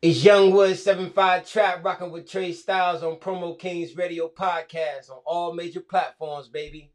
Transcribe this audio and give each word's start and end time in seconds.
is 0.00 0.22
Youngwood 0.22 0.76
75 0.76 1.50
Trap 1.50 1.84
rocking 1.84 2.12
with 2.12 2.30
Trey 2.30 2.52
Styles 2.52 3.02
on 3.02 3.16
Promo 3.16 3.58
Kings 3.58 3.96
Radio 3.96 4.28
Podcast 4.28 5.10
on 5.10 5.18
all 5.26 5.52
major 5.52 5.80
platforms, 5.80 6.46
baby. 6.48 6.92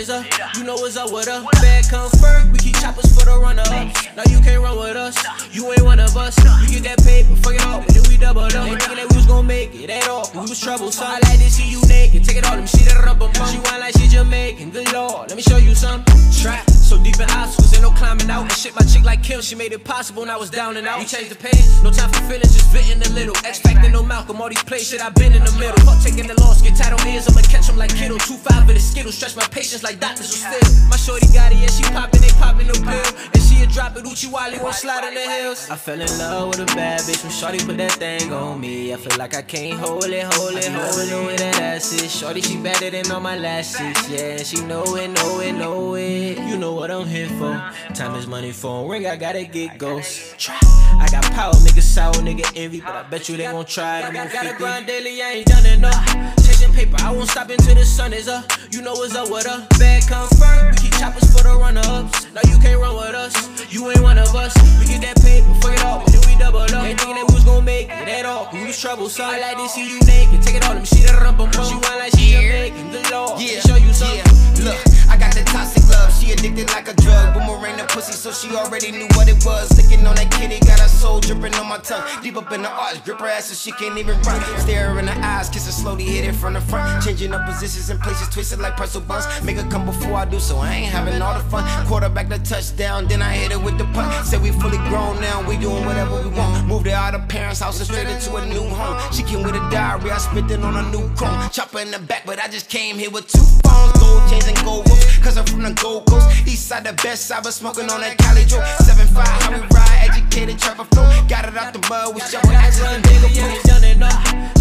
Is 0.00 0.08
up. 0.08 0.24
You 0.56 0.64
know 0.64 0.76
what's 0.76 0.96
up 0.96 1.12
what 1.12 1.28
us. 1.28 1.44
Bad 1.60 1.88
comes 1.90 2.18
first, 2.20 2.50
we 2.52 2.58
keep 2.58 2.76
choppers 2.76 3.09
the 3.30 3.38
runner 3.38 3.62
ups. 3.62 4.16
Now 4.16 4.26
you 4.28 4.40
can't 4.42 4.62
run 4.62 4.76
with 4.78 4.96
us, 4.96 5.16
you 5.54 5.70
ain't 5.72 5.82
one 5.82 6.00
of 6.00 6.16
us. 6.16 6.34
We 6.60 6.80
get 6.80 6.84
that 6.84 6.98
paper, 7.06 7.34
fuck 7.36 7.54
it 7.54 7.64
all, 7.64 7.80
and 7.80 7.90
then 7.90 8.02
we 8.10 8.16
double 8.16 8.42
up. 8.42 8.54
Ain't 8.54 8.82
thinking 8.82 8.98
that 8.98 9.08
we 9.10 9.16
was 9.16 9.26
gonna 9.26 9.46
make 9.46 9.74
it 9.74 9.90
at 9.90 10.08
all, 10.08 10.26
we 10.34 10.40
was 10.40 10.60
trouble. 10.60 10.90
So 10.90 11.04
I 11.06 11.18
like 11.22 11.38
to 11.38 11.50
see 11.50 11.70
you 11.70 11.80
naked, 11.86 12.24
take 12.24 12.38
it 12.38 12.44
all, 12.44 12.58
let 12.58 12.66
me 12.66 12.66
see 12.66 12.84
that 12.90 12.98
rubber 13.04 13.30
bump. 13.30 13.46
She 13.48 13.58
whine 13.62 13.80
like 13.80 13.94
she 13.96 14.08
Jamaican, 14.08 14.70
good 14.70 14.92
lord, 14.92 15.28
let 15.30 15.36
me 15.36 15.42
show 15.42 15.56
you 15.56 15.74
some. 15.74 16.04
Trap, 16.40 16.70
so 16.70 16.96
deep 17.02 17.20
in 17.20 17.28
obstacles, 17.36 17.74
ain't 17.74 17.82
no 17.82 17.90
climbing 17.90 18.30
out. 18.30 18.42
And 18.42 18.52
shit, 18.52 18.74
my 18.74 18.82
chick 18.82 19.04
like 19.04 19.22
Kim, 19.22 19.40
she 19.42 19.54
made 19.54 19.72
it 19.72 19.84
possible, 19.84 20.22
and 20.22 20.30
I 20.30 20.36
was 20.36 20.48
down 20.48 20.76
and 20.76 20.86
out. 20.86 20.98
We 20.98 21.04
changed 21.04 21.30
the 21.30 21.36
pace, 21.36 21.82
no 21.82 21.90
time 21.90 22.08
for 22.10 22.22
feelings, 22.24 22.54
just 22.54 22.72
venting 22.72 23.02
a 23.04 23.10
little. 23.14 23.34
Factor, 23.34 23.90
no 23.90 24.02
Malcolm, 24.02 24.40
all 24.40 24.48
these 24.48 24.62
plays, 24.64 24.88
shit, 24.88 25.04
I 25.04 25.10
been 25.10 25.32
in 25.34 25.44
the 25.44 25.52
middle. 25.60 25.76
Fuck 25.84 26.02
taking 26.02 26.26
the 26.26 26.34
loss, 26.40 26.62
get 26.62 26.76
tight 26.76 26.92
on 26.92 27.06
ears, 27.06 27.28
I'ma 27.28 27.42
catch 27.42 27.68
'em 27.68 27.76
like 27.76 27.94
Kittle. 27.94 28.18
Two 28.18 28.36
five 28.36 28.62
of 28.68 28.74
the 28.74 28.80
skittle, 28.80 29.12
stretch 29.12 29.36
my 29.36 29.46
patience 29.48 29.82
like 29.82 30.00
doctors 30.00 30.30
will 30.32 30.40
still. 30.40 30.88
My 30.88 30.96
shorty 30.96 31.28
got 31.28 31.52
it, 31.52 31.58
yeah, 31.58 31.68
she 31.68 31.84
poppin', 31.92 32.22
they 32.22 32.32
poppin' 32.40 32.66
no 32.68 32.74
pill. 32.74 33.04
And 33.34 33.42
she 33.42 33.62
a 33.62 33.66
drop 33.66 33.96
it, 33.96 34.06
Uchi 34.06 34.28
Wally 34.28 34.58
won't 34.58 34.74
slide 34.74 35.06
in 35.08 35.14
the 35.14 35.20
hills. 35.20 35.68
I 35.70 35.76
fell 35.76 36.00
in 36.00 36.18
love 36.18 36.48
with 36.48 36.60
a 36.60 36.66
bad 36.74 37.00
bitch 37.00 37.22
when 37.22 37.32
Shorty 37.32 37.58
put 37.58 37.76
that 37.78 37.92
thing 37.92 38.32
on 38.32 38.60
me. 38.60 38.92
I 38.92 38.96
feel 38.96 39.16
like 39.18 39.34
I 39.34 39.42
can't 39.42 39.78
hold 39.78 40.04
it, 40.04 40.24
hold 40.34 40.56
it, 40.56 40.64
hold 40.66 41.08
it, 41.08 41.26
where 41.26 41.36
that 41.36 41.60
ass. 41.60 41.90
Shorty, 42.10 42.40
she 42.40 42.56
better 42.56 42.90
than 42.90 43.10
all 43.10 43.20
my 43.20 43.36
lashes, 43.36 44.10
yeah. 44.10 44.38
She 44.38 44.60
know 44.64 44.84
it, 44.96 45.08
know 45.08 45.40
it, 45.40 45.52
know 45.52 45.94
it. 45.94 46.38
You 46.48 46.56
know 46.56 46.74
what 46.74 46.90
I'm 46.90 47.06
here 47.06 47.28
for. 47.28 47.54
Time 47.94 48.14
is 48.14 48.26
money, 48.26 48.52
phone 48.52 48.88
ring, 48.88 49.06
I 49.06 49.16
gotta 49.16 49.44
get 49.44 49.78
ghosts. 49.78 50.48
I 50.48 51.08
got 51.10 51.24
power, 51.32 51.54
nigga 51.54 51.82
sour, 51.82 52.14
nigga 52.14 52.50
envy, 52.56 52.80
but 52.80 52.94
I 52.94 53.02
bet 53.04 53.28
you 53.28 53.36
they 53.36 53.44
gon' 53.44 53.64
try. 53.64 54.02
I 54.02 54.12
got, 54.12 54.32
gotta 54.32 54.54
grind 54.56 54.86
daily, 54.86 55.22
I 55.22 55.30
ain't 55.30 55.46
done 55.46 55.66
enough. 55.66 56.39
Paper, 56.80 56.96
I 57.04 57.10
won't 57.12 57.28
stop 57.28 57.50
until 57.50 57.74
the 57.74 57.84
sun 57.84 58.14
is 58.14 58.26
up. 58.26 58.50
You 58.70 58.80
know 58.80 58.94
what's 58.94 59.14
up 59.14 59.28
with 59.28 59.46
us. 59.46 59.68
Bad 59.78 60.00
first, 60.08 60.40
we 60.40 60.88
keep 60.88 60.96
choppers 60.96 61.28
for 61.30 61.44
the 61.44 61.54
runner 61.60 61.82
ups. 61.84 62.24
Now 62.32 62.40
you 62.48 62.56
can't 62.56 62.80
run 62.80 62.96
with 62.96 63.14
us, 63.14 63.36
you 63.70 63.90
ain't 63.90 64.00
one 64.00 64.16
of 64.16 64.34
us. 64.34 64.56
We 64.80 64.86
get 64.86 65.02
that 65.02 65.20
paper, 65.20 65.52
fuck 65.60 65.76
it 65.76 65.84
all, 65.84 66.00
then 66.08 66.22
we 66.24 66.40
double 66.40 66.60
up. 66.60 66.72
Ain't 66.72 66.98
thinking 66.98 67.16
that 67.16 67.28
we 67.28 67.34
was 67.34 67.44
gonna 67.44 67.60
make 67.60 67.88
it 67.88 68.08
at 68.08 68.24
all. 68.24 68.48
We 68.50 68.64
was 68.64 68.80
trouble, 68.80 69.10
so 69.10 69.24
I 69.24 69.38
like 69.38 69.58
to 69.58 69.68
see 69.68 69.92
you 69.92 70.00
naked. 70.08 70.40
Take 70.40 70.56
it 70.56 70.64
all, 70.64 70.72
let 70.72 70.80
me 70.80 70.86
see 70.86 71.04
that 71.04 71.20
rump 71.20 71.36
bump. 71.36 71.52
She 71.52 71.76
whine 71.76 71.98
like 72.00 72.16
she 72.16 72.32
Jamaican, 72.32 72.92
the 72.92 73.00
law. 73.12 73.36
Yeah, 73.36 73.60
show 73.60 73.76
you 73.76 73.92
something. 73.92 74.24
yeah. 74.24 74.72
Look, 74.72 74.80
I 75.08 75.16
got 75.16 75.32
the 75.34 75.44
toxic 75.44 75.84
love. 75.88 76.12
She 76.12 76.32
addicted 76.32 76.68
like 76.68 76.88
a 76.88 76.94
drug. 76.94 77.32
Boomerang 77.34 77.76
the 77.76 77.84
pussy, 77.88 78.12
so 78.12 78.32
she 78.32 78.54
already 78.56 78.92
knew 78.92 79.08
what 79.16 79.28
it 79.28 79.44
was. 79.44 79.68
Licking 79.76 80.06
on 80.06 80.16
that 80.16 80.30
kitty, 80.30 80.60
got 80.60 80.80
her 80.80 80.88
soul 80.88 81.20
dripping 81.20 81.54
on 81.54 81.68
my 81.68 81.78
tongue. 81.78 82.04
Deep 82.22 82.36
up 82.36 82.52
in 82.52 82.62
the 82.62 82.68
arch, 82.68 83.02
grip 83.04 83.18
her 83.20 83.28
ass 83.28 83.46
so 83.46 83.54
she 83.54 83.72
can't 83.72 83.96
even 83.98 84.20
run. 84.22 84.40
Stare 84.60 84.92
her 84.92 84.98
in 84.98 85.06
the 85.06 85.16
eyes, 85.24 85.48
kiss 85.48 85.66
her 85.66 85.72
slowly, 85.72 86.04
hit 86.04 86.24
it 86.24 86.34
from 86.34 86.54
the 86.54 86.60
front. 86.70 87.04
Changing 87.04 87.32
up 87.34 87.44
positions 87.44 87.90
and 87.90 88.00
places, 88.00 88.28
twisted 88.28 88.60
like 88.60 88.76
pretzel 88.76 89.00
buns. 89.00 89.26
Make 89.42 89.56
her 89.56 89.68
come 89.68 89.84
before 89.84 90.14
I 90.14 90.24
do, 90.24 90.38
so 90.38 90.56
I 90.58 90.72
ain't 90.72 90.92
having 90.92 91.20
all 91.20 91.34
the 91.34 91.44
fun. 91.50 91.64
Quarterback 91.86 92.28
the 92.28 92.38
touchdown, 92.38 93.06
then 93.08 93.20
I 93.20 93.32
hit 93.34 93.52
it 93.52 93.60
with 93.60 93.76
the 93.76 93.84
punt. 93.86 94.26
Said 94.26 94.42
we 94.42 94.50
fully 94.52 94.78
grown 94.88 95.20
now, 95.20 95.46
we 95.48 95.56
doing 95.56 95.84
whatever 95.84 96.22
we 96.22 96.30
want. 96.30 96.66
Moved 96.66 96.86
her 96.86 96.94
out 96.94 97.14
of 97.14 97.28
parents' 97.28 97.60
house 97.60 97.78
and 97.78 97.88
straight 97.88 98.08
into 98.08 98.34
a 98.36 98.46
new 98.46 98.66
home. 98.68 98.96
She 99.12 99.22
came 99.22 99.42
with 99.42 99.54
a 99.54 99.70
diary, 99.70 100.10
I 100.10 100.18
spit 100.18 100.50
it 100.50 100.62
on 100.62 100.76
a 100.76 100.90
new 100.90 101.08
chrome. 101.16 101.50
Chopper 101.50 101.80
in 101.80 101.90
the 101.90 101.98
back, 101.98 102.24
but 102.24 102.38
I 102.38 102.48
just 102.48 102.70
came 102.70 102.96
here 102.96 103.10
with 103.10 103.26
two 103.26 103.44
phones, 103.64 103.92
gold 104.00 104.30
chains 104.30 104.46
and 104.46 104.56
gold 104.64 104.88
ropes. 104.88 105.18
Cause 105.18 105.36
I'm 105.36 105.44
from 105.44 105.62
the 105.62 105.72
Gold 105.72 106.06
Coast, 106.06 106.46
east 106.46 106.68
side 106.68 106.84
the 106.84 106.92
best 107.02 107.26
side, 107.26 107.42
but 107.42 107.52
smoking 107.52 107.90
on 107.90 108.00
that 108.00 108.16
Cali 108.18 108.44
Joe. 108.44 108.60
7-5, 108.80 109.26
how 109.26 109.50
we 109.52 109.60
ride, 109.74 110.08
educated, 110.08 110.58
trapper 110.58 110.84
flow. 110.84 111.04
Got 111.28 111.46
it 111.48 111.56
out 111.56 111.72
the 111.72 111.80
mud 111.88 112.14
with 112.14 112.28
shovel 112.28 112.50
Run 112.50 112.94
and 112.94 113.04
nigga 113.04 113.62
done 113.64 113.84
enough. 113.84 114.24
Chasing 114.54 114.59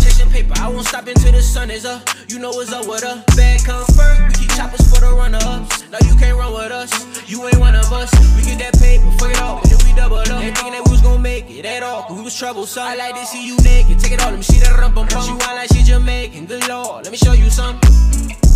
sun 1.60 1.72
is 1.72 1.86
up. 1.86 2.02
You 2.30 2.40
know 2.40 2.52
what's 2.52 2.72
up 2.72 2.88
with 2.88 3.04
us. 3.04 3.36
Bad 3.36 3.64
come 3.66 3.86
first, 3.98 4.22
we 4.28 4.34
keep 4.40 4.50
choppers 4.56 4.84
for 4.90 5.02
the 5.02 5.12
runner 5.12 5.40
ups. 5.42 5.90
Now 5.92 5.98
you 6.08 6.16
can't 6.16 6.38
run 6.38 6.54
with 6.54 6.72
us, 6.72 6.92
you 7.30 7.46
ain't 7.48 7.60
one 7.60 7.76
of 7.76 7.92
us. 7.92 8.10
We 8.36 8.44
get 8.44 8.60
that 8.60 8.80
paper, 8.80 9.12
fuck 9.18 9.32
it 9.32 9.42
all, 9.42 9.60
and 9.62 9.72
then 9.72 9.80
we 9.86 9.94
double 9.94 10.18
up. 10.18 10.30
Ain't 10.30 10.56
thinking 10.56 10.74
that 10.74 10.84
we 10.86 10.92
was 10.92 11.02
gon' 11.02 11.22
make 11.22 11.50
it 11.50 11.66
at 11.66 11.84
all. 11.84 12.06
We 12.10 12.22
was 12.22 12.38
trouble, 12.38 12.66
so 12.66 12.82
I 12.82 12.96
like 12.96 13.16
to 13.16 13.26
see 13.26 13.46
you 13.46 13.58
naked. 13.58 14.00
Take 14.00 14.14
it 14.14 14.22
all, 14.24 14.32
let 14.32 14.38
me 14.38 14.44
see 14.44 14.60
that 14.60 14.78
rump 14.80 14.96
bump. 14.96 15.10
She 15.10 15.32
whine 15.32 15.56
like 15.60 15.70
she 15.74 15.84
Jamaican, 15.84 16.46
good 16.46 16.68
lord, 16.70 17.04
let 17.04 17.12
me 17.12 17.18
show 17.18 17.34
you 17.34 17.50
something. 17.50 18.49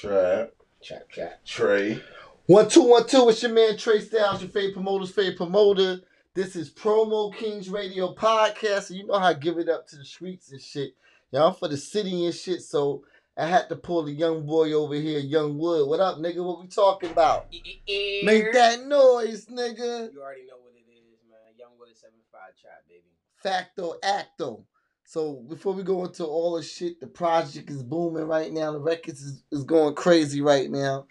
Trap. 0.00 0.50
Trap, 0.82 1.08
trap. 1.08 1.44
Trey. 1.44 2.02
One 2.46 2.68
two 2.68 2.82
one 2.82 3.06
two. 3.06 3.28
It's 3.28 3.42
your 3.42 3.52
man 3.52 3.76
Trey 3.78 4.00
Styles, 4.00 4.42
your 4.42 4.50
favorite 4.50 4.74
promoter's 4.74 5.12
favorite 5.12 5.36
promoter. 5.36 6.00
This 6.34 6.56
is 6.56 6.68
Promo 6.68 7.32
Kings 7.32 7.70
Radio 7.70 8.12
Podcast. 8.12 8.90
And 8.90 8.98
you 8.98 9.06
know 9.06 9.18
how 9.18 9.28
I 9.28 9.34
give 9.34 9.56
it 9.56 9.68
up 9.68 9.86
to 9.88 9.96
the 9.96 10.04
streets 10.04 10.50
and 10.50 10.60
shit. 10.60 10.94
Y'all 11.30 11.52
for 11.52 11.68
the 11.68 11.76
city 11.76 12.24
and 12.24 12.34
shit. 12.34 12.62
So 12.62 13.04
I 13.38 13.46
had 13.46 13.68
to 13.68 13.76
pull 13.76 14.02
the 14.02 14.12
young 14.12 14.44
boy 14.44 14.72
over 14.72 14.94
here, 14.94 15.20
Young 15.20 15.58
Wood. 15.58 15.88
What 15.88 16.00
up, 16.00 16.18
nigga? 16.18 16.44
What 16.44 16.60
we 16.60 16.66
talking 16.66 17.10
about? 17.10 17.46
Make 17.52 18.52
that 18.52 18.84
noise, 18.86 19.46
nigga. 19.46 20.12
You 20.12 20.20
already 20.20 20.46
know 20.46 20.58
what 20.60 20.74
it 20.74 20.90
is, 20.90 21.22
man. 21.30 21.54
Youngwood 21.56 21.94
75 21.94 22.40
Trap, 22.60 22.82
baby. 22.88 23.04
Facto 23.36 23.94
acto. 24.02 24.64
So 25.04 25.34
before 25.34 25.74
we 25.74 25.82
go 25.82 26.04
into 26.04 26.24
all 26.24 26.56
the 26.56 26.62
shit, 26.62 27.00
the 27.00 27.06
project 27.06 27.70
is 27.70 27.82
booming 27.82 28.26
right 28.26 28.52
now. 28.52 28.72
The 28.72 28.80
records 28.80 29.22
is, 29.22 29.42
is 29.52 29.64
going 29.64 29.94
crazy 29.94 30.40
right 30.40 30.70
now. 30.70 31.06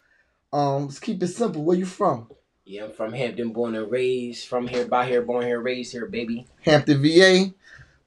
Um, 0.51 0.85
let's 0.85 0.99
keep 0.99 1.21
it 1.23 1.27
simple. 1.27 1.63
Where 1.63 1.77
you 1.77 1.85
from? 1.85 2.27
Yeah, 2.65 2.85
I'm 2.85 2.91
from 2.91 3.13
Hampton, 3.13 3.53
born 3.53 3.75
and 3.75 3.91
raised. 3.91 4.47
From 4.47 4.67
here, 4.67 4.85
by 4.85 5.05
here, 5.05 5.21
born 5.21 5.45
here, 5.45 5.59
raised 5.59 5.91
here, 5.91 6.05
baby. 6.05 6.47
Hampton, 6.61 7.01
VA. 7.01 7.53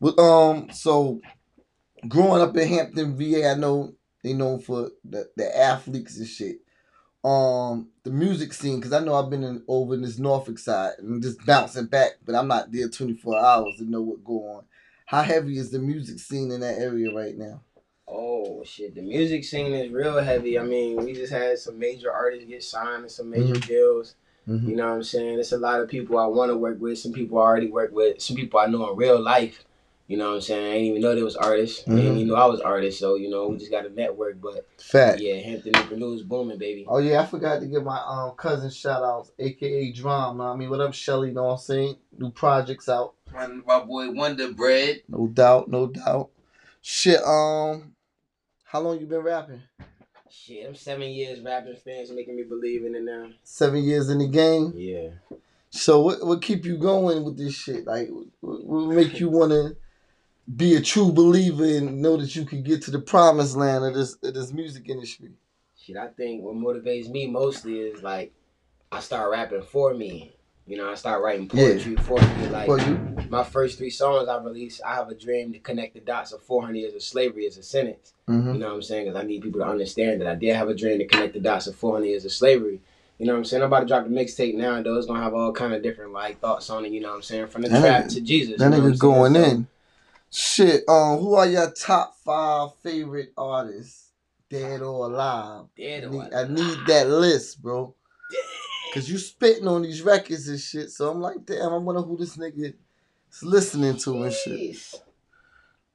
With 0.01 0.19
um, 0.19 0.71
so 0.71 1.21
growing 2.09 2.43
up 2.43 2.57
in 2.57 2.69
Hampton, 2.69 3.17
VA, 3.17 3.49
I 3.51 3.55
know 3.55 3.95
they 4.23 4.33
known 4.33 4.61
for 4.61 4.91
the, 5.05 5.29
the 5.37 5.57
athletes 5.57 6.19
and 6.19 6.27
shit. 6.27 6.59
Um, 7.25 7.89
the 8.03 8.11
music 8.11 8.53
scene, 8.53 8.77
because 8.77 8.93
I 8.93 9.01
know 9.01 9.15
I've 9.15 9.31
been 9.31 9.45
in, 9.45 9.63
over 9.67 9.95
in 9.95 10.03
this 10.03 10.19
Norfolk 10.19 10.59
side 10.59 10.93
and 10.99 11.23
just 11.23 11.45
bouncing 11.45 11.87
back, 11.87 12.13
but 12.25 12.35
I'm 12.35 12.49
not 12.49 12.71
there 12.71 12.89
24 12.89 13.39
hours 13.39 13.77
to 13.79 13.85
know 13.85 14.03
what 14.03 14.25
go 14.25 14.49
on. 14.49 14.65
How 15.07 15.23
heavy 15.23 15.57
is 15.57 15.71
the 15.71 15.79
music 15.79 16.19
scene 16.19 16.51
in 16.51 16.61
that 16.61 16.79
area 16.79 17.15
right 17.15 17.37
now? 17.37 17.63
Oh 18.09 18.63
shit, 18.65 18.95
the 18.95 19.03
music 19.03 19.45
scene 19.45 19.73
is 19.73 19.91
real 19.93 20.19
heavy. 20.19 20.59
I 20.59 20.65
mean, 20.65 20.97
we 20.97 21.13
just 21.13 21.33
had 21.33 21.59
some 21.59 21.79
major 21.79 22.13
artists 22.13 22.47
get 22.49 22.63
signed 22.65 23.03
and 23.03 23.11
some 23.11 23.31
major 23.31 23.55
Mhm. 23.55 23.67
deals. 23.67 24.15
Mhm. 24.49 24.69
You 24.69 24.77
know 24.77 24.87
what 24.89 24.95
I'm 24.95 25.03
saying? 25.05 25.39
It's 25.39 25.53
a 25.53 25.59
lot 25.59 25.81
of 25.81 25.89
people 25.89 26.19
I 26.19 26.27
want 26.27 26.51
to 26.51 26.57
work 26.57 26.81
with. 26.81 26.99
Some 26.99 27.13
people 27.13 27.39
I 27.39 27.43
already 27.43 27.71
work 27.71 27.93
with. 27.93 28.21
Some 28.21 28.37
people 28.37 28.59
I 28.61 28.67
know 28.67 28.91
in 28.91 28.97
real 28.97 29.21
life. 29.21 29.65
You 30.09 30.17
know 30.17 30.29
what 30.29 30.35
I'm 30.37 30.41
saying? 30.41 30.67
I 30.67 30.73
didn't 30.75 30.87
even 30.87 31.03
know 31.03 31.15
they 31.17 31.23
was 31.25 31.35
artists. 31.37 31.83
I 31.87 31.91
Mhm. 31.91 31.97
didn't 31.97 32.17
even 32.19 32.29
know 32.29 32.35
I 32.37 32.47
was 32.47 32.61
artists. 32.61 33.01
So 33.01 33.17
you 33.17 33.29
know, 33.29 33.49
we 33.49 33.59
just 33.59 33.73
got 33.73 33.87
a 33.87 33.91
network. 33.91 34.41
But 34.41 34.67
Fact. 34.79 35.21
yeah, 35.21 35.35
Hampton 35.37 35.73
Newport 35.73 35.99
News 35.99 36.23
booming, 36.23 36.59
baby. 36.59 36.85
Oh 36.89 36.99
yeah, 36.99 37.21
I 37.21 37.27
forgot 37.27 37.61
to 37.61 37.67
give 37.67 37.83
my 37.83 38.01
um 38.07 38.33
cousin 38.37 38.71
shout 38.71 39.03
outs, 39.03 39.33
aka 39.39 39.91
Drum. 39.93 40.37
know 40.39 40.45
what 40.45 40.51
I 40.51 40.57
mean, 40.57 40.71
what 40.71 40.81
up, 40.81 40.95
Shelly? 40.95 41.29
You 41.29 41.35
know 41.35 41.45
what 41.45 41.53
I'm 41.53 41.59
saying? 41.59 41.97
New 42.19 42.31
projects 42.31 42.89
out. 42.89 43.15
My, 43.33 43.47
my 43.49 43.81
boy 43.81 44.11
Wonder 44.13 44.53
Bread. 44.53 45.03
No 45.09 45.27
doubt, 45.27 45.69
no 45.69 45.89
doubt. 45.89 46.31
Shit, 46.83 47.21
um, 47.25 47.93
how 48.65 48.81
long 48.81 49.01
you 49.01 49.07
been 49.07 49.21
rapping? 49.23 49.63
Shit, 50.31 50.67
I'm 50.69 50.75
seven 50.77 51.09
years 51.11 51.41
rapping. 51.41 51.75
Fans 51.85 52.13
making 52.13 52.37
me 52.37 52.45
believe 52.45 52.85
in 52.85 52.95
it 52.95 53.03
now. 53.03 53.31
Seven 53.43 53.83
years 53.83 54.09
in 54.09 54.19
the 54.19 54.29
game. 54.29 54.73
Yeah. 54.77 55.09
So 55.71 56.01
what 56.01 56.25
what 56.25 56.43
keep 56.43 56.65
you 56.65 56.77
going 56.79 57.25
with 57.25 57.37
this 57.37 57.55
shit? 57.55 57.87
Like, 57.87 58.09
what, 58.41 58.65
what 58.65 58.95
make 58.95 59.19
you 59.19 59.29
want 59.29 59.51
to 59.51 59.77
be 60.55 60.75
a 60.77 60.81
true 60.81 61.11
believer 61.13 61.65
and 61.65 62.01
know 62.01 62.17
that 62.17 62.37
you 62.37 62.45
can 62.45 62.63
get 62.63 62.83
to 62.83 62.91
the 62.91 63.01
promised 63.01 63.57
land 63.57 63.85
of 63.85 63.95
this 63.95 64.17
of 64.23 64.35
this 64.35 64.53
music 64.53 64.89
industry? 64.89 65.31
Shit, 65.79 65.97
I 65.97 66.09
think 66.09 66.43
what 66.43 66.55
motivates 66.55 67.09
me 67.09 67.27
mostly 67.27 67.79
is 67.81 68.03
like 68.03 68.33
I 68.93 69.01
start 69.01 69.31
rapping 69.31 69.63
for 69.63 69.95
me. 69.95 70.33
You 70.69 70.77
know, 70.77 70.91
I 70.91 70.95
start 70.95 71.23
writing 71.23 71.49
Yeah. 71.53 71.69
poetry 71.69 71.97
for 71.97 72.19
me. 72.21 72.49
Like 72.49 72.67
For 72.67 72.79
you? 72.81 72.99
my 73.29 73.45
first 73.45 73.79
three 73.79 73.91
songs 73.91 74.29
I 74.29 74.37
released, 74.43 74.81
I 74.85 74.95
have 74.95 75.09
a 75.09 75.15
dream 75.15 75.53
to 75.53 75.59
connect 75.61 75.95
the 75.95 76.01
dots 76.01 76.33
of 76.33 76.43
400 76.43 76.77
years 76.77 76.95
of 76.95 77.03
slavery 77.03 77.47
as 77.47 77.57
a 77.57 77.63
sentence. 77.63 78.15
Mm-hmm. 78.29 78.55
You 78.55 78.59
know 78.59 78.67
what 78.69 78.75
I'm 78.75 78.83
saying? 78.83 79.05
Because 79.07 79.21
I 79.21 79.25
need 79.27 79.43
people 79.43 79.61
to 79.61 79.67
understand 79.67 80.21
that 80.21 80.27
I 80.29 80.35
did 80.35 80.57
have 80.57 80.69
a 80.69 80.75
dream 80.75 80.99
to 80.99 81.07
connect 81.07 81.35
the 81.35 81.41
dots 81.41 81.69
of 81.69 81.77
400 81.77 82.07
years 82.07 82.25
of 82.25 82.33
slavery. 82.33 82.81
You 83.19 83.27
know 83.27 83.33
what 83.35 83.39
I'm 83.39 83.45
saying? 83.45 83.63
I'm 83.63 83.69
about 83.69 83.81
to 83.81 83.87
drop 83.87 84.05
the 84.05 84.11
mixtape 84.11 84.55
now, 84.57 84.83
though. 84.83 84.97
It's 84.97 85.07
gonna 85.07 85.23
have 85.23 85.35
all 85.35 85.53
kind 85.53 85.73
of 85.73 85.83
different 85.85 86.13
like 86.13 86.41
thoughts 86.41 86.69
on 86.69 86.85
it. 86.85 86.91
You 86.93 87.01
know 87.01 87.11
what 87.11 87.17
I'm 87.17 87.23
saying? 87.23 87.47
From 87.47 87.63
the 87.63 87.69
That 87.69 87.81
trap 87.81 88.05
nigga- 88.07 88.15
to 88.15 88.21
Jesus. 88.21 88.59
That 88.59 88.65
you 88.65 88.71
know 88.71 88.77
nigga 88.79 88.81
I'm 88.81 88.97
saying? 88.97 88.99
going 88.99 89.37
in. 89.37 89.67
Shit, 90.39 90.85
um, 90.87 91.19
who 91.21 91.35
are 91.37 91.47
your 91.47 91.71
top 91.71 92.15
five 92.23 92.69
favorite 92.83 93.33
artists, 93.39 94.11
dead 94.51 94.83
or 94.83 95.07
alive? 95.07 95.65
Dead 95.79 96.05
I 96.05 96.07
or 96.09 96.11
need, 96.11 96.35
I 96.35 96.47
need 96.49 96.79
that 96.89 97.09
list, 97.09 97.63
bro. 97.63 97.95
Cause 98.93 99.09
you 99.09 99.17
spitting 99.17 99.67
on 99.67 99.81
these 99.81 100.03
records 100.03 100.47
and 100.49 100.61
shit. 100.61 100.91
So 100.91 101.11
I'm 101.11 101.23
like, 101.23 101.47
damn, 101.47 101.73
I 101.73 101.79
wonder 101.79 102.03
who 102.03 102.19
this 102.19 102.37
nigga 102.37 102.75
is 103.33 103.43
listening 103.43 103.97
to 103.97 104.25
and 104.25 104.33
shit. 104.35 104.77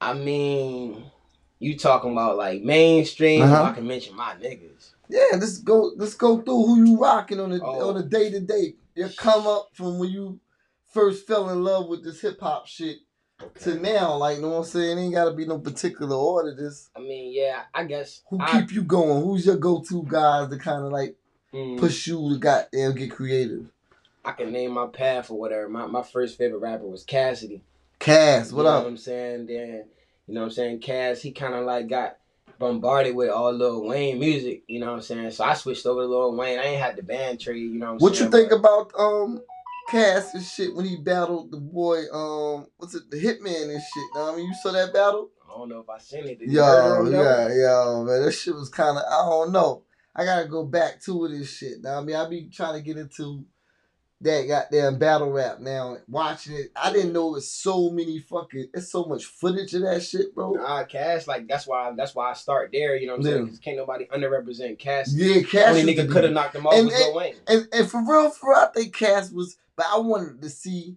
I 0.00 0.14
mean, 0.14 1.04
you 1.60 1.78
talking 1.78 2.10
about 2.10 2.36
like 2.36 2.62
mainstream? 2.62 3.42
Uh-huh. 3.42 3.62
I 3.62 3.72
can 3.74 3.86
mention 3.86 4.16
my 4.16 4.34
niggas. 4.34 4.90
Yeah, 5.08 5.22
let's 5.34 5.58
go. 5.58 5.92
Let's 5.96 6.14
go 6.14 6.40
through 6.40 6.66
who 6.66 6.84
you 6.84 6.98
rocking 6.98 7.38
on 7.38 7.50
the 7.50 7.60
Oh. 7.62 7.90
on 7.90 7.96
a 7.96 8.02
day 8.02 8.28
to 8.32 8.40
day. 8.40 8.74
Your 8.96 9.10
come 9.10 9.46
up 9.46 9.68
from 9.72 10.00
when 10.00 10.10
you 10.10 10.40
first 10.92 11.28
fell 11.28 11.48
in 11.50 11.62
love 11.62 11.86
with 11.86 12.02
this 12.02 12.20
hip 12.20 12.40
hop 12.40 12.66
shit 12.66 12.96
to 13.60 13.74
now. 13.76 14.16
Like, 14.16 14.36
you 14.36 14.42
know 14.42 14.50
what 14.50 14.56
I'm 14.58 14.64
saying? 14.64 14.98
Ain't 14.98 15.14
gotta 15.14 15.32
be 15.34 15.46
no 15.46 15.58
particular 15.58 16.16
order. 16.16 16.54
This 16.54 16.90
I 16.96 17.00
mean, 17.00 17.32
yeah, 17.34 17.62
I 17.74 17.84
guess. 17.84 18.22
who 18.30 18.38
I, 18.40 18.60
keep 18.60 18.72
you 18.72 18.82
going? 18.82 19.22
Who's 19.24 19.46
your 19.46 19.56
go 19.56 19.82
to 19.88 20.02
guys 20.08 20.48
to 20.50 20.58
kind 20.58 20.84
of 20.84 20.92
like 20.92 21.16
mm, 21.52 21.78
push 21.78 22.06
you 22.06 22.30
to 22.32 22.38
goddamn 22.38 22.94
get 22.94 23.10
creative? 23.10 23.66
I 24.24 24.32
can 24.32 24.52
name 24.52 24.72
my 24.72 24.86
path 24.86 25.30
or 25.30 25.38
whatever. 25.38 25.68
My 25.68 25.86
my 25.86 26.02
first 26.02 26.38
favorite 26.38 26.58
rapper 26.60 26.86
was 26.86 27.04
Cassidy. 27.04 27.62
Cass, 27.98 28.52
what 28.52 28.62
you 28.62 28.64
know 28.64 28.70
up? 28.76 28.82
what 28.84 28.90
I'm 28.90 28.96
saying? 28.96 29.46
Then, 29.46 29.84
you 30.26 30.34
know 30.34 30.40
what 30.40 30.46
I'm 30.46 30.52
saying? 30.52 30.80
Cass, 30.80 31.20
he 31.22 31.30
kind 31.32 31.54
of 31.54 31.64
like 31.64 31.88
got 31.88 32.16
bombarded 32.58 33.14
with 33.14 33.30
all 33.30 33.52
Lil 33.52 33.84
Wayne 33.86 34.18
music, 34.18 34.62
you 34.68 34.78
know 34.80 34.86
what 34.86 34.92
I'm 34.94 35.00
saying? 35.02 35.30
So 35.32 35.44
I 35.44 35.54
switched 35.54 35.86
over 35.86 36.02
to 36.02 36.06
Lil 36.06 36.36
Wayne. 36.36 36.58
I 36.58 36.64
ain't 36.64 36.80
had 36.82 36.96
the 36.96 37.02
band 37.02 37.40
tree, 37.40 37.60
you 37.60 37.78
know 37.78 37.86
what 37.86 37.92
I'm 37.94 37.98
What 37.98 38.16
saying? 38.16 38.32
you 38.32 38.38
think 38.38 38.50
But 38.50 38.58
about 38.58 38.92
um 38.98 39.40
Cass 39.88 40.34
and 40.34 40.42
shit 40.42 40.74
when 40.74 40.84
he 40.84 40.96
battled 40.96 41.50
the 41.50 41.58
boy 41.58 42.04
um 42.12 42.66
what's 42.76 42.94
it 42.94 43.10
the 43.10 43.16
Hitman 43.16 43.70
and 43.70 43.82
shit? 43.82 44.04
I 44.16 44.34
mean, 44.36 44.46
you 44.46 44.54
saw 44.54 44.72
that 44.72 44.92
battle? 44.92 45.30
I 45.44 45.58
don't 45.58 45.68
know 45.68 45.80
if 45.80 45.88
I 45.88 45.98
seen 45.98 46.26
it. 46.26 46.38
Did 46.38 46.50
Yo, 46.50 47.04
yeah, 47.10 47.48
yo, 47.48 48.04
man, 48.04 48.22
that 48.22 48.32
shit 48.32 48.54
was 48.54 48.68
kind 48.70 48.96
of 48.96 49.04
I 49.04 49.28
don't 49.28 49.52
know. 49.52 49.82
I 50.14 50.24
gotta 50.24 50.48
go 50.48 50.64
back 50.64 51.00
to 51.02 51.24
it 51.26 51.32
and 51.32 51.46
shit. 51.46 51.82
Now 51.82 51.98
I 51.98 52.02
mean, 52.02 52.16
I 52.16 52.28
be 52.28 52.48
trying 52.48 52.74
to 52.74 52.80
get 52.80 52.96
into 52.96 53.44
that 54.22 54.46
goddamn 54.46 54.98
battle 54.98 55.30
rap 55.30 55.60
now. 55.60 55.98
Watching 56.08 56.54
it, 56.56 56.72
I 56.76 56.92
didn't 56.92 57.12
know 57.12 57.34
it's 57.36 57.48
so 57.48 57.90
many 57.90 58.18
fucking. 58.18 58.68
It's 58.74 58.90
so 58.90 59.04
much 59.04 59.24
footage 59.24 59.74
of 59.74 59.82
that 59.82 60.02
shit, 60.02 60.34
bro. 60.34 60.52
Nah, 60.52 60.84
Cass, 60.84 61.26
like 61.26 61.48
that's 61.48 61.66
why 61.66 61.92
that's 61.96 62.14
why 62.14 62.30
I 62.30 62.34
start 62.34 62.70
there. 62.72 62.96
You 62.96 63.06
know 63.08 63.14
what 63.14 63.20
I'm 63.20 63.24
saying? 63.24 63.44
Because 63.44 63.58
can't 63.58 63.76
nobody 63.76 64.06
underrepresent 64.06 64.78
Cass. 64.78 65.12
Yeah, 65.14 65.42
Cass. 65.42 65.76
Only 65.76 65.84
was 65.96 66.04
nigga 66.06 66.10
could 66.12 66.24
have 66.24 66.32
knocked 66.32 66.54
him 66.54 66.66
off 66.66 66.74
And- 66.74 66.86
was 66.86 66.94
Lil 66.94 67.14
Wayne. 67.14 67.34
And 67.46 67.68
and 67.72 67.90
for 67.90 68.00
real, 68.06 68.30
for 68.30 68.50
real, 68.50 68.58
I 68.58 68.66
think 68.74 68.94
Cass 68.94 69.30
was, 69.30 69.56
but 69.76 69.86
I 69.90 69.98
wanted 69.98 70.40
to 70.42 70.48
see 70.50 70.96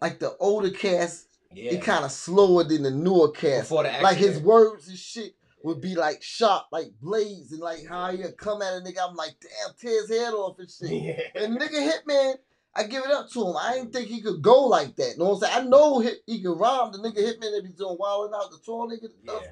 like 0.00 0.18
the 0.18 0.36
older 0.38 0.70
Cass. 0.70 1.26
Yeah. 1.52 1.72
He 1.72 1.78
kind 1.78 2.04
of 2.04 2.12
slower 2.12 2.62
than 2.62 2.84
the 2.84 2.92
newer 2.92 3.30
Cass. 3.32 3.62
Before 3.62 3.82
the 3.82 3.92
like 4.02 4.16
his 4.16 4.38
words 4.38 4.88
and 4.88 4.96
shit 4.96 5.34
would 5.62 5.80
be 5.80 5.94
like 5.94 6.22
sharp, 6.22 6.66
like 6.72 6.92
blades, 7.00 7.52
and 7.52 7.60
like 7.60 7.86
how 7.86 8.10
you 8.10 8.28
come 8.36 8.62
at 8.62 8.74
a 8.74 8.80
nigga. 8.80 8.98
I'm 9.08 9.14
like, 9.14 9.34
damn, 9.40 9.74
tear 9.78 10.00
his 10.00 10.10
head 10.10 10.32
off 10.32 10.58
and 10.58 10.70
shit. 10.70 10.90
Yeah. 10.90 11.42
And 11.44 11.58
nigga 11.58 11.90
Hitman, 11.90 12.34
I 12.74 12.84
give 12.84 13.04
it 13.04 13.10
up 13.10 13.30
to 13.32 13.46
him. 13.46 13.56
I 13.56 13.74
didn't 13.74 13.92
think 13.92 14.08
he 14.08 14.22
could 14.22 14.42
go 14.42 14.64
like 14.66 14.96
that. 14.96 15.12
You 15.12 15.18
know 15.18 15.30
what 15.30 15.34
I'm 15.46 15.52
saying? 15.52 15.66
I 15.66 15.68
know 15.68 15.98
hit, 16.00 16.18
he 16.26 16.40
can 16.40 16.52
rhyme. 16.52 16.92
The 16.92 16.98
nigga 16.98 17.18
Hitman 17.18 17.40
that 17.54 17.62
be 17.64 17.72
doing 17.76 17.96
wilding 17.98 18.34
out, 18.34 18.50
the 18.50 18.58
tall 18.64 18.88
nigga 18.88 19.08
stuff. 19.22 19.42
Yeah. 19.44 19.50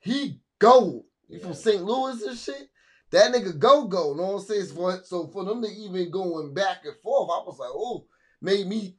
He 0.00 0.40
go. 0.58 1.04
He 1.28 1.36
Yeah. 1.36 1.42
from 1.44 1.54
St. 1.54 1.82
Louis 1.82 2.22
and 2.22 2.38
shit. 2.38 2.68
That 3.10 3.32
nigga 3.34 3.58
go 3.58 3.86
go. 3.86 4.12
You 4.12 4.16
Know 4.16 4.22
what 4.32 4.40
I'm 4.40 4.46
saying? 4.46 4.66
So, 4.66 5.00
so 5.04 5.26
for 5.28 5.44
them 5.44 5.60
to 5.62 5.68
even 5.68 6.10
going 6.10 6.54
back 6.54 6.78
and 6.84 6.96
forth, 7.02 7.30
I 7.30 7.44
was 7.44 7.58
like, 7.58 7.70
oh, 7.74 8.06
made 8.40 8.66
me 8.66 8.96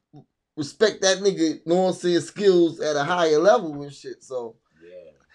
respect 0.56 1.02
that 1.02 1.18
nigga. 1.18 1.66
Know 1.66 1.74
what 1.82 1.88
I'm 1.88 1.94
saying? 1.94 2.20
Skills 2.20 2.80
at 2.80 2.94
a 2.96 3.02
higher 3.02 3.38
level 3.38 3.82
and 3.82 3.92
shit. 3.92 4.22
So. 4.22 4.56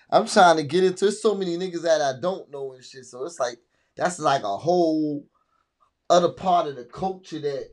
I'm 0.09 0.27
trying 0.27 0.57
to 0.57 0.63
get 0.63 0.83
into. 0.83 1.05
There's 1.05 1.21
so 1.21 1.35
many 1.35 1.57
niggas 1.57 1.83
that 1.83 2.01
I 2.01 2.19
don't 2.19 2.49
know 2.51 2.73
and 2.73 2.83
shit. 2.83 3.05
So 3.05 3.25
it's 3.25 3.39
like 3.39 3.59
that's 3.95 4.19
like 4.19 4.43
a 4.43 4.57
whole 4.57 5.25
other 6.09 6.29
part 6.29 6.67
of 6.67 6.75
the 6.75 6.85
culture 6.85 7.39
that 7.39 7.69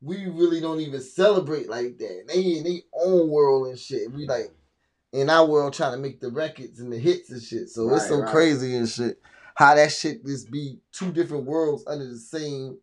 we 0.00 0.26
really 0.26 0.60
don't 0.60 0.80
even 0.80 1.00
celebrate 1.00 1.68
like 1.68 1.98
that. 1.98 2.24
They 2.28 2.40
in 2.40 2.64
their 2.64 2.80
own 3.04 3.30
world 3.30 3.68
and 3.68 3.78
shit. 3.78 4.12
We 4.12 4.26
like 4.26 4.52
in 5.12 5.30
our 5.30 5.46
world 5.46 5.74
trying 5.74 5.92
to 5.92 5.98
make 5.98 6.20
the 6.20 6.30
records 6.30 6.80
and 6.80 6.92
the 6.92 6.98
hits 6.98 7.30
and 7.30 7.42
shit. 7.42 7.68
So 7.68 7.92
it's 7.94 8.08
so 8.08 8.20
right. 8.20 8.30
crazy 8.30 8.76
and 8.76 8.88
shit. 8.88 9.20
How 9.54 9.74
that 9.74 9.92
shit 9.92 10.24
just 10.24 10.50
be 10.50 10.78
two 10.92 11.12
different 11.12 11.44
worlds 11.44 11.84
under 11.86 12.06
the 12.06 12.16
same, 12.16 12.78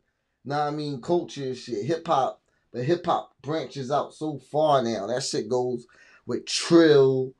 know 0.45 0.59
what 0.59 0.67
I 0.67 0.71
mean, 0.71 1.01
culture 1.01 1.43
and 1.43 1.57
shit. 1.57 1.85
Hip 1.85 2.05
hop, 2.07 2.41
but 2.71 2.83
hip 2.83 3.05
hop 3.05 3.33
branches 3.41 3.91
out 3.91 4.13
so 4.13 4.37
far 4.51 4.83
now. 4.83 5.07
That 5.07 5.23
shit 5.23 5.49
goes 5.49 5.87
with 6.25 6.45
trill. 6.45 7.33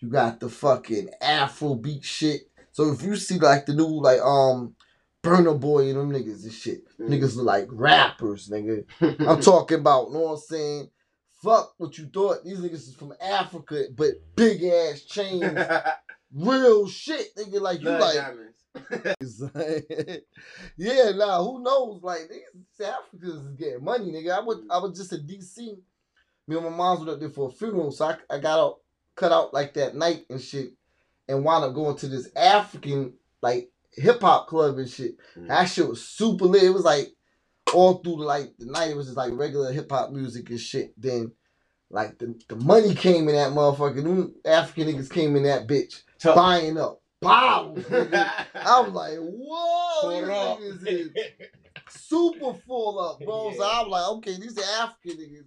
You 0.00 0.08
got 0.08 0.40
the 0.40 0.48
fucking 0.48 1.10
Afro 1.20 1.74
beat 1.74 2.04
shit. 2.04 2.42
So 2.72 2.92
if 2.92 3.02
you 3.02 3.16
see 3.16 3.38
like 3.38 3.66
the 3.66 3.74
new 3.74 3.86
like 4.00 4.20
um 4.20 4.74
Burna 5.22 5.58
Boy 5.58 5.88
and 5.90 5.96
them 5.98 6.12
niggas 6.12 6.44
and 6.44 6.52
shit, 6.52 6.82
Mm. 6.98 7.08
niggas 7.10 7.36
look 7.36 7.46
like 7.46 7.68
rappers, 7.70 8.48
nigga. 8.48 8.84
I'm 9.28 9.40
talking 9.40 9.80
about, 9.80 10.08
you 10.08 10.14
know 10.14 10.20
what 10.20 10.32
I'm 10.32 10.38
saying? 10.38 10.90
Fuck 11.42 11.74
what 11.78 11.96
you 11.98 12.06
thought. 12.06 12.44
These 12.44 12.58
niggas 12.60 12.72
is 12.88 12.94
from 12.94 13.12
Africa, 13.20 13.84
but 13.94 14.10
big 14.34 14.62
ass 14.64 15.02
chains, 15.02 15.58
real 16.34 16.88
shit, 16.88 17.34
nigga. 17.36 17.60
Like 17.60 17.78
you 17.80 17.84
Blood 17.86 18.00
like, 18.00 18.14
diamonds. 18.14 18.52
yeah, 20.76 21.10
nah, 21.12 21.42
who 21.42 21.62
knows? 21.62 22.02
Like 22.02 22.30
these 22.30 22.86
Africans 22.86 23.46
is 23.46 23.54
getting 23.54 23.84
money, 23.84 24.12
nigga. 24.12 24.36
I 24.36 24.40
was 24.40 24.58
I 24.70 24.78
was 24.78 24.96
just 24.98 25.12
in 25.12 25.26
DC. 25.26 25.78
Me 26.48 26.56
and 26.56 26.64
my 26.64 26.70
mom's 26.70 27.00
went 27.00 27.10
up 27.10 27.20
there 27.20 27.30
for 27.30 27.48
a 27.48 27.52
funeral, 27.52 27.90
so 27.90 28.04
I, 28.06 28.16
I 28.30 28.38
got 28.38 28.58
out, 28.60 28.76
cut 29.16 29.32
out 29.32 29.52
like 29.52 29.74
that 29.74 29.96
night 29.96 30.26
and 30.30 30.40
shit, 30.40 30.72
and 31.28 31.44
wound 31.44 31.64
up 31.64 31.74
going 31.74 31.96
to 31.96 32.08
this 32.08 32.28
African 32.36 33.14
like 33.42 33.70
hip 33.92 34.20
hop 34.20 34.46
club 34.46 34.78
and 34.78 34.88
shit. 34.88 35.16
Mm. 35.36 35.48
That 35.48 35.64
shit 35.64 35.88
was 35.88 36.06
super 36.06 36.44
lit. 36.44 36.62
It 36.62 36.70
was 36.70 36.84
like 36.84 37.12
all 37.74 37.94
through 37.94 38.24
like 38.24 38.52
the 38.58 38.66
night, 38.66 38.90
it 38.90 38.96
was 38.96 39.06
just 39.06 39.16
like 39.16 39.32
regular 39.34 39.72
hip 39.72 39.90
hop 39.90 40.10
music 40.10 40.50
and 40.50 40.60
shit. 40.60 40.92
Then 41.00 41.32
like 41.90 42.18
the, 42.18 42.38
the 42.48 42.56
money 42.56 42.94
came 42.94 43.28
in 43.28 43.34
that 43.34 43.52
motherfucker. 43.52 44.02
Them 44.02 44.34
African 44.44 44.88
niggas 44.88 45.10
came 45.10 45.36
in 45.36 45.44
that 45.44 45.66
bitch 45.66 46.02
Tough. 46.18 46.36
buying 46.36 46.78
up 46.78 47.00
bottles. 47.20 47.84
I 47.90 48.80
was 48.80 48.92
like, 48.92 49.18
whoa, 49.18 50.10
these 50.10 50.28
niggas 50.28 50.86
is 50.86 51.10
super 51.88 52.54
full 52.66 52.98
up, 52.98 53.20
bro. 53.20 53.52
So 53.56 53.64
I'm 53.72 53.88
like, 53.88 54.08
okay, 54.08 54.36
these 54.40 54.58
are 54.58 54.82
African 54.82 55.22
niggas. 55.22 55.46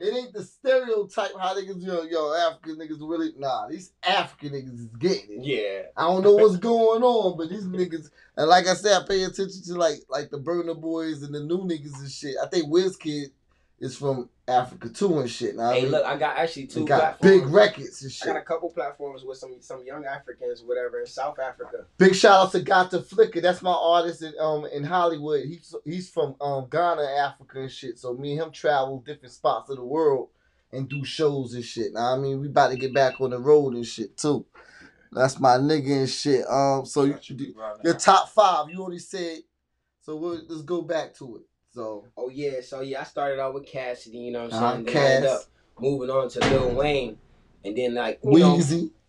It 0.00 0.14
ain't 0.16 0.32
the 0.32 0.42
stereotype 0.42 1.32
how 1.38 1.54
niggas, 1.54 1.84
yo, 1.84 2.02
yo, 2.04 2.34
African 2.34 2.76
niggas 2.76 2.98
really, 3.00 3.32
nah, 3.36 3.68
these 3.68 3.92
African 4.02 4.52
niggas 4.52 4.78
is 4.78 4.86
getting 4.98 5.42
it. 5.42 5.44
yeah. 5.44 5.82
I 5.94 6.08
don't 6.08 6.24
know 6.24 6.32
what's 6.32 6.56
going 6.56 7.02
on, 7.02 7.36
but 7.36 7.50
these 7.50 7.66
niggas, 7.66 8.10
and 8.36 8.48
like 8.48 8.66
I 8.66 8.74
said, 8.74 9.02
I 9.02 9.06
pay 9.06 9.22
attention 9.24 9.62
to 9.66 9.74
like 9.74 9.98
like 10.08 10.30
the 10.30 10.38
Burna 10.38 10.80
Boys 10.80 11.22
and 11.22 11.34
the 11.34 11.40
new 11.40 11.58
niggas 11.58 11.98
and 11.98 12.10
shit. 12.10 12.36
I 12.42 12.48
think 12.48 12.72
Wizkid 12.72 13.26
is 13.78 13.96
from 13.96 14.30
Africa 14.50 14.88
too 14.90 15.20
and 15.20 15.30
shit. 15.30 15.56
Now, 15.56 15.70
I 15.70 15.74
Hey, 15.76 15.82
mean, 15.82 15.92
look, 15.92 16.04
I 16.04 16.16
got 16.18 16.36
actually 16.38 16.66
two 16.66 16.80
they 16.80 16.86
got 16.86 17.20
platforms. 17.20 17.42
big 17.42 17.50
records 17.54 18.02
and 18.02 18.12
I 18.30 18.34
got 18.34 18.42
a 18.42 18.44
couple 18.44 18.70
platforms 18.70 19.24
with 19.24 19.38
some 19.38 19.56
some 19.60 19.84
young 19.84 20.04
Africans, 20.04 20.62
whatever, 20.64 21.00
in 21.00 21.06
South 21.06 21.38
Africa. 21.38 21.86
Big 21.98 22.14
shout 22.14 22.46
out 22.46 22.52
to 22.52 22.60
Got 22.60 22.90
Gata 22.90 23.02
Flicker. 23.04 23.40
That's 23.40 23.62
my 23.62 23.72
artist 23.72 24.22
in 24.22 24.34
um 24.40 24.66
in 24.66 24.84
Hollywood. 24.84 25.46
He's 25.46 25.74
he's 25.84 26.10
from 26.10 26.36
um 26.40 26.68
Ghana, 26.70 27.02
Africa 27.02 27.60
and 27.60 27.70
shit. 27.72 27.98
So 27.98 28.14
me 28.14 28.32
and 28.32 28.42
him 28.42 28.52
travel 28.52 29.00
different 29.06 29.32
spots 29.32 29.70
of 29.70 29.76
the 29.76 29.84
world 29.84 30.28
and 30.72 30.88
do 30.88 31.04
shows 31.04 31.54
and 31.54 31.64
shit. 31.64 31.92
Now 31.94 32.14
I 32.14 32.18
mean 32.18 32.40
we 32.40 32.48
about 32.48 32.70
to 32.70 32.76
get 32.76 32.94
back 32.94 33.20
on 33.20 33.30
the 33.30 33.38
road 33.38 33.74
and 33.74 33.86
shit 33.86 34.16
too. 34.16 34.46
That's 35.12 35.40
my 35.40 35.56
nigga 35.58 36.00
and 36.00 36.10
shit. 36.10 36.46
Um 36.48 36.86
so 36.86 37.04
you, 37.04 37.18
should 37.20 37.38
do 37.38 37.54
your 37.84 37.94
top 37.94 38.28
five, 38.30 38.70
you 38.70 38.80
already 38.80 38.98
said. 39.00 39.38
So 40.02 40.16
we'll, 40.16 40.40
let's 40.48 40.62
go 40.62 40.82
back 40.82 41.14
to 41.16 41.36
it. 41.36 41.42
So 41.72 42.04
Oh 42.16 42.28
yeah, 42.28 42.60
so 42.62 42.80
yeah, 42.80 43.00
I 43.00 43.04
started 43.04 43.40
out 43.40 43.54
with 43.54 43.66
Cassidy, 43.66 44.18
you 44.18 44.32
know 44.32 44.44
what 44.44 44.54
I'm 44.54 44.62
Uh-huh. 44.62 44.82
Then 44.84 44.96
I 44.96 45.06
ended 45.14 45.30
up 45.30 45.42
moving 45.78 46.10
on 46.10 46.28
to 46.30 46.40
Lil 46.40 46.74
Wayne. 46.74 47.18
And 47.64 47.76
then 47.76 47.94
like 47.94 48.18
you 48.24 48.38
know, 48.38 48.60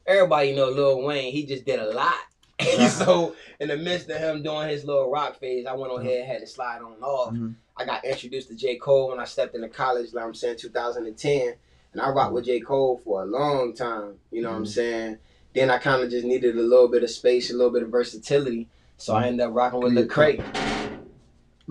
everybody 0.05 0.55
know 0.55 0.69
Lil 0.69 1.01
Wayne, 1.03 1.31
he 1.31 1.45
just 1.45 1.65
did 1.65 1.79
a 1.79 1.91
lot. 1.91 2.13
so 2.89 3.35
in 3.59 3.69
the 3.69 3.77
midst 3.77 4.09
of 4.09 4.17
him 4.17 4.43
doing 4.43 4.69
his 4.69 4.85
little 4.85 5.09
rock 5.09 5.39
phase, 5.39 5.65
I 5.65 5.73
went 5.73 5.91
on 5.91 6.01
ahead 6.01 6.27
had 6.27 6.41
to 6.41 6.47
slide 6.47 6.81
on 6.81 7.01
off. 7.01 7.33
Mhm. 7.33 7.55
I 7.75 7.85
got 7.85 8.05
introduced 8.05 8.49
to 8.49 8.55
J. 8.55 8.75
Cole 8.75 9.09
when 9.09 9.19
I 9.19 9.23
stepped 9.25 9.55
into 9.55 9.69
college, 9.69 10.13
like 10.13 10.25
I'm 10.25 10.35
saying, 10.35 10.57
2010. 10.57 11.55
And 11.93 12.01
I 12.01 12.09
rocked 12.09 12.33
with 12.33 12.45
J. 12.45 12.59
Cole 12.59 13.01
for 13.03 13.23
a 13.23 13.25
long 13.25 13.73
time, 13.73 14.19
you 14.29 14.41
know 14.43 14.49
what 14.51 14.57
I'm 14.57 14.63
Mhm. 14.65 14.67
saying? 14.67 15.17
Then 15.53 15.71
I 15.71 15.79
kind 15.79 16.03
of 16.03 16.11
just 16.11 16.25
needed 16.25 16.55
a 16.55 16.61
little 16.61 16.87
bit 16.87 17.03
of 17.03 17.09
space, 17.09 17.49
a 17.49 17.53
little 17.53 17.71
bit 17.71 17.83
of 17.83 17.89
versatility. 17.89 18.69
So 18.97 19.15
I 19.15 19.25
ended 19.27 19.47
up 19.47 19.55
rocking 19.55 19.79
with. 19.79 19.93
Lecrae. 19.93 20.80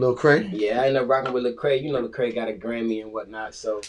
Lil 0.01 0.15
Cray. 0.15 0.49
Yeah, 0.53 0.81
I 0.81 0.87
ended 0.87 1.03
up 1.03 1.09
rocking 1.09 1.33
with 1.33 1.45
Lecrae. 1.45 1.83
You 1.83 1.93
know 1.93 2.07
Lecrae 2.07 2.35
got 2.35 2.49
a 2.49 2.53
Grammy 2.53 3.03
and 3.03 3.13
whatnot, 3.13 3.55
so 3.55 3.81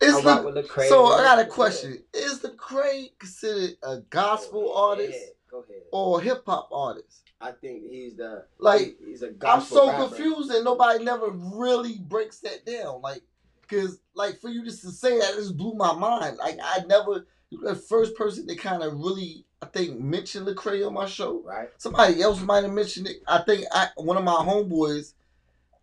Is 0.00 0.14
I 0.14 0.22
rock 0.22 0.42
the, 0.42 0.50
with 0.52 0.66
Lecrae. 0.66 0.88
so 0.88 1.06
I 1.06 1.22
got 1.22 1.38
a 1.38 1.46
question. 1.46 2.02
Is 2.14 2.40
the 2.40 2.50
Cray 2.50 3.12
considered 3.18 3.76
a 3.82 3.98
gospel 4.10 4.70
oh, 4.74 4.94
Go 4.96 5.02
artist 5.02 5.18
Go 5.50 5.58
ahead. 5.60 5.82
or 5.92 6.20
hip 6.20 6.42
hop 6.46 6.68
artist? 6.72 7.22
I 7.40 7.52
think 7.52 7.84
he's 7.88 8.16
the 8.16 8.44
Like 8.58 8.96
he's 9.04 9.22
a 9.22 9.32
I'm 9.46 9.60
so 9.60 9.88
rapper. 9.88 10.08
confused 10.08 10.50
and 10.50 10.64
nobody 10.64 11.04
never 11.04 11.30
really 11.30 11.98
breaks 11.98 12.40
that 12.40 12.66
down. 12.66 13.00
Like, 13.00 13.22
cause 13.70 14.00
like 14.14 14.40
for 14.40 14.48
you 14.48 14.64
just 14.64 14.82
to 14.82 14.90
say 14.90 15.18
that 15.18 15.34
just 15.34 15.56
blew 15.56 15.74
my 15.74 15.94
mind. 15.94 16.38
Like 16.38 16.58
I 16.62 16.80
never 16.86 17.26
the 17.62 17.74
first 17.74 18.14
person 18.16 18.46
that 18.46 18.58
kind 18.58 18.82
of 18.82 18.94
really 18.94 19.44
I 19.62 19.66
think 19.66 19.98
mentioned 20.00 20.46
Lecrae 20.46 20.86
on 20.86 20.94
my 20.94 21.06
show. 21.06 21.42
Right. 21.44 21.68
Somebody 21.78 22.20
else 22.22 22.40
might 22.40 22.64
have 22.64 22.72
mentioned 22.72 23.06
it. 23.08 23.22
I 23.26 23.38
think 23.38 23.64
I 23.72 23.88
one 23.96 24.16
of 24.16 24.24
my 24.24 24.32
homeboys, 24.32 25.14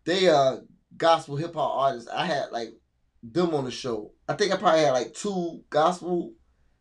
they 0.05 0.29
uh 0.29 0.57
gospel 0.97 1.35
hip 1.35 1.53
hop 1.55 1.71
artists. 1.75 2.09
I 2.09 2.25
had 2.25 2.51
like 2.51 2.73
them 3.23 3.53
on 3.53 3.65
the 3.65 3.71
show. 3.71 4.11
I 4.29 4.33
think 4.33 4.53
I 4.53 4.57
probably 4.57 4.81
had 4.81 4.91
like 4.91 5.13
two 5.13 5.63
gospel 5.69 6.33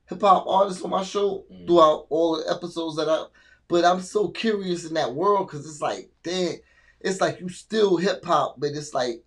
hip 0.07 0.21
hop 0.21 0.47
artists 0.47 0.83
on 0.83 0.91
my 0.91 1.03
show 1.03 1.45
Mhm. 1.51 1.67
throughout 1.67 2.07
all 2.11 2.37
the 2.39 2.51
episodes 2.51 2.97
that 2.97 3.09
I. 3.09 3.25
But 3.67 3.85
I'm 3.85 4.01
so 4.01 4.29
curious 4.29 4.85
in 4.85 4.95
that 4.95 5.15
world 5.15 5.47
because 5.49 5.67
it's 5.67 5.81
like, 5.81 6.11
damn, 6.23 6.57
it's 7.01 7.21
like 7.21 7.41
you 7.41 7.49
still 7.49 7.97
hip 7.97 8.23
hop, 8.25 8.57
but 8.61 8.73
it's 8.73 8.93
like 8.93 9.25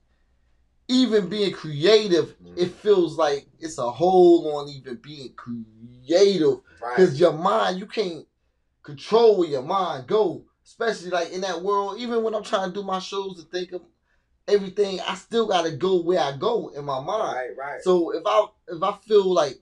even 0.88 1.28
being 1.28 1.52
creative, 1.52 2.36
it 2.56 2.68
feels 2.76 3.18
like 3.18 3.48
it's 3.60 3.78
a 3.78 3.90
hold 3.92 4.46
on 4.54 4.70
even 4.70 4.96
being 4.96 5.34
creative 5.34 6.60
Right. 6.82 6.96
because 6.96 7.20
your 7.20 7.34
mind, 7.34 7.80
you 7.80 7.88
can't 7.88 8.26
control 8.84 9.38
where 9.38 9.50
your 9.50 9.64
mind 9.64 10.08
go. 10.08 10.46
Especially 10.80 11.10
like 11.10 11.32
in 11.32 11.42
that 11.42 11.62
world, 11.62 12.00
even 12.00 12.24
when 12.24 12.36
I'm 12.36 12.44
trying 12.44 12.70
to 12.70 12.74
do 12.74 12.84
my 12.84 13.00
shows 13.00 13.40
and 13.40 13.50
think 13.50 13.72
of 13.72 13.82
everything, 14.48 15.00
I 15.02 15.16
still 15.16 15.48
gotta 15.48 15.72
go 15.72 16.02
where 16.02 16.20
I 16.20 16.38
go 16.38 16.70
in 16.70 16.86
my 16.86 17.00
mind. 17.00 17.36
Right, 17.36 17.58
right. 17.58 17.82
So 17.82 18.12
if 18.12 18.24
I 18.26 18.46
if 18.68 18.84
I 18.84 18.94
feel 19.06 19.34
like, 19.34 19.56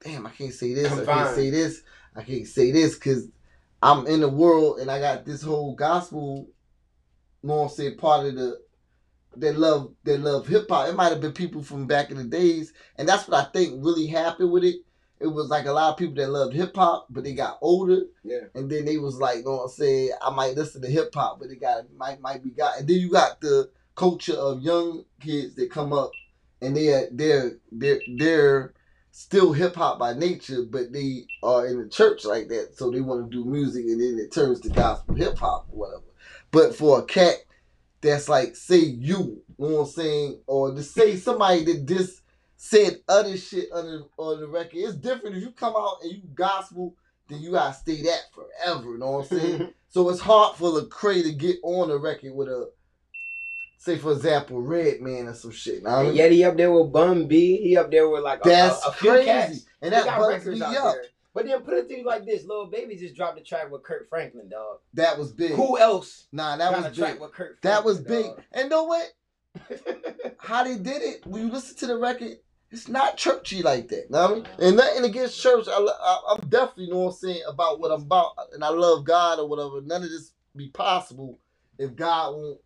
damn, 0.00 0.26
I 0.26 0.30
can't 0.30 0.52
say 0.52 0.74
this, 0.74 0.92
I 0.92 1.04
can't 1.04 1.34
say 1.34 1.50
this, 1.50 1.82
I 2.16 2.22
can't 2.22 2.46
say 2.46 2.70
this, 2.70 2.94
because 2.94 3.28
I'm 3.82 4.06
in 4.06 4.20
the 4.20 4.28
world 4.28 4.78
and 4.78 4.90
I 4.90 4.98
got 4.98 5.26
this 5.26 5.42
whole 5.42 5.74
gospel, 5.74 6.48
you 7.42 7.48
know 7.48 7.56
what 7.56 7.62
I'm 7.64 7.68
saying, 7.70 7.98
part 7.98 8.26
of 8.26 8.34
the 8.36 8.58
that 9.36 9.58
love 9.58 9.94
that 10.04 10.20
love 10.20 10.46
hip 10.46 10.66
hop. 10.68 10.88
It 10.88 10.96
might 10.96 11.10
have 11.10 11.20
been 11.20 11.32
people 11.32 11.62
from 11.62 11.86
back 11.86 12.10
in 12.10 12.16
the 12.16 12.24
days, 12.24 12.72
and 12.96 13.08
that's 13.08 13.28
what 13.28 13.38
I 13.38 13.50
think 13.50 13.84
really 13.84 14.06
happened 14.06 14.50
with 14.50 14.64
it. 14.64 14.76
It 15.22 15.28
was 15.28 15.48
like 15.48 15.66
a 15.66 15.72
lot 15.72 15.90
of 15.90 15.96
people 15.96 16.14
that 16.16 16.30
loved 16.30 16.54
hip 16.54 16.74
hop, 16.74 17.06
but 17.10 17.24
they 17.24 17.32
got 17.32 17.58
older, 17.62 18.02
yeah. 18.24 18.46
and 18.54 18.70
then 18.70 18.84
they 18.84 18.98
was 18.98 19.18
like, 19.18 19.38
you 19.38 19.44
know 19.44 19.56
what 19.56 19.62
I'm 19.64 19.68
saying, 19.70 20.10
I 20.20 20.30
might 20.30 20.56
listen 20.56 20.82
to 20.82 20.88
hip 20.88 21.14
hop, 21.14 21.38
but 21.38 21.48
they 21.48 21.56
got 21.56 21.84
might 21.96 22.20
might 22.20 22.42
be 22.42 22.50
got, 22.50 22.78
and 22.78 22.88
then 22.88 22.98
you 22.98 23.10
got 23.10 23.40
the 23.40 23.70
culture 23.94 24.34
of 24.34 24.62
young 24.62 25.04
kids 25.20 25.54
that 25.54 25.70
come 25.70 25.92
up, 25.92 26.10
and 26.60 26.76
they 26.76 26.88
are 26.88 27.06
they're 27.12 27.52
they're 27.70 28.00
they're 28.16 28.74
still 29.12 29.52
hip 29.52 29.76
hop 29.76 29.98
by 29.98 30.14
nature, 30.14 30.64
but 30.68 30.92
they 30.92 31.24
are 31.42 31.66
in 31.66 31.78
the 31.78 31.88
church 31.88 32.24
like 32.24 32.48
that, 32.48 32.76
so 32.76 32.90
they 32.90 33.00
want 33.00 33.30
to 33.30 33.36
do 33.36 33.44
music, 33.44 33.84
and 33.84 34.00
then 34.00 34.18
it 34.18 34.32
turns 34.32 34.60
to 34.60 34.70
gospel 34.70 35.14
hip 35.14 35.38
hop 35.38 35.66
or 35.70 35.78
whatever. 35.78 36.02
But 36.50 36.74
for 36.74 36.98
a 36.98 37.02
cat 37.02 37.36
that's 38.00 38.28
like 38.28 38.56
say 38.56 38.78
you, 38.78 39.18
you 39.18 39.42
know 39.58 39.68
what 39.68 39.80
I'm 39.82 39.86
saying, 39.86 40.40
or 40.46 40.74
to 40.74 40.82
say 40.82 41.16
somebody 41.16 41.64
that 41.64 41.86
just 41.86 42.21
said 42.64 43.00
other 43.08 43.36
shit 43.36 43.68
on 43.72 43.84
the 43.86 44.08
on 44.18 44.40
the 44.40 44.46
record, 44.46 44.76
it's 44.76 44.94
different 44.94 45.34
if 45.36 45.42
you 45.42 45.50
come 45.50 45.74
out 45.76 45.96
and 46.02 46.12
you 46.12 46.22
gospel, 46.32 46.94
then 47.28 47.40
you 47.40 47.50
gotta 47.50 47.74
stay 47.74 48.00
that 48.02 48.20
forever. 48.32 48.92
You 48.92 48.98
know 48.98 49.10
what 49.10 49.32
I'm 49.32 49.38
saying? 49.40 49.68
so 49.88 50.08
it's 50.10 50.20
hard 50.20 50.56
for 50.56 50.70
Lecrae 50.70 51.24
to 51.24 51.32
get 51.32 51.56
on 51.64 51.88
the 51.88 51.98
record 51.98 52.32
with 52.32 52.46
a, 52.46 52.70
say 53.78 53.98
for 53.98 54.12
example, 54.12 54.62
Redman 54.62 55.26
or 55.26 55.34
some 55.34 55.50
shit. 55.50 55.82
Now, 55.82 56.02
And 56.02 56.14
yet 56.14 56.30
he 56.30 56.44
up 56.44 56.56
there 56.56 56.70
with 56.70 56.92
Bun 56.92 57.26
B. 57.26 57.56
He 57.56 57.76
up 57.76 57.90
there 57.90 58.08
with 58.08 58.22
like 58.22 58.46
a, 58.46 58.48
that's 58.48 58.86
a, 58.86 58.90
a 58.90 58.92
crazy, 58.92 59.24
cats. 59.26 59.66
and 59.82 59.92
that 59.92 60.06
bugs 60.16 60.46
me 60.46 60.60
up. 60.62 60.72
there. 60.72 61.04
But 61.34 61.46
then 61.46 61.62
put 61.62 61.74
it 61.78 61.88
to 61.88 61.96
you 61.98 62.04
like 62.04 62.26
this, 62.26 62.44
Lil 62.44 62.66
Baby 62.66 62.94
just 62.94 63.16
dropped 63.16 63.40
a 63.40 63.42
track 63.42 63.72
with 63.72 63.82
Kirk 63.82 64.08
Franklin, 64.08 64.48
dog. 64.48 64.78
That 64.94 65.18
was 65.18 65.32
big. 65.32 65.52
Who 65.52 65.80
else 65.80 66.28
Nah, 66.30 66.56
that 66.58 66.70
was 66.72 66.84
a 66.86 66.92
track 66.94 67.14
big. 67.14 67.22
with 67.22 67.32
Kirk? 67.32 67.60
That 67.62 67.84
was 67.84 67.98
big. 68.00 68.26
dog? 68.26 68.42
And 68.52 68.70
know 68.70 68.84
what? 68.84 69.06
How 70.38 70.62
they 70.62 70.76
did 70.76 71.02
it, 71.02 71.26
when 71.26 71.42
you 71.46 71.52
listen 71.52 71.76
to 71.78 71.86
the 71.88 71.98
record, 71.98 72.36
it's 72.72 72.88
not 72.88 73.18
churchy 73.18 73.62
like 73.62 73.88
that. 73.88 74.10
Know 74.10 74.22
what 74.22 74.30
I 74.30 74.34
mean? 74.34 74.46
And 74.60 74.76
nothing 74.78 75.04
against 75.04 75.40
church. 75.40 75.66
I, 75.68 75.72
I, 75.78 76.20
I'm 76.30 76.48
definitely, 76.48 76.88
know 76.88 77.00
what 77.00 77.10
I'm 77.12 77.16
saying, 77.18 77.42
about 77.46 77.80
what 77.80 77.90
I'm 77.92 78.02
about. 78.02 78.32
And 78.54 78.64
I 78.64 78.70
love 78.70 79.04
God 79.04 79.38
or 79.38 79.48
whatever. 79.48 79.82
None 79.82 80.02
of 80.02 80.10
this 80.10 80.32
be 80.56 80.68
possible 80.68 81.38
if 81.78 81.94
God 81.94 82.34
won't 82.34 82.60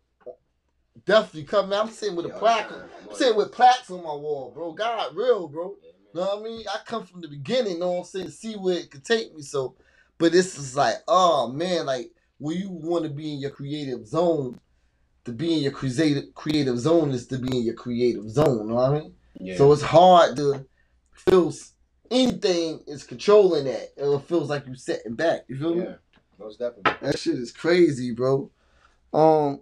definitely 1.05 1.43
come. 1.43 1.73
I'm 1.73 1.89
sitting 1.89 2.15
with 2.15 2.25
a 2.25 2.29
plaque. 2.29 2.71
I'm 2.71 3.15
sitting 3.15 3.37
with 3.37 3.51
plaques 3.51 3.91
on 3.91 4.03
my 4.03 4.13
wall, 4.13 4.51
bro. 4.53 4.73
God 4.73 5.15
real, 5.15 5.47
bro. 5.47 5.75
You 6.13 6.21
know 6.21 6.35
what 6.35 6.39
I 6.39 6.43
mean? 6.43 6.65
I 6.67 6.79
come 6.85 7.05
from 7.05 7.21
the 7.21 7.27
beginning, 7.27 7.79
know 7.79 7.91
what 7.91 7.99
I'm 7.99 8.05
saying, 8.05 8.29
see 8.29 8.53
where 8.55 8.77
it 8.79 8.91
could 8.91 9.03
take 9.05 9.35
me. 9.35 9.41
So, 9.41 9.75
but 10.17 10.31
this 10.31 10.57
is 10.57 10.75
like, 10.75 10.95
oh 11.07 11.49
man, 11.49 11.85
like 11.85 12.11
when 12.39 12.57
you 12.57 12.69
want 12.69 13.03
to 13.03 13.09
be 13.09 13.33
in 13.33 13.39
your 13.39 13.51
creative 13.51 14.07
zone, 14.07 14.59
to 15.25 15.31
be 15.33 15.53
in 15.53 15.59
your 15.63 15.73
creative 15.73 16.33
creative 16.33 16.79
zone 16.79 17.11
is 17.11 17.27
to 17.27 17.37
be 17.37 17.57
in 17.57 17.63
your 17.63 17.75
creative 17.75 18.29
zone. 18.29 18.59
You 18.59 18.69
know 18.69 18.75
what 18.75 18.91
I 18.91 18.99
mean? 18.99 19.13
Yeah. 19.39 19.57
So 19.57 19.71
it's 19.71 19.81
hard 19.81 20.35
to 20.37 20.65
feel 21.11 21.53
anything 22.09 22.81
is 22.87 23.03
controlling 23.03 23.65
that. 23.65 23.89
It 23.97 24.21
feels 24.21 24.49
like 24.49 24.65
you're 24.65 24.75
setting 24.75 25.15
back. 25.15 25.41
You 25.47 25.57
feel 25.57 25.75
me? 25.75 25.83
yeah, 25.83 25.95
most 26.39 26.59
definitely. 26.59 26.93
That 27.01 27.19
shit 27.19 27.35
is 27.35 27.51
crazy, 27.51 28.11
bro. 28.11 28.51
Um, 29.13 29.61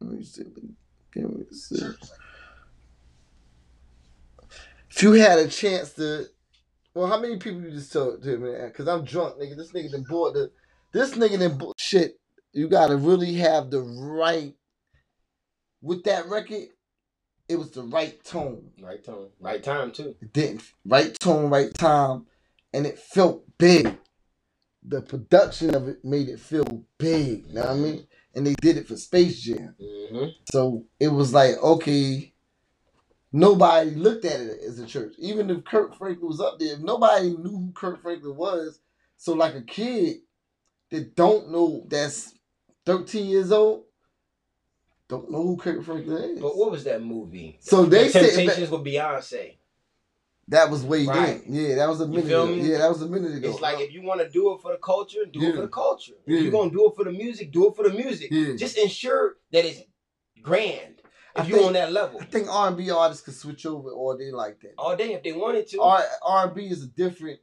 let 0.00 0.12
me 0.12 0.24
see. 0.24 0.44
Give 1.12 1.30
me 1.30 1.44
a. 1.50 1.90
If 4.90 5.02
you 5.02 5.12
had 5.12 5.38
a 5.38 5.48
chance 5.48 5.92
to, 5.94 6.26
well, 6.94 7.06
how 7.06 7.20
many 7.20 7.36
people 7.38 7.62
you 7.62 7.70
just 7.70 7.92
told 7.92 8.22
to 8.22 8.38
man? 8.38 8.68
Because 8.68 8.88
I'm 8.88 9.04
drunk, 9.04 9.36
nigga. 9.36 9.56
This 9.56 9.72
nigga 9.72 9.92
done 9.92 10.04
bought 10.08 10.34
the, 10.34 10.50
this 10.92 11.12
nigga 11.12 11.38
done 11.38 11.58
bought 11.58 11.78
shit. 11.78 12.18
You 12.52 12.68
gotta 12.68 12.96
really 12.96 13.34
have 13.34 13.70
the 13.70 13.80
right 13.80 14.54
with 15.80 16.02
that 16.04 16.26
record. 16.26 16.68
It 17.50 17.58
was 17.58 17.72
the 17.72 17.82
right 17.82 18.22
tone. 18.22 18.70
Right 18.80 19.02
tone, 19.02 19.30
right 19.40 19.60
time 19.60 19.90
too. 19.90 20.14
It 20.22 20.32
didn't 20.32 20.62
right 20.84 21.12
tone, 21.18 21.50
right 21.50 21.74
time, 21.74 22.26
and 22.72 22.86
it 22.86 22.96
felt 22.96 23.44
big. 23.58 23.98
The 24.86 25.02
production 25.02 25.74
of 25.74 25.88
it 25.88 26.04
made 26.04 26.28
it 26.28 26.38
feel 26.38 26.84
big. 26.96 27.48
You 27.48 27.54
know 27.54 27.62
what 27.62 27.70
I 27.70 27.74
mean? 27.74 28.06
And 28.36 28.46
they 28.46 28.54
did 28.54 28.76
it 28.76 28.86
for 28.86 28.96
Space 28.96 29.42
Jam. 29.42 29.74
Mm-hmm. 29.82 30.26
So 30.52 30.86
it 31.00 31.08
was 31.08 31.34
like, 31.34 31.56
okay, 31.60 32.32
nobody 33.32 33.90
looked 33.90 34.24
at 34.24 34.40
it 34.40 34.60
as 34.64 34.78
a 34.78 34.86
church. 34.86 35.14
Even 35.18 35.50
if 35.50 35.64
Kirk 35.64 35.96
Franklin 35.96 36.28
was 36.28 36.40
up 36.40 36.60
there, 36.60 36.74
if 36.74 36.78
nobody 36.78 37.30
knew 37.30 37.50
who 37.50 37.72
Kirk 37.74 38.00
Franklin 38.00 38.36
was, 38.36 38.78
so 39.16 39.32
like 39.32 39.56
a 39.56 39.62
kid 39.62 40.18
that 40.90 41.16
don't 41.16 41.50
know 41.50 41.84
that's 41.88 42.32
13 42.86 43.26
years 43.26 43.50
old, 43.50 43.86
don't 45.10 45.30
know 45.30 45.42
who 45.42 45.56
Kirk 45.56 45.82
Franklin 45.84 46.22
is. 46.36 46.40
But 46.40 46.56
what 46.56 46.70
was 46.70 46.84
that 46.84 47.02
movie? 47.02 47.58
So 47.60 47.84
they 47.84 48.04
the 48.04 48.10
said 48.10 48.30
Temptations 48.30 48.70
with 48.70 48.82
Beyonce. 48.84 49.56
that 50.48 50.70
was 50.70 50.82
way 50.84 51.04
Right. 51.06 51.42
then. 51.44 51.54
Yeah, 51.54 51.74
that 51.76 51.88
was 51.88 52.00
a 52.00 52.06
minute 52.08 52.26
ago. 52.26 52.46
me? 52.46 52.60
Yeah, 52.62 52.78
that 52.78 52.88
was 52.88 53.02
a 53.02 53.06
minute 53.08 53.34
ago. 53.36 53.50
It's 53.50 53.60
like 53.60 53.80
if 53.80 53.92
you 53.92 54.02
want 54.02 54.20
to 54.20 54.28
do 54.30 54.52
it 54.54 54.60
for 54.62 54.72
the 54.72 54.78
culture, 54.78 55.24
do 55.30 55.42
it 55.42 55.54
for 55.56 55.62
the 55.62 55.68
culture. 55.68 56.14
If 56.26 56.32
Yeah. 56.34 56.40
you're 56.40 56.52
gonna 56.52 56.70
do 56.70 56.88
it 56.88 56.94
for 56.96 57.04
the 57.04 57.12
music, 57.12 57.52
do 57.52 57.68
it 57.68 57.76
for 57.76 57.88
the 57.88 57.92
music. 57.94 58.30
Yeah. 58.30 58.54
Just 58.56 58.78
ensure 58.78 59.36
that 59.52 59.64
it's 59.64 59.80
grand. 60.42 60.96
If 61.36 61.48
you 61.48 61.62
on 61.64 61.74
that 61.74 61.92
level 61.92 62.20
I 62.20 62.24
think 62.24 62.48
R 62.48 62.68
and 62.68 62.76
B 62.76 62.90
artists 62.90 63.22
could 63.24 63.34
switch 63.34 63.64
over 63.64 63.90
all 63.92 64.16
day 64.16 64.32
like 64.32 64.60
that. 64.62 64.74
all 64.76 64.96
day 64.96 65.12
if 65.14 65.22
they 65.22 65.32
wanted 65.32 65.68
to. 65.68 65.80
R 65.80 66.02
and 66.46 66.54
B 66.54 66.66
is 66.68 66.82
a 66.82 66.88
different 66.88 67.38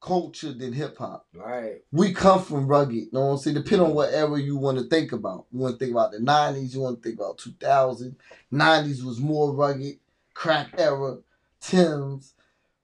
culture 0.00 0.52
than 0.52 0.72
hip 0.72 0.96
hop. 0.98 1.26
Right. 1.34 1.82
We 1.92 2.12
come 2.12 2.42
from 2.42 2.66
rugged. 2.66 2.94
You 2.94 3.08
know 3.12 3.26
what 3.26 3.32
I'm 3.32 3.38
saying? 3.38 3.56
Depending 3.56 3.88
on 3.88 3.94
what 3.94 4.12
era 4.12 4.40
you 4.40 4.56
want 4.56 4.78
to 4.78 4.84
think 4.84 5.12
about. 5.12 5.46
You 5.52 5.58
want 5.58 5.78
to 5.78 5.84
think 5.84 5.92
about 5.92 6.12
the 6.12 6.18
90s, 6.18 6.74
you 6.74 6.80
want 6.80 7.02
to 7.02 7.08
think 7.08 7.20
about 7.20 7.38
2000. 7.38 8.16
90s 8.52 9.04
was 9.04 9.20
more 9.20 9.52
rugged, 9.54 9.98
crack 10.34 10.68
era, 10.78 11.18
Tim's, 11.60 12.34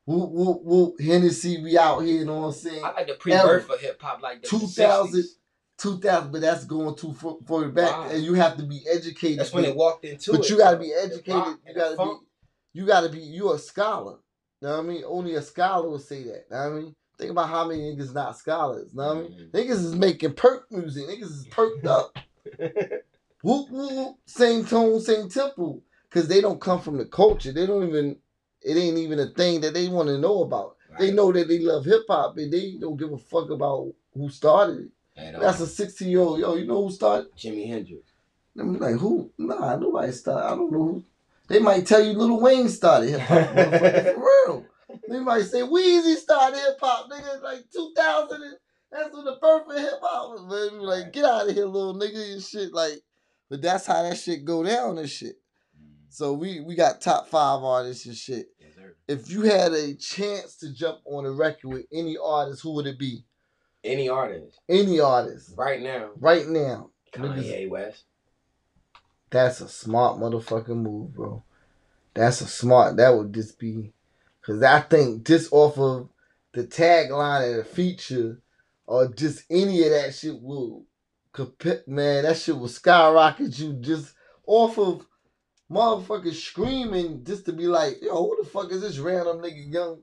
whoop, 0.06 0.30
whoop, 0.30 0.62
whoop, 0.62 1.00
Hennessy, 1.00 1.62
we 1.62 1.78
out 1.78 2.00
here, 2.00 2.18
you 2.18 2.24
know 2.24 2.40
what 2.40 2.46
I'm 2.48 2.52
saying? 2.52 2.84
I 2.84 2.92
like 2.92 3.06
the 3.06 3.14
pre-birth 3.14 3.66
for 3.66 3.78
hip 3.78 4.00
hop, 4.02 4.20
like 4.22 4.42
the 4.42 4.48
2000, 4.48 5.20
60s. 5.20 5.26
2000, 5.78 6.32
but 6.32 6.40
that's 6.40 6.64
going 6.64 6.94
too 6.96 7.12
far, 7.12 7.68
back, 7.68 7.92
Wow. 7.92 8.08
and 8.10 8.22
you 8.22 8.34
have 8.34 8.56
to 8.56 8.64
be 8.64 8.82
educated. 8.90 9.38
That's 9.40 9.52
when 9.52 9.64
it 9.64 9.76
walked 9.76 10.04
into 10.04 10.32
but 10.32 10.40
it. 10.40 10.50
you 10.50 10.58
gotta 10.58 10.76
be 10.76 10.92
educated. 10.92 11.58
You 11.66 11.74
gotta 11.74 11.96
be. 11.96 12.10
You 12.72 12.86
gotta 12.86 13.08
be. 13.08 13.18
You're 13.18 13.54
a 13.54 13.58
scholar. 13.58 14.18
Know 14.62 14.76
what 14.76 14.78
I 14.78 14.82
mean? 14.82 15.02
Only 15.06 15.34
a 15.34 15.42
scholar 15.42 15.88
would 15.90 16.00
say 16.00 16.22
that. 16.24 16.50
Know 16.50 16.56
what 16.56 16.66
I 16.66 16.70
mean? 16.70 16.94
Think 17.18 17.30
about 17.30 17.48
how 17.48 17.66
many 17.66 17.80
niggas 17.80 18.14
not 18.14 18.36
scholars. 18.36 18.92
Know 18.94 19.06
what 19.06 19.16
I 19.16 19.20
mean? 19.20 19.30
Mm-hmm. 19.32 19.56
Niggas 19.56 19.84
is 19.84 19.94
making 19.94 20.32
perk 20.34 20.70
music. 20.70 21.06
Niggas 21.06 21.22
is 21.22 21.46
perked 21.50 21.86
up. 21.86 22.18
whoop 23.42 23.70
whoop 23.70 23.70
whoop. 23.70 24.16
Same 24.26 24.64
tone, 24.64 25.00
same 25.00 25.28
tempo. 25.28 25.80
Cause 26.10 26.28
they 26.28 26.40
don't 26.40 26.60
come 26.60 26.80
from 26.80 26.96
the 26.96 27.06
culture. 27.06 27.52
They 27.52 27.66
don't 27.66 27.88
even. 27.88 28.16
It 28.62 28.76
ain't 28.78 28.98
even 28.98 29.18
a 29.18 29.26
thing 29.26 29.60
that 29.60 29.74
they 29.74 29.88
want 29.88 30.08
to 30.08 30.16
know 30.16 30.42
about. 30.42 30.76
They 30.98 31.12
know 31.12 31.32
that 31.32 31.48
they 31.48 31.58
love 31.58 31.84
hip 31.84 32.02
hop, 32.08 32.36
and 32.38 32.52
they 32.52 32.76
don't 32.80 32.96
give 32.96 33.12
a 33.12 33.18
fuck 33.18 33.50
about 33.50 33.92
who 34.14 34.28
started 34.28 34.86
it. 34.86 34.90
At 35.16 35.40
That's 35.40 35.60
all. 35.60 35.66
a 35.66 35.68
16 35.68 36.08
year 36.08 36.20
old. 36.20 36.40
Yo, 36.40 36.54
you 36.54 36.66
know 36.66 36.84
who 36.84 36.90
started? 36.90 37.34
Jimi 37.36 37.66
Hendrix. 37.68 38.10
I'm 38.58 38.78
like, 38.78 38.96
who? 38.96 39.30
Nah, 39.38 39.76
nobody 39.76 40.12
started. 40.12 40.46
I 40.46 40.50
don't 40.50 40.72
know 40.72 40.84
who. 40.84 41.04
They 41.48 41.58
might 41.58 41.86
tell 41.86 42.02
you 42.02 42.12
Little 42.12 42.40
Wayne 42.40 42.68
started 42.68 43.10
hip 43.10 43.20
hop. 43.20 43.48
for 43.54 44.24
real. 44.46 44.66
They 45.08 45.20
might 45.20 45.42
say 45.44 45.60
Weezy 45.60 46.16
started 46.16 46.58
hip 46.58 46.78
hop, 46.80 47.10
nigga, 47.10 47.42
like 47.42 47.64
2000. 47.72 48.42
and 48.42 48.54
That's 48.92 49.14
when 49.14 49.24
the 49.24 49.36
birth 49.40 49.68
of 49.68 49.78
hip 49.78 50.00
hop 50.02 50.30
was. 50.30 50.72
Like, 50.72 51.12
get 51.12 51.24
out 51.24 51.48
of 51.48 51.54
here, 51.54 51.66
little 51.66 51.94
nigga, 51.94 52.32
and 52.32 52.42
shit. 52.42 52.72
Like, 52.72 53.00
but 53.50 53.62
that's 53.62 53.86
how 53.86 54.02
that 54.02 54.16
shit 54.18 54.44
go 54.44 54.62
down 54.62 54.98
and 54.98 55.08
shit. 55.08 55.36
Mm. 55.80 55.94
So 56.08 56.32
we 56.32 56.60
we 56.60 56.74
got 56.74 57.00
top 57.00 57.28
five 57.28 57.62
artists 57.62 58.06
and 58.06 58.16
shit. 58.16 58.46
Yes. 58.58 58.70
If 59.06 59.30
you 59.30 59.42
had 59.42 59.72
a 59.72 59.94
chance 59.94 60.56
to 60.58 60.72
jump 60.72 61.00
on 61.04 61.26
a 61.26 61.30
record 61.30 61.68
with 61.68 61.86
any 61.92 62.16
artist, 62.22 62.62
who 62.62 62.74
would 62.74 62.86
it 62.86 62.98
be? 62.98 63.24
Any 63.84 64.08
artist 64.08 64.58
Any 64.68 64.98
artist 64.98 65.52
right 65.56 65.80
now, 65.80 66.10
right 66.16 66.46
now. 66.48 66.90
Niggas- 67.14 67.44
Kanye 67.44 67.68
West. 67.68 68.04
That's 69.30 69.60
a 69.60 69.68
smart 69.68 70.18
motherfucking 70.18 70.68
move, 70.68 71.12
bro. 71.14 71.44
That's 72.14 72.40
a 72.40 72.46
smart. 72.46 72.96
That 72.96 73.10
would 73.10 73.34
just 73.34 73.58
be, 73.58 73.92
cause 74.44 74.62
I 74.62 74.80
think 74.80 75.26
just 75.26 75.52
off 75.52 75.78
of 75.78 76.08
the 76.52 76.64
tagline 76.64 77.50
and 77.50 77.60
the 77.60 77.64
feature, 77.64 78.40
or 78.86 79.08
just 79.08 79.44
any 79.50 79.82
of 79.84 79.90
that 79.90 80.14
shit 80.14 80.40
will, 80.40 80.84
man, 81.86 82.24
that 82.24 82.36
shit 82.36 82.56
will 82.56 82.68
skyrocket 82.68 83.58
you 83.58 83.74
just 83.74 84.14
off 84.46 84.78
of 84.78 85.06
motherfuckers 85.70 86.34
screaming 86.34 87.24
just 87.24 87.46
to 87.46 87.52
be 87.52 87.66
like, 87.66 87.96
yo, 88.02 88.14
who 88.14 88.38
the 88.42 88.48
fuck 88.48 88.70
is 88.70 88.80
this 88.80 88.98
random 88.98 89.38
nigga 89.38 89.72
young 89.72 90.02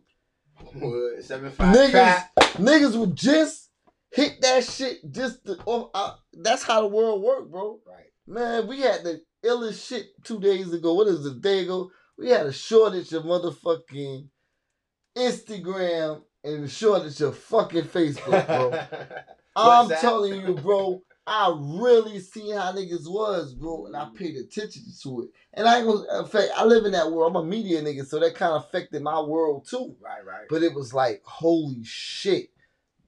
seven 1.22 1.52
five 1.52 1.76
niggas? 1.76 1.92
trap. 1.92 2.32
Niggas 2.56 3.00
would 3.00 3.16
just 3.16 3.70
hit 4.12 4.42
that 4.42 4.64
shit 4.64 5.00
just 5.12 5.46
to, 5.46 5.58
off. 5.66 5.90
uh, 5.94 6.16
that's 6.34 6.64
how 6.64 6.82
the 6.82 6.88
world 6.88 7.22
work, 7.22 7.50
bro. 7.50 7.80
Right. 7.88 8.06
Man, 8.28 8.68
we 8.68 8.82
had 8.82 9.04
the 9.04 9.22
illest 9.44 9.88
shit 9.88 10.08
two 10.24 10.40
days 10.40 10.74
ago. 10.74 10.94
What 10.94 11.08
is 11.08 11.26
a 11.26 11.34
day 11.34 11.60
ago? 11.64 11.92
We 12.18 12.30
had 12.30 12.46
a 12.46 12.54
shortage 12.54 13.14
of 13.14 13.24
motherfucking 13.24 14.28
Instagram 15.16 16.22
and 16.44 16.64
a 16.64 16.68
shortage 16.68 17.22
of 17.22 17.38
fucking 17.38 17.84
Facebook, 17.84 18.48
bro. 18.48 18.80
I'm 19.56 19.90
telling 19.90 20.42
you, 20.42 20.56
bro. 20.56 21.02
I 21.28 21.54
really 21.56 22.20
see 22.20 22.50
how 22.52 22.72
niggas 22.74 23.08
was, 23.08 23.54
bro, 23.54 23.86
and 23.86 23.96
I 23.96 24.10
paid 24.16 24.36
attention 24.36 24.84
to 25.04 25.22
it. 25.24 25.30
And 25.54 25.68
I 25.68 25.78
ain't 25.78 25.88
gonna, 25.88 26.20
in 26.22 26.26
fact, 26.26 26.50
I 26.58 26.66
live 26.66 26.84
in 26.86 26.94
that 26.94 27.12
world. 27.12 27.36
I'm 27.36 27.44
a 27.44 27.46
media 27.46 27.82
nigga, 27.82 28.06
so 28.06 28.20
that 28.20 28.34
kind 28.34 28.54
of 28.54 28.64
affected 28.64 29.04
my 29.04 29.22
world 29.22 29.68
too. 29.70 29.96
right, 30.02 30.26
right. 30.26 30.48
But 30.50 30.64
it 30.64 30.74
was 30.74 30.94
like, 30.94 31.22
holy 31.24 31.84
shit. 31.84 32.50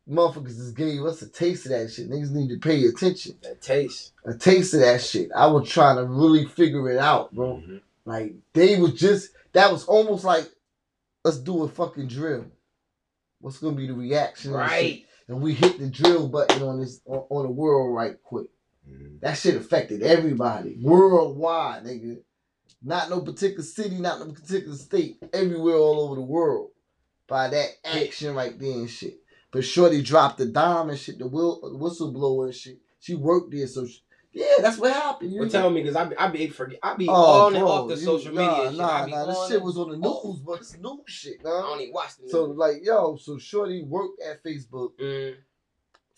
Motherfuckers 0.08 0.58
just 0.58 0.76
gave 0.76 1.04
us 1.06 1.22
a 1.22 1.30
taste 1.30 1.66
of 1.66 1.72
that 1.72 1.90
shit. 1.92 2.10
Niggas 2.10 2.32
need 2.32 2.50
to 2.50 2.58
pay 2.58 2.86
attention. 2.86 3.36
A 3.50 3.56
taste. 3.56 4.12
A 4.26 4.34
taste 4.36 4.74
of 4.74 4.82
that 4.82 5.02
shit. 5.02 5.30
I 5.36 5.48
was 5.48 5.68
trying 5.68 5.96
to 5.96 6.04
really 6.06 6.46
figure 6.46 6.92
it 6.92 7.00
out, 7.00 7.34
bro. 7.34 7.56
Mhm. 7.66 7.82
Like 8.06 8.34
they 8.54 8.80
was 8.80 8.94
just 8.94 9.30
that 9.54 9.72
was 9.72 9.86
almost 9.86 10.24
like 10.26 10.46
let's 11.24 11.38
do 11.40 11.64
a 11.64 11.68
fucking 11.70 12.08
drill. 12.08 12.46
What's 13.40 13.60
gonna 13.60 13.76
be 13.76 13.88
the 13.88 13.94
reaction? 13.94 14.52
and? 14.52 14.60
Right. 14.60 15.06
And 15.28 15.42
we 15.42 15.54
hit 15.54 15.80
the 15.80 15.88
drill 15.90 16.28
button 16.28 16.64
on 16.64 16.80
this 16.82 17.02
on, 17.06 17.26
on 17.30 17.44
the 17.46 17.52
world 17.52 17.96
right 17.96 18.22
quick. 18.24 18.48
Mhm. 18.90 19.22
That 19.22 19.38
shit 19.38 19.56
affected 19.56 20.04
everybody 20.04 20.80
worldwide, 20.84 21.86
nigga. 21.86 22.22
Not 22.82 23.10
no 23.10 23.22
particular 23.22 23.64
city, 23.64 23.98
not 23.98 24.20
no 24.20 24.34
particular 24.34 24.76
state. 24.76 25.18
Everywhere, 25.34 25.76
all 25.78 26.02
over 26.02 26.16
the 26.16 26.22
world. 26.22 26.72
By 27.28 27.50
that 27.50 27.70
action 27.86 28.36
right 28.36 28.58
there 28.60 28.74
and 28.80 28.90
shit. 28.90 29.20
But 29.52 29.64
Shorty 29.66 30.02
dropped 30.02 30.40
the 30.40 30.48
dime 30.48 30.90
and 30.90 31.00
shit, 31.00 31.20
the 31.20 31.28
will, 31.28 31.62
whistleblower 31.64 32.46
and 32.46 32.56
shit. 32.56 32.80
She 33.00 33.16
worked 33.16 33.52
there, 33.54 33.68
so 33.68 33.86
she, 33.86 34.02
yeah, 34.34 34.46
that's 34.62 34.78
what 34.78 34.92
happened. 34.94 35.32
You 35.32 35.42
Well, 35.42 35.50
tell 35.50 35.70
me, 35.70 35.84
cause 35.84 35.96
I 35.96 36.06
be, 36.06 36.18
I 36.18 36.28
be 36.28 36.48
forget, 36.48 36.80
I 36.84 36.96
be 36.96 37.08
Oh, 37.10 37.46
on 37.48 37.56
and 37.56 37.64
off 37.64 37.88
the 37.88 37.96
you- 37.96 38.02
social 38.02 38.34
nah, 38.34 38.42
media. 38.58 38.70
shit. 38.72 38.78
Nah, 38.80 39.06
nah, 39.06 39.26
this 39.28 39.48
shit 39.50 39.62
was 39.62 39.78
on 39.78 39.92
the 40.00 40.08
off. 40.08 40.26
news, 40.26 40.40
but 40.40 40.60
it's 40.60 40.78
new 40.78 41.04
shit, 41.08 41.38
I 41.46 41.50
nah. 41.50 41.62
don't 41.62 41.82
even 41.82 41.94
watch 41.94 42.18
the 42.18 42.24
news. 42.24 42.32
So 42.32 42.46
like, 42.46 42.78
yo, 42.84 43.16
so 43.18 43.38
Shorty 43.38 43.84
worked 43.84 44.22
at 44.22 44.44
Facebook. 44.44 44.92
Mm, 45.00 45.36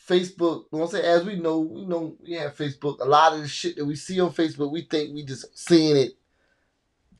Facebook, 0.07 0.65
you 0.71 0.77
know 0.77 0.79
what 0.79 0.81
I'm 0.85 0.87
saying? 0.91 1.05
As 1.05 1.23
we 1.25 1.35
know, 1.35 1.59
we 1.59 1.85
know 1.85 2.15
we 2.23 2.33
have 2.33 2.55
Facebook. 2.55 2.99
A 2.99 3.05
lot 3.05 3.33
of 3.33 3.41
the 3.41 3.47
shit 3.47 3.75
that 3.75 3.85
we 3.85 3.95
see 3.95 4.19
on 4.19 4.31
Facebook, 4.31 4.71
we 4.71 4.81
think 4.83 5.13
we 5.13 5.23
just 5.25 5.57
seeing 5.57 5.97
it 5.97 6.13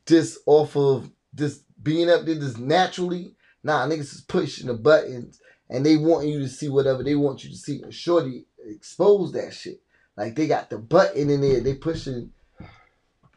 just 0.06 0.38
off 0.46 0.76
of 0.76 1.10
just 1.34 1.62
being 1.82 2.08
up 2.08 2.24
there 2.24 2.36
just 2.36 2.58
naturally. 2.58 3.34
Nah, 3.62 3.86
niggas 3.86 4.14
is 4.14 4.20
pushing 4.20 4.68
the 4.68 4.74
buttons 4.74 5.40
and 5.68 5.84
they 5.84 5.96
want 5.96 6.26
you 6.28 6.38
to 6.38 6.48
see 6.48 6.68
whatever 6.68 7.02
they 7.02 7.16
want 7.16 7.42
you 7.42 7.50
to 7.50 7.56
see. 7.56 7.82
And 7.82 7.92
Shorty 7.92 8.46
exposed 8.64 9.34
that 9.34 9.52
shit. 9.52 9.80
Like 10.16 10.34
they 10.34 10.46
got 10.46 10.70
the 10.70 10.78
button 10.78 11.28
in 11.30 11.40
there, 11.40 11.60
they 11.60 11.74
pushing, 11.74 12.30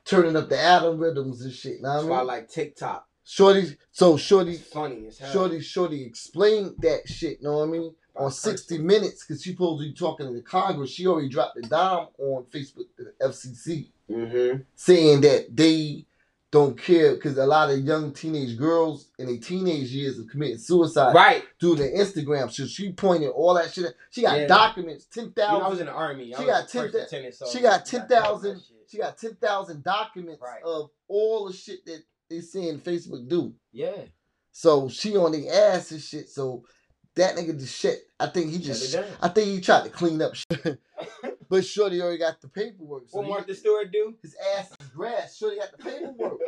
turning 0.05 0.35
up 0.35 0.49
the 0.49 0.55
algorithms 0.55 1.41
and 1.41 1.53
shit. 1.53 1.81
Know 1.81 1.93
that's 1.93 2.03
what 2.05 2.11
why 2.11 2.15
I 2.15 2.19
I 2.19 2.21
mean? 2.21 2.27
like 2.27 2.49
TikTok. 2.49 3.05
Shorty, 3.23 3.77
so 3.91 4.17
Shorty, 4.17 4.53
It's 4.53 4.67
funny 4.67 5.05
as 5.07 5.19
hell. 5.19 5.31
Shorty, 5.31 5.61
Shorty 5.61 6.03
explained 6.03 6.75
that 6.79 7.07
shit, 7.07 7.43
know 7.43 7.57
what 7.59 7.67
I 7.67 7.71
mean? 7.71 7.93
On 8.15 8.31
60 8.31 8.73
person. 8.75 8.87
Minutes, 8.87 9.23
because 9.25 9.43
she 9.43 9.51
supposed 9.51 9.83
to 9.83 9.87
be 9.89 9.93
talking 9.93 10.25
to 10.27 10.33
the 10.33 10.41
Congress. 10.41 10.89
She 10.89 11.05
already 11.05 11.29
dropped 11.29 11.55
the 11.55 11.61
dime 11.67 12.07
on 12.17 12.43
Facebook, 12.45 12.87
the 12.97 13.13
FCC, 13.21 13.89
Mm-hmm. 14.09 14.61
saying 14.75 15.21
that 15.21 15.55
they 15.55 16.05
don't 16.51 16.75
care 16.81 17.13
because 17.13 17.38
a 17.38 17.45
lot 17.45 17.69
of 17.69 17.79
young 17.79 18.12
teenage 18.12 18.57
girls 18.57 19.09
in 19.19 19.27
their 19.27 19.38
teenage 19.38 19.89
years 19.89 20.19
are 20.19 20.23
committing 20.23 20.57
suicide 20.57 21.13
Right. 21.13 21.43
through 21.59 21.75
the 21.75 21.83
Instagram. 21.83 22.51
So 22.51 22.65
she 22.65 22.91
pointed 22.91 23.29
all 23.29 23.53
that 23.53 23.71
shit. 23.71 23.93
She 24.09 24.23
got 24.23 24.39
Yeah. 24.39 24.47
documents, 24.47 25.05
You 25.15 25.21
know, 25.23 25.27
I 25.27 25.31
10,000. 25.35 25.69
was 25.69 25.79
in 25.79 25.85
the 25.85 25.91
army. 25.91 26.33
I 26.33 26.39
She 26.39 26.45
got 26.45 26.67
10 26.67 26.91
lieutenant, 26.91 27.35
so 27.35 27.45
she 27.47 27.59
got 27.62 27.85
talk 27.85 28.07
10,000 28.07 28.62
she 28.88 28.97
got 28.97 29.17
10,000 29.19 29.83
documents 29.83 30.41
Right. 30.41 30.63
of 30.63 30.89
all 31.07 31.47
the 31.47 31.53
shit 31.53 31.85
that 31.85 32.01
they 32.29 32.41
seeing 32.41 32.79
Facebook 32.79 33.27
do. 33.29 33.53
Yeah. 33.71 34.05
So 34.51 34.89
she 34.89 35.15
on 35.15 35.31
the 35.31 35.47
ass 35.49 35.91
and 35.91 36.01
shit. 36.01 36.29
So 36.29 36.63
that 37.15 37.35
nigga 37.35 37.59
just 37.59 37.75
shit. 37.75 37.99
I 38.19 38.27
think 38.27 38.49
he 38.51 38.57
just. 38.59 38.95
I 39.21 39.27
think 39.29 39.47
he 39.49 39.62
tried 39.62 39.83
to 39.83 39.89
clean 39.89 40.21
up 40.21 40.33
shit. 40.35 40.79
but 41.49 41.65
Shorty 41.65 42.01
already 42.01 42.19
got 42.19 42.41
the 42.41 42.47
paperwork. 42.47 43.09
So 43.09 43.19
What 43.19 43.27
Martha 43.29 43.55
Stewart 43.55 43.91
do? 43.91 44.15
his 44.21 44.35
ass 44.57 44.71
is 44.79 44.88
grass. 44.89 45.38
Shorty 45.38 45.57
got 45.57 45.71
the 45.71 45.77
paperwork. 45.83 46.39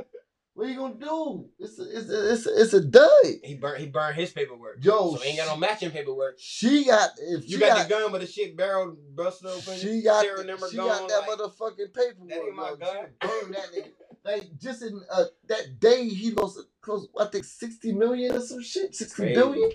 what 0.53 0.67
are 0.67 0.69
you 0.69 0.77
gonna 0.77 0.95
do? 0.95 1.49
It's 1.59 1.79
a, 1.79 1.83
it's 1.97 2.09
a, 2.09 2.33
it's 2.33 2.45
a, 2.47 2.61
it's 2.61 2.73
a 2.73 2.81
dud. 2.85 3.09
He 3.43 3.55
burned. 3.55 3.81
He 3.81 3.87
burned 3.87 4.15
his 4.15 4.31
paperwork. 4.31 4.83
Yo, 4.83 5.15
so 5.15 5.23
ain't 5.23 5.37
got 5.37 5.47
no 5.47 5.57
matching 5.57 5.91
paperwork. 5.91 6.35
She 6.39 6.85
got 6.85 7.11
if 7.19 7.43
You 7.45 7.55
she 7.55 7.59
got, 7.59 7.77
got, 7.77 7.87
the 7.87 7.93
gun, 7.95 8.11
but 8.11 8.21
the 8.21 8.27
shit 8.27 8.55
barrel 8.55 8.95
busted 9.15 9.49
open. 9.49 9.77
she 9.77 10.01
got 10.01 10.25
number 10.45 10.69
she 10.69 10.77
got 10.77 11.07
that 11.09 11.21
like, 11.27 11.29
motherfucking 11.39 11.93
paperwork. 11.93 12.29
that 12.29 12.41
ain't 12.43 12.55
my 12.55 12.75
gun. 12.79 13.05
Burned 13.21 13.55
that 13.55 13.67
nigga. 13.75 13.91
Like 14.23 14.43
just 14.59 14.83
in 14.83 15.01
uh, 15.11 15.25
that 15.47 15.79
day, 15.79 16.07
he 16.07 16.31
lost 16.31 16.59
close. 16.81 17.07
I 17.19 17.25
think 17.25 17.43
sixty 17.43 17.91
million 17.91 18.35
or 18.35 18.41
some 18.41 18.61
shit. 18.61 18.93
Sixty 18.95 19.15
Crazy. 19.15 19.33
billion. 19.33 19.71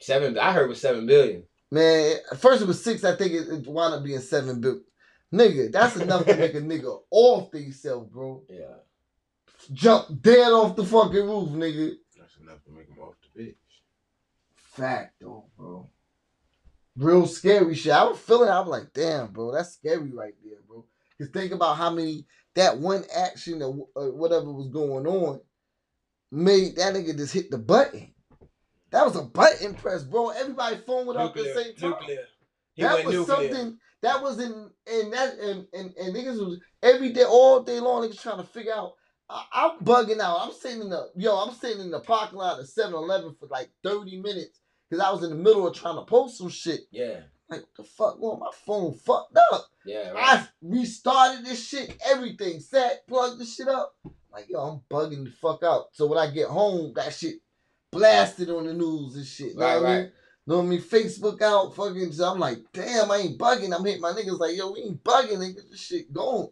Seven. 0.00 0.38
I 0.38 0.52
heard 0.52 0.66
it 0.66 0.68
was 0.68 0.80
seven 0.80 1.06
billion. 1.06 1.44
Man, 1.70 2.16
at 2.30 2.38
first 2.38 2.62
it 2.62 2.68
was 2.68 2.82
six. 2.82 3.04
I 3.04 3.16
think 3.16 3.32
it, 3.32 3.48
it 3.48 3.66
wound 3.66 3.94
up 3.94 4.04
being 4.04 4.20
seven 4.20 4.60
billion. 4.60 4.84
Nigga, 5.34 5.72
that's 5.72 5.96
enough 5.96 6.24
to 6.24 6.36
make 6.36 6.54
a 6.54 6.60
nigga 6.60 7.00
off 7.10 7.50
themselves, 7.50 8.08
bro. 8.10 8.44
Yeah. 8.48 8.76
Jump 9.72 10.22
dead 10.22 10.52
off 10.52 10.76
the 10.76 10.84
fucking 10.84 11.24
roof, 11.24 11.48
nigga. 11.50 11.94
That's 12.16 12.36
enough 12.36 12.62
to 12.64 12.70
make 12.70 12.88
him 12.88 12.98
off 13.00 13.14
the 13.34 13.42
bitch. 13.42 13.54
Fact 14.54 15.14
though, 15.20 15.46
bro. 15.56 15.88
Real 16.96 17.26
scary 17.26 17.74
shit. 17.74 17.92
I 17.92 18.04
was 18.04 18.18
feeling. 18.18 18.48
I'm 18.48 18.68
like, 18.68 18.92
damn, 18.94 19.32
bro, 19.32 19.52
that's 19.52 19.72
scary 19.72 20.12
right 20.12 20.34
there, 20.44 20.58
bro. 20.68 20.84
Cause 21.18 21.28
think 21.32 21.52
about 21.52 21.76
how 21.76 21.90
many 21.90 22.26
that 22.54 22.78
one 22.78 23.04
action 23.14 23.62
or 23.62 23.72
whatever 24.12 24.52
was 24.52 24.68
going 24.68 25.06
on 25.06 25.40
made 26.30 26.76
that 26.76 26.94
nigga 26.94 27.16
just 27.16 27.34
hit 27.34 27.50
the 27.50 27.58
button. 27.58 28.12
That 28.96 29.04
was 29.04 29.16
a 29.16 29.22
button 29.24 29.74
press, 29.74 30.04
bro. 30.04 30.30
Everybody 30.30 30.78
phone 30.86 31.06
went 31.06 31.18
off 31.18 31.36
at 31.36 31.44
the 31.44 31.52
same 31.52 31.74
time. 31.74 31.90
Nuclear. 31.90 32.24
He 32.72 32.82
that 32.82 33.04
was 33.04 33.14
nuclear. 33.14 33.36
something 33.36 33.78
that 34.00 34.22
was 34.22 34.40
in 34.40 34.70
and 34.90 35.12
that 35.12 35.34
and, 35.38 35.66
and 35.74 35.92
and 35.98 36.16
niggas 36.16 36.38
was 36.38 36.60
every 36.82 37.12
day 37.12 37.24
all 37.24 37.62
day 37.62 37.78
long 37.78 38.02
niggas 38.08 38.22
trying 38.22 38.38
to 38.38 38.50
figure 38.50 38.72
out. 38.72 38.94
I, 39.28 39.44
I'm 39.52 39.84
bugging 39.84 40.20
out. 40.20 40.38
I'm 40.40 40.52
sitting 40.52 40.80
in 40.80 40.88
the 40.88 41.10
yo. 41.14 41.36
I'm 41.36 41.52
sitting 41.52 41.82
in 41.82 41.90
the 41.90 42.00
parking 42.00 42.38
lot 42.38 42.58
of 42.58 42.66
7-Eleven 42.66 43.36
for 43.38 43.48
like 43.48 43.68
thirty 43.84 44.18
minutes 44.18 44.60
because 44.88 45.04
I 45.04 45.10
was 45.10 45.22
in 45.22 45.28
the 45.28 45.36
middle 45.36 45.66
of 45.66 45.74
trying 45.74 45.96
to 45.96 46.06
post 46.06 46.38
some 46.38 46.48
shit. 46.48 46.80
Yeah. 46.90 47.20
Like 47.50 47.60
what 47.60 47.76
the 47.76 47.84
fuck? 47.84 48.16
Well, 48.18 48.38
my 48.38 48.50
phone 48.64 48.94
fucked 48.94 49.36
up. 49.52 49.66
Yeah. 49.84 50.12
Right. 50.12 50.40
I 50.40 50.48
restarted 50.62 51.44
this 51.44 51.68
shit, 51.68 52.00
everything, 52.06 52.60
set, 52.60 53.06
plugged 53.06 53.42
the 53.42 53.44
shit 53.44 53.68
up. 53.68 53.94
Like, 54.32 54.46
yo, 54.48 54.60
I'm 54.60 54.80
bugging 54.90 55.24
the 55.24 55.30
fuck 55.30 55.62
out. 55.62 55.88
So 55.92 56.06
when 56.06 56.18
I 56.18 56.30
get 56.30 56.48
home, 56.48 56.94
that 56.96 57.12
shit 57.12 57.36
blasted 57.92 58.50
on 58.50 58.66
the 58.66 58.74
news 58.74 59.16
and 59.16 59.24
shit. 59.26 59.56
Know 59.56 59.64
Right, 59.64 59.72
I 59.76 59.80
right. 59.80 59.98
mean? 60.02 60.12
Know 60.48 60.56
what 60.58 60.62
I 60.62 60.66
mean? 60.66 60.80
Facebook 60.82 61.42
out, 61.42 61.74
fucking. 61.74 62.12
So 62.12 62.30
I'm 62.32 62.38
like, 62.38 62.58
damn, 62.72 63.10
I 63.10 63.16
ain't 63.16 63.38
bugging. 63.38 63.74
I'm 63.76 63.84
hitting 63.84 64.00
my 64.00 64.12
niggas 64.12 64.38
like, 64.38 64.56
yo, 64.56 64.70
we 64.72 64.82
ain't 64.82 65.02
bugging, 65.02 65.38
nigga. 65.38 65.68
This 65.70 65.80
shit 65.80 66.12
gone. 66.12 66.48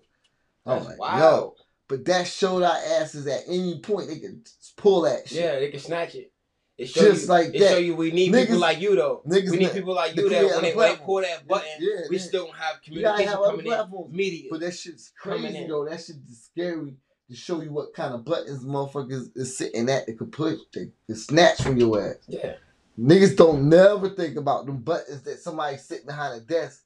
I'm 0.67 0.79
That's 0.79 0.87
like, 0.91 0.99
wild. 0.99 1.21
yo. 1.21 1.55
But 1.87 2.05
that 2.07 2.27
showed 2.27 2.63
our 2.63 2.77
asses 3.01 3.27
at 3.27 3.43
any 3.47 3.79
point 3.81 4.09
they 4.09 4.19
could 4.19 4.49
pull 4.77 5.03
that 5.03 5.29
shit. 5.29 5.39
Yeah, 5.45 5.59
they 5.61 5.69
can 5.71 5.81
snatch 5.81 6.15
it. 6.15 6.33
It 6.77 6.87
show 6.89 7.03
Just 7.03 7.25
you, 7.25 7.29
like 7.29 7.55
it 7.55 7.59
that. 7.61 7.69
show 7.71 7.77
you 7.79 7.95
we 7.95 8.11
need 8.11 8.33
Niggas- 8.33 8.47
people 8.47 8.59
like 8.59 8.81
you 8.81 8.97
though. 8.97 9.23
niggas 9.29 9.51
we 9.53 9.59
need 9.59 9.73
people 9.73 9.95
like 9.95 10.17
you 10.17 10.29
that 10.29 10.43
when 10.45 10.63
they, 10.63 10.75
when 10.75 10.89
they 10.91 11.05
pull 11.05 11.21
that 11.21 11.47
button, 11.47 11.69
Yeah, 11.79 12.01
we 12.11 12.17
yeah. 12.17 12.23
still 12.23 12.47
don't 12.47 12.57
have 12.57 12.83
communication 12.83 13.29
have 13.29 13.39
coming 13.39 13.67
in. 13.67 14.11
Media. 14.11 14.49
But 14.51 14.59
that 14.61 14.75
shit's 14.75 15.13
crazy 15.17 15.67
though. 15.69 15.85
That 15.89 16.01
shit 16.03 16.17
is 16.29 16.47
scary 16.53 16.97
to 17.29 17.37
show 17.37 17.61
you 17.63 17.73
what 17.73 17.95
kind 17.95 18.15
of 18.15 18.25
buttons 18.25 18.65
motherfuckers 18.65 19.31
is 19.35 19.57
sitting 19.57 19.89
at 19.89 20.07
that 20.07 20.19
could 20.19 20.33
push, 20.33 20.59
they 20.73 21.15
snatch 21.15 21.63
from 21.63 21.77
your 21.77 22.01
ass. 22.01 22.17
Yeah. 22.29 22.55
Niggas 22.99 23.37
don't 23.37 23.69
never 23.69 24.11
think 24.11 24.37
about 24.37 24.67
them 24.67 24.79
buttons 24.79 25.23
that 25.23 25.41
somebody 25.41 25.77
sitting 25.79 26.07
behind 26.07 26.41
a 26.41 26.45
desk 26.45 26.83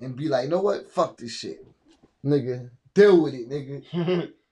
and 0.00 0.16
be 0.16 0.28
like, 0.28 0.44
you 0.44 0.50
know 0.50 0.60
what? 0.60 0.90
Fuck 0.90 1.16
this 1.16 1.32
shit. 1.32 1.64
Nigga, 2.24 2.70
deal 2.94 3.22
with 3.22 3.34
it, 3.34 3.48
nigga. 3.48 4.32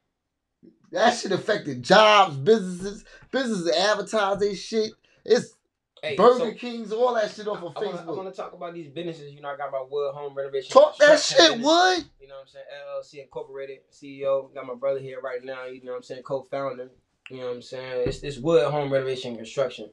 That 0.93 1.11
shit 1.11 1.33
affected 1.33 1.83
jobs, 1.83 2.37
businesses, 2.37 3.05
businesses 3.33 3.69
advertise 3.69 4.39
their 4.39 4.55
shit. 4.55 4.93
It's 5.25 5.57
Hey, 6.05 6.17
Burger 6.17 6.39
so- 6.39 6.53
Kings, 6.53 6.93
all 6.93 7.15
that 7.15 7.31
shit 7.31 7.49
off 7.49 7.63
of 7.63 7.73
I 7.77 7.81
wanna, 7.81 7.97
I 7.99 8.03
Facebook. 8.03 8.17
wanna 8.17 8.31
talk 8.33 8.53
about 8.53 8.75
these 8.75 8.89
businesses. 8.89 9.33
You 9.33 9.41
know, 9.41 9.49
I 9.49 9.57
got 9.57 9.73
my 9.73 9.83
wood 9.89 10.13
home 10.15 10.35
renovation. 10.35 10.71
Talk 10.73 10.99
that 10.99 11.19
shit, 11.19 11.39
business. 11.39 11.65
Wood. 11.65 12.05
You 12.21 12.29
know 12.29 12.35
what 12.35 12.43
I'm 12.43 12.49
saying? 12.49 12.65
LLC 12.87 13.23
Incorporated, 13.23 13.79
CEO. 13.91 14.53
Got 14.55 14.67
my 14.67 14.75
brother 14.75 15.01
here 15.01 15.21
right 15.23 15.43
now. 15.43 15.65
You 15.65 15.83
know 15.83 15.93
what 15.93 15.97
I'm 15.99 16.03
saying? 16.03 16.23
Co-founder. 16.23 16.91
You 17.31 17.39
know 17.39 17.47
what 17.47 17.55
I'm 17.57 17.63
saying? 17.63 18.05
It's 18.07 18.21
this 18.21 18.37
wood 18.39 18.71
home 18.71 18.93
renovation 18.93 19.35
construction. 19.37 19.91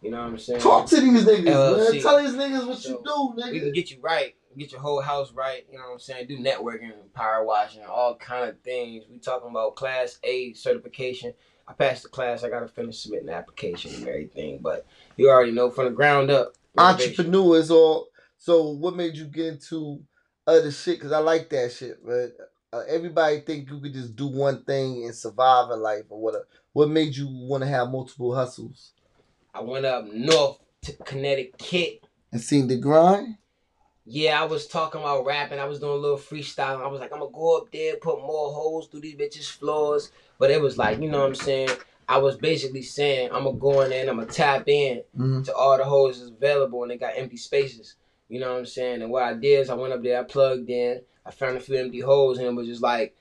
You 0.00 0.10
know 0.10 0.18
what 0.18 0.30
I'm 0.30 0.38
saying? 0.38 0.60
Talk 0.60 0.86
to 0.88 1.00
these 1.00 1.24
niggas, 1.24 1.44
man. 1.92 2.02
Tell 2.02 2.20
these 2.20 2.32
niggas 2.32 2.66
what 2.66 2.78
So, 2.78 2.88
you 2.88 3.02
do, 3.04 3.40
nigga. 3.40 3.52
We 3.52 3.60
can 3.60 3.68
nigga. 3.68 3.74
get 3.74 3.90
you 3.92 3.98
right, 4.00 4.34
get 4.58 4.72
your 4.72 4.80
whole 4.80 5.00
house 5.00 5.32
right. 5.32 5.64
You 5.70 5.78
know 5.78 5.84
what 5.84 5.92
I'm 5.92 5.98
saying? 6.00 6.26
Do 6.26 6.38
networking, 6.38 6.90
power 7.14 7.44
washing, 7.44 7.84
all 7.84 8.16
kind 8.16 8.50
of 8.50 8.60
things. 8.62 9.04
We 9.08 9.18
talking 9.20 9.50
about 9.50 9.76
Class 9.76 10.18
A 10.24 10.54
certification. 10.54 11.34
I 11.72 11.74
passed 11.74 12.02
the 12.02 12.08
class. 12.10 12.44
I 12.44 12.50
gotta 12.50 12.68
finish 12.68 12.98
submitting 12.98 13.26
the 13.26 13.34
application 13.34 13.94
and 13.94 14.06
everything. 14.06 14.58
But 14.58 14.86
you 15.16 15.30
already 15.30 15.52
know 15.52 15.70
from 15.70 15.86
the 15.86 15.90
ground 15.90 16.30
up. 16.30 16.54
renovation. 16.74 17.10
Entrepreneurs, 17.10 17.70
all. 17.70 18.08
So, 18.36 18.70
what 18.70 18.96
made 18.96 19.16
you 19.16 19.24
get 19.24 19.46
into 19.46 20.02
other 20.46 20.70
shit? 20.70 20.98
Because 20.98 21.12
I 21.12 21.18
like 21.18 21.48
that 21.50 21.72
shit, 21.72 22.04
but 22.04 22.36
uh, 22.72 22.82
everybody 22.88 23.40
think 23.40 23.70
you 23.70 23.80
could 23.80 23.94
just 23.94 24.16
do 24.16 24.26
one 24.26 24.64
thing 24.64 25.04
and 25.04 25.14
survive 25.14 25.70
in 25.70 25.80
life 25.80 26.04
or 26.10 26.20
whatever. 26.20 26.46
What 26.72 26.90
made 26.90 27.16
you 27.16 27.28
want 27.30 27.62
to 27.62 27.68
have 27.68 27.90
multiple 27.90 28.34
hustles? 28.34 28.92
I 29.54 29.60
went 29.62 29.86
up 29.86 30.06
north 30.12 30.58
to 30.82 30.92
Connecticut. 31.04 32.04
And 32.32 32.40
seen 32.40 32.66
the 32.68 32.76
grind? 32.76 33.36
Yeah, 34.04 34.40
I 34.40 34.44
was 34.44 34.66
talking 34.66 35.00
about 35.00 35.24
rapping. 35.24 35.60
I 35.60 35.64
was 35.64 35.78
doing 35.78 35.92
a 35.92 35.96
little 35.96 36.16
freestyle. 36.18 36.82
I 36.82 36.88
was 36.88 37.00
like, 37.00 37.12
I'm 37.12 37.20
gonna 37.20 37.30
go 37.30 37.58
up 37.58 37.70
there, 37.70 37.96
put 37.96 38.20
more 38.20 38.52
holes 38.52 38.88
through 38.88 39.00
these 39.02 39.14
bitches' 39.14 39.50
floors. 39.50 40.10
But 40.38 40.50
it 40.50 40.60
was 40.60 40.76
like, 40.76 41.00
you 41.00 41.08
know 41.08 41.20
what 41.20 41.28
I'm 41.28 41.34
saying? 41.36 41.70
I 42.08 42.18
was 42.18 42.36
basically 42.36 42.82
saying, 42.82 43.30
I'm 43.32 43.44
gonna 43.44 43.56
go 43.58 43.80
in 43.82 43.90
there 43.90 44.00
and 44.00 44.10
I'm 44.10 44.16
gonna 44.16 44.30
tap 44.30 44.64
in 44.68 45.02
Mhm. 45.16 45.44
to 45.44 45.54
all 45.54 45.76
the 45.76 45.84
holes 45.84 46.18
that's 46.18 46.30
available 46.30 46.82
and 46.82 46.90
they 46.90 46.96
got 46.96 47.16
empty 47.16 47.36
spaces. 47.36 47.94
You 48.28 48.40
know 48.40 48.50
what 48.52 48.58
I'm 48.58 48.66
saying? 48.66 49.02
And 49.02 49.10
what 49.12 49.22
I 49.22 49.34
did 49.34 49.60
is 49.60 49.70
I 49.70 49.74
went 49.74 49.92
up 49.92 50.02
there, 50.02 50.20
I 50.20 50.24
plugged 50.24 50.68
in, 50.68 51.02
I 51.24 51.30
found 51.30 51.56
a 51.56 51.60
few 51.60 51.76
empty 51.76 52.00
holes, 52.00 52.38
and 52.38 52.46
it 52.46 52.54
was 52.54 52.66
just 52.66 52.82
like 52.82 53.14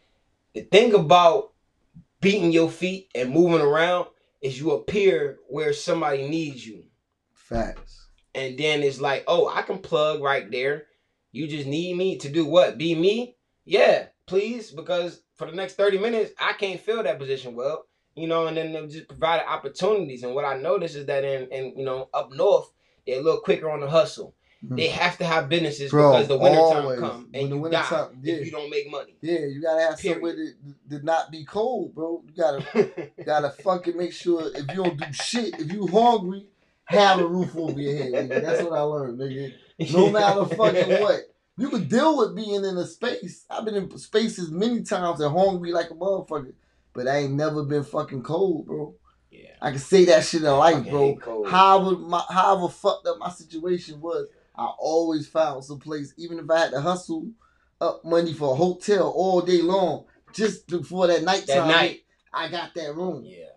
the 0.54 0.62
thing 0.62 0.94
about 0.96 1.52
beating 2.22 2.52
your 2.52 2.70
feet 2.70 3.10
and 3.14 3.30
moving 3.30 3.62
around 3.62 4.08
is 4.42 4.60
you 4.60 4.72
appear 4.72 5.38
where 5.48 5.74
somebody 5.74 6.28
needs 6.28 6.66
you. 6.66 6.86
Facts. 7.34 8.08
And 8.34 8.58
then 8.58 8.82
it's 8.84 9.02
like, 9.02 9.24
oh, 9.28 9.48
I 9.48 9.62
can 9.62 9.80
plug 9.80 10.22
right 10.22 10.50
there. 10.50 10.86
You 11.32 11.48
just 11.48 11.68
need 11.68 11.96
me 11.98 12.18
to 12.20 12.30
do 12.30 12.46
what? 12.46 12.78
Be 12.78 12.96
me? 12.96 13.36
Yeah, 13.66 14.08
please, 14.26 14.72
because 14.72 15.22
for 15.36 15.48
the 15.50 15.56
next 15.56 15.76
30 15.76 15.98
minutes, 16.00 16.32
I 16.40 16.54
can't 16.54 16.80
fill 16.80 17.04
that 17.04 17.20
position 17.20 17.56
well. 17.56 17.86
You 18.16 18.28
know, 18.28 18.48
and 18.48 18.58
then 18.58 18.74
they 18.74 18.88
just 18.88 19.08
provided 19.08 19.50
opportunities. 19.50 20.24
And 20.24 20.36
what 20.36 20.44
I 20.46 20.58
noticed 20.58 20.96
is 20.96 21.06
that 21.06 21.24
in, 21.24 21.48
in 21.50 21.78
you 21.78 21.86
know, 21.86 22.10
up 22.14 22.32
north, 22.34 22.72
they're 23.08 23.20
a 23.20 23.24
little 23.24 23.40
quicker 23.40 23.70
on 23.70 23.80
the 23.80 23.90
hustle. 23.90 24.36
They 24.64 24.90
have 24.90 25.18
to 25.18 25.26
have 25.26 25.50
businesses 25.50 25.88
Mm-hmm. 25.92 25.98
Bro, 25.98 26.12
because 26.12 26.28
the 26.28 26.38
wintertime 26.38 26.84
always. 26.84 27.00
come 27.00 27.30
and 27.34 27.52
the 27.52 27.56
you 27.56 27.62
winter 27.62 27.78
die 27.80 27.84
time- 27.88 28.20
yeah. 28.22 28.34
if 28.36 28.46
you 28.46 28.52
don't 28.52 28.70
make 28.70 28.92
money. 28.92 29.16
Yeah, 29.22 29.40
you 29.40 29.60
gotta 29.60 29.82
have 29.82 29.98
Period. 29.98 30.16
somewhere 30.18 30.36
to, 30.36 30.98
to 31.00 31.04
not 31.04 31.32
be 31.32 31.44
cold, 31.46 31.96
bro. 31.96 32.22
You 32.28 32.34
gotta 32.36 33.10
gotta 33.26 33.50
fucking 33.50 33.98
make 33.98 34.14
sure 34.14 34.52
if 34.54 34.68
you 34.70 34.84
don't 34.84 35.00
do 35.00 35.06
shit, 35.14 35.60
if 35.60 35.72
you 35.72 35.88
hungry, 35.88 36.46
have 36.92 37.20
a 37.20 37.28
roof 37.28 37.56
over 37.56 37.80
your 37.80 37.96
head, 37.96 38.12
nigga. 38.30 38.42
That's 38.42 38.64
what 38.64 38.74
I 38.74 38.82
learned, 38.82 39.20
nigga. 39.20 39.54
No 39.94 40.10
matter 40.10 40.46
fucking 40.46 40.90
what. 41.02 41.22
You 41.58 41.70
can 41.70 41.88
deal 41.88 42.18
with 42.18 42.36
being 42.36 42.64
in 42.64 42.78
a 42.78 42.86
space. 42.86 43.46
I've 43.50 43.66
been 43.66 43.76
in 43.76 43.98
spaces 43.98 44.52
many 44.52 44.84
times 44.84 45.20
and 45.20 45.36
hungry 45.36 45.72
like 45.72 45.92
a 45.92 45.94
motherfucker. 45.94 46.54
But 46.94 47.08
I 47.08 47.20
ain't 47.20 47.34
never 47.34 47.64
been 47.64 47.84
fucking 47.84 48.24
cold, 48.24 48.66
bro. 48.66 48.96
Yeah. 49.30 49.56
I 49.62 49.70
can 49.72 49.80
say 49.80 50.06
that 50.06 50.26
shit 50.26 50.44
in 50.44 50.52
life, 50.52 50.90
bro. 50.90 51.46
However, 51.48 51.98
my, 51.98 52.24
however 52.30 52.68
fucked 52.68 53.08
up 53.08 53.18
my 53.20 53.30
situation 53.30 54.02
was, 54.02 54.28
I 54.56 54.66
always 54.78 55.28
found 55.28 55.64
some 55.64 55.80
place, 55.80 56.14
even 56.18 56.40
if 56.40 56.50
I 56.50 56.60
had 56.60 56.72
to 56.72 56.82
hustle 56.82 57.30
up 57.80 58.04
money 58.04 58.34
for 58.34 58.52
a 58.52 58.56
hotel 58.56 59.10
all 59.16 59.42
day 59.42 59.62
long, 59.62 60.06
just 60.34 60.68
before 60.68 61.08
that 61.08 61.24
nighttime. 61.24 61.48
That 61.48 61.68
night. 61.68 62.04
I 62.34 62.48
got 62.48 62.74
that 62.76 62.96
room 62.96 63.24
Yeah. 63.26 63.51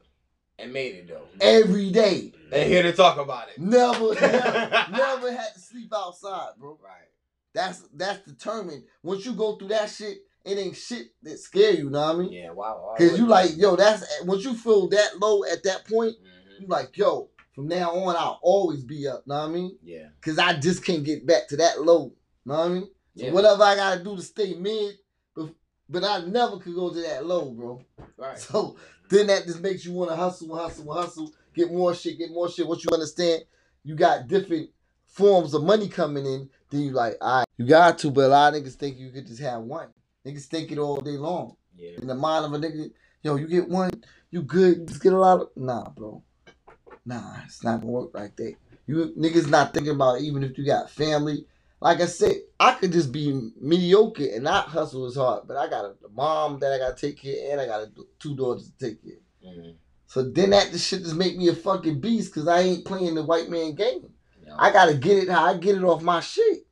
And 0.59 0.73
made 0.73 0.95
it 0.95 1.09
though. 1.09 1.27
every 1.41 1.91
day. 1.91 2.33
They're 2.51 2.65
here 2.67 2.83
to 2.85 2.93
talk 2.93 3.19
about 3.19 3.49
it. 3.49 3.59
Never, 3.59 4.15
never, 4.15 4.87
never 4.93 5.33
had 5.33 5.53
to 5.55 5.61
sleep 5.61 5.93
outside, 5.95 6.51
bro. 6.59 6.79
Right. 6.83 7.09
That's 7.53 7.81
that's 7.95 8.25
determined. 8.25 8.85
Once 9.03 9.25
you 9.27 9.33
go 9.33 9.57
through 9.57 9.69
that 9.69 9.91
shit, 9.91 10.19
it 10.45 10.59
ain't 10.59 10.77
shit 10.77 11.09
that 11.23 11.39
scare 11.39 11.73
you. 11.73 11.91
Know 11.91 12.01
what 12.07 12.15
I 12.17 12.19
mean? 12.19 12.33
Yeah, 12.33 12.51
wow. 12.53 12.95
Cause 12.97 13.19
you 13.19 13.27
like, 13.27 13.57
yo, 13.57 13.75
that's 13.77 14.05
once 14.25 14.45
you 14.45 14.55
feel 14.55 14.89
that 14.91 15.19
low 15.21 15.43
at 15.45 15.63
that 15.65 15.85
point, 15.89 16.15
Mhm. 16.15 16.61
you 16.61 16.67
like, 16.69 16.97
yo, 16.97 17.31
from 17.55 17.67
now 17.69 17.91
on, 17.93 18.15
I'll 18.17 18.39
always 18.43 18.85
be 18.85 19.09
up. 19.09 19.27
Know 19.27 19.37
what 19.41 19.49
I 19.51 19.53
mean? 19.53 19.77
Yeah. 19.83 20.09
Cause 20.21 20.39
I 20.39 20.55
just 20.55 20.85
can't 20.85 21.05
get 21.05 21.27
back 21.27 21.49
to 21.49 21.57
that 21.57 21.83
low. 21.83 22.13
Know 22.45 22.55
what 22.59 22.67
I 22.67 22.69
mean? 22.69 22.89
So 23.17 23.25
Yeah. 23.27 23.33
whatever 23.33 23.63
I 23.65 23.75
gotta 23.77 24.03
do 24.05 24.17
to 24.17 24.23
stay 24.23 24.55
mid, 24.55 24.95
but, 25.35 25.51
but 25.89 26.05
I 26.05 26.25
never 26.27 26.59
could 26.59 26.75
go 26.75 26.93
to 26.93 27.01
that 27.03 27.25
low, 27.27 27.51
bro. 27.51 27.85
Right. 28.17 28.39
So 28.39 28.77
then 29.09 29.27
that 29.29 29.47
just 29.47 29.61
makes 29.61 29.85
you 29.85 29.93
want 29.93 30.11
to 30.11 30.17
hustle, 30.17 30.57
hustle, 30.57 30.93
hustle, 30.93 31.33
get 31.55 31.73
more 31.73 31.95
shit, 31.95 32.19
get 32.19 32.31
more 32.31 32.49
shit. 32.49 32.67
Once 32.67 32.85
you 32.85 32.91
understand, 32.93 33.43
you 33.83 33.95
got 33.95 34.29
different 34.29 34.71
forms 35.07 35.55
of 35.55 35.63
money 35.63 35.89
coming 35.89 36.27
in. 36.27 36.49
Then 36.71 36.81
you 36.81 36.91
like, 36.91 37.17
all 37.21 37.39
right, 37.39 37.47
you 37.57 37.67
got 37.67 37.99
to. 37.99 38.11
But 38.11 38.27
a 38.27 38.29
lot 38.29 38.55
of 38.55 38.63
niggas 38.63 38.75
think 38.75 38.99
you 38.99 39.11
could 39.11 39.27
just 39.27 39.41
have 39.41 39.63
one. 39.63 39.89
Niggas 40.27 40.47
think 40.47 40.73
it 40.73 40.79
all 40.79 41.01
day 41.01 41.17
long. 41.17 41.57
Yeah. 41.77 41.99
In 42.01 42.07
the 42.07 42.15
mind 42.15 42.47
of 42.47 42.53
a 42.53 42.59
nigga, 42.59 42.91
yo, 43.23 43.37
you 43.37 43.47
get 43.47 43.69
one, 43.69 43.91
you 44.31 44.43
good, 44.43 44.89
just 44.89 45.03
get 45.03 45.13
a 45.13 45.19
lot 45.19 45.41
of. 45.41 45.49
Nah, 45.57 45.89
bro. 45.91 46.23
Nah, 47.07 47.37
it's 47.45 47.63
not 47.63 47.81
gonna 47.81 47.93
work 47.93 48.11
like 48.15 48.37
that. 48.37 48.55
You 48.87 49.13
niggas 49.19 49.49
not 49.49 49.75
thinking 49.75 49.95
about 49.95 50.21
even 50.21 50.43
if 50.43 50.57
you 50.59 50.65
got 50.65 50.91
family. 50.91 51.47
Like 51.85 52.01
I 52.01 52.07
said, 52.07 52.37
I 52.59 52.73
could 52.73 52.93
just 52.93 53.13
be 53.13 53.51
mediocre 53.61 54.25
and 54.35 54.43
not 54.43 54.69
hustle 54.69 55.05
as 55.05 55.17
hard, 55.17 55.47
but 55.47 55.59
I 55.59 55.69
got 55.69 55.85
a 55.85 55.95
mom 56.15 56.59
that 56.61 56.73
I 56.73 56.79
gotta 56.79 56.97
take 56.99 57.21
care, 57.21 57.45
of, 57.45 57.53
and 57.53 57.61
I 57.61 57.67
got 57.67 57.89
two 58.19 58.35
daughters 58.35 58.71
to 58.71 58.87
take 58.87 59.05
care. 59.05 59.19
of. 59.53 59.59
Mhm. 59.59 59.75
So 60.07 60.23
then 60.23 60.49
that 60.51 60.73
the 60.73 60.79
shit 60.79 61.03
just 61.03 61.15
make 61.15 61.37
me 61.37 61.49
a 61.49 61.55
fucking 61.55 62.01
beast 62.01 62.33
because 62.33 62.49
I 62.49 62.61
ain't 62.61 62.87
playing 62.87 63.17
the 63.17 63.23
white 63.23 63.51
man 63.51 63.75
game. 63.75 64.15
Yeah. 64.47 64.55
I 64.59 64.73
gotta 64.73 64.95
get 64.95 65.19
it 65.19 65.29
how 65.29 65.45
I 65.45 65.59
get 65.59 65.77
it 65.77 65.85
off 65.85 66.01
my 66.01 66.21
shit. 66.21 66.67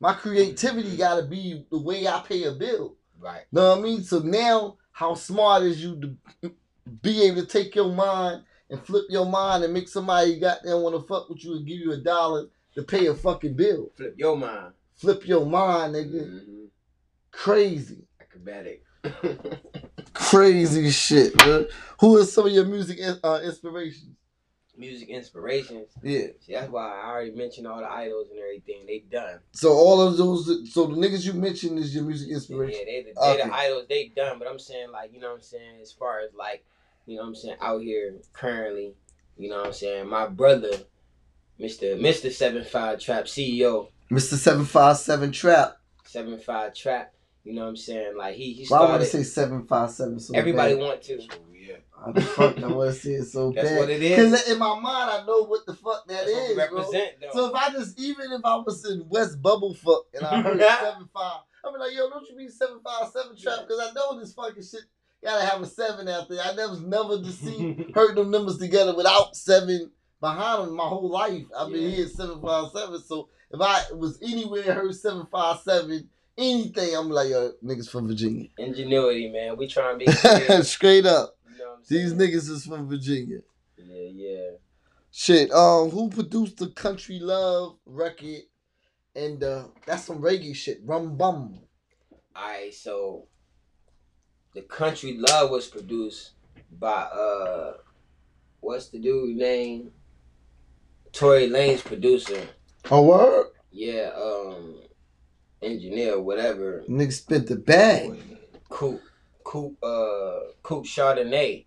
My 0.00 0.12
creativity 0.12 0.98
gotta 0.98 1.22
be 1.22 1.64
the 1.70 1.78
way 1.78 2.06
I 2.06 2.20
pay 2.20 2.44
a 2.44 2.52
bill. 2.52 2.96
Right. 3.18 3.44
Know 3.50 3.70
what 3.70 3.78
I 3.78 3.80
mean? 3.80 4.02
So 4.02 4.18
now, 4.18 4.76
how 4.92 5.14
smart 5.14 5.62
is 5.62 5.82
you 5.82 5.98
to 6.42 6.52
be 7.00 7.22
able 7.22 7.40
to 7.40 7.46
take 7.46 7.74
your 7.74 7.90
mind 7.90 8.44
and 8.68 8.84
flip 8.84 9.06
your 9.08 9.24
mind 9.24 9.64
and 9.64 9.72
make 9.72 9.88
somebody 9.88 10.38
goddamn 10.38 10.82
want 10.82 10.94
to 10.94 11.00
fuck 11.08 11.30
with 11.30 11.42
you 11.42 11.56
and 11.56 11.66
give 11.66 11.78
you 11.78 11.92
a 11.92 11.96
dollar 11.96 12.48
to 12.78 12.84
pay 12.84 13.06
a 13.06 13.14
fucking 13.14 13.54
bill? 13.54 13.90
Flip 13.96 14.14
your 14.16 14.36
mind. 14.36 14.72
Flip 14.96 15.26
your 15.26 15.44
mind, 15.44 15.94
nigga. 15.94 16.44
Mhm. 16.48 16.66
Crazy. 17.32 18.04
Acrobatic. 18.20 18.84
Crazy 20.14 20.90
shit, 20.90 21.36
man. 21.36 21.66
Who 22.00 22.16
is 22.18 22.32
some 22.32 22.46
of 22.46 22.52
your 22.52 22.64
music 22.66 22.98
uh, 23.24 23.40
inspirations? 23.42 24.14
Music 24.76 25.08
inspirations. 25.08 25.88
Yeah. 26.04 26.28
See, 26.40 26.52
that's 26.52 26.70
why 26.70 27.00
I 27.00 27.08
already 27.08 27.32
mentioned 27.32 27.66
all 27.66 27.78
the 27.80 27.90
idols 27.90 28.28
and 28.30 28.38
everything. 28.38 28.86
They 28.86 29.00
done. 29.10 29.40
So 29.52 29.72
all 29.72 30.00
of 30.00 30.16
those, 30.16 30.72
so 30.72 30.86
the 30.86 30.94
niggas 30.94 31.24
you 31.26 31.32
mentioned 31.32 31.80
is 31.80 31.92
your 31.92 32.04
music 32.04 32.28
Yeah, 32.28 32.34
inspiration. 32.36 32.80
they 32.86 33.02
they 33.02 33.12
Okay. 33.20 33.42
the 33.48 33.52
idols. 33.54 33.86
They 33.88 34.12
done. 34.14 34.38
But 34.38 34.46
I'm 34.46 34.58
saying 34.60 34.92
like 34.92 35.12
you 35.12 35.18
know 35.18 35.28
what 35.30 35.36
I'm 35.36 35.42
saying 35.42 35.80
as 35.82 35.90
far 35.90 36.20
as 36.20 36.32
like 36.34 36.64
you 37.06 37.16
know 37.16 37.22
what 37.22 37.28
I'm 37.28 37.34
saying 37.34 37.56
out 37.60 37.82
here 37.82 38.14
currently. 38.32 38.94
You 39.36 39.48
know 39.50 39.58
what 39.58 39.66
I'm 39.66 39.72
saying. 39.72 40.08
My 40.08 40.28
brother, 40.28 40.70
Mister 41.58 41.96
Mister 41.96 42.30
Seven 42.30 42.64
Five 42.64 43.00
Trap 43.00 43.24
CEO, 43.24 43.88
Mr. 44.10 44.34
Seven 44.34 44.64
Five 44.64 44.96
Seven 44.96 45.32
Trap. 45.32 45.76
Seven 46.04 46.38
Five 46.38 46.74
Trap. 46.74 47.12
You 47.44 47.54
know 47.54 47.62
what 47.62 47.68
I'm 47.68 47.76
saying. 47.76 48.16
Like 48.16 48.34
he 48.36 48.52
he 48.52 48.66
Why 48.66 48.78
I 48.78 48.90
want 48.90 49.02
to 49.02 49.06
say 49.08 49.22
Seven 49.22 49.66
Five 49.66 49.90
Seven 49.90 50.20
so 50.20 50.34
everybody 50.34 50.74
bad? 50.74 50.82
want 50.82 51.02
to. 51.02 51.16
Where 51.16 51.26
we 51.50 51.72
at? 51.72 51.82
How 51.96 52.12
fuck 52.20 52.58
I 52.62 52.66
want 52.68 52.94
to 52.94 53.00
say 53.00 53.12
it 53.12 53.24
so 53.24 53.52
That's 53.54 53.68
bad? 53.68 53.78
what 53.78 53.90
it 53.90 54.02
is. 54.02 54.30
Because 54.32 54.50
in 54.50 54.58
my 54.58 54.78
mind, 54.78 55.10
I 55.10 55.24
know 55.26 55.44
what 55.44 55.66
the 55.66 55.74
fuck 55.74 56.06
that 56.06 56.26
That's 56.26 56.32
what 56.32 56.42
is, 56.50 56.56
we 56.56 56.68
bro. 56.68 56.90
though. 56.92 57.30
So 57.32 57.46
if 57.48 57.54
I 57.54 57.70
just 57.72 57.98
even 58.00 58.32
if 58.32 58.40
I 58.44 58.56
was 58.56 58.84
in 58.88 59.08
West 59.08 59.40
Bubblefuck 59.42 60.02
and 60.14 60.24
I 60.24 60.40
heard 60.42 60.60
seven 60.80 61.08
five, 61.12 61.40
I'm 61.64 61.74
like, 61.78 61.92
yo, 61.94 62.08
don't 62.08 62.28
you 62.28 62.36
mean 62.36 62.50
seven 62.50 62.78
five 62.84 63.08
seven 63.10 63.36
trap? 63.36 63.60
Because 63.66 63.80
I 63.80 63.92
know 63.94 64.18
this 64.20 64.32
fucking 64.34 64.62
shit 64.62 64.82
gotta 65.24 65.44
have 65.44 65.60
a 65.62 65.66
seven 65.66 66.06
out 66.08 66.28
there. 66.28 66.40
I 66.44 66.54
never 66.54 66.78
never 66.80 67.18
to 67.18 67.30
see 67.32 67.86
heard 67.94 68.14
them 68.16 68.30
numbers 68.30 68.58
together 68.58 68.94
without 68.94 69.34
seven 69.36 69.90
behind 70.20 70.68
them 70.68 70.76
my 70.76 70.84
whole 70.84 71.08
life. 71.10 71.44
I've 71.56 71.72
been 71.72 71.82
Yeah. 71.82 71.96
here 71.96 72.08
seven 72.08 72.40
five 72.40 72.70
seven. 72.72 73.00
So 73.00 73.28
if 73.50 73.60
I 73.60 73.82
was 73.94 74.18
anywhere 74.22 74.74
heard 74.74 74.94
seven 74.94 75.26
five 75.30 75.60
seven, 75.60 76.08
anything, 76.36 76.94
I'm 76.96 77.08
like, 77.10 77.30
yo, 77.30 77.52
niggas 77.64 77.88
from 77.88 78.08
Virginia. 78.08 78.48
Ingenuity, 78.58 79.30
man. 79.30 79.56
We 79.56 79.66
trying 79.68 79.98
to 80.00 80.06
be. 80.06 80.62
Straight 80.62 81.06
up. 81.06 81.36
you 81.52 81.58
know 81.58 81.76
These 81.88 82.14
niggas 82.14 82.50
is 82.50 82.66
from 82.66 82.88
Virginia. 82.88 83.38
Yeah, 83.76 84.08
yeah. 84.12 84.50
Shit, 85.10 85.50
um, 85.52 85.90
who 85.90 86.10
produced 86.10 86.58
the 86.58 86.68
Country 86.70 87.18
Love 87.18 87.76
record? 87.86 88.42
And 89.16 89.42
uh, 89.42 89.64
that's 89.86 90.04
some 90.04 90.20
reggae 90.20 90.54
shit. 90.54 90.80
Rum 90.84 91.16
Bum. 91.16 91.58
Alright, 92.36 92.72
so 92.74 93.26
the 94.54 94.62
country 94.62 95.16
love 95.18 95.50
was 95.50 95.66
produced 95.66 96.32
by 96.78 96.88
uh 97.02 97.74
what's 98.60 98.88
the 98.90 98.98
dude 99.00 99.36
name? 99.36 99.90
Tory 101.12 101.48
Lanez 101.48 101.84
producer. 101.84 102.48
Oh, 102.90 103.02
what? 103.02 103.52
Yeah, 103.70 104.10
um 104.16 104.80
engineer, 105.62 106.20
whatever. 106.20 106.84
Nigga 106.88 107.12
spent 107.12 107.46
the 107.46 107.56
bag. 107.56 108.12
Coop 108.68 109.00
Coop 109.44 109.82
uh 109.82 110.40
Coop 110.62 110.84
Chardonnay. 110.84 111.64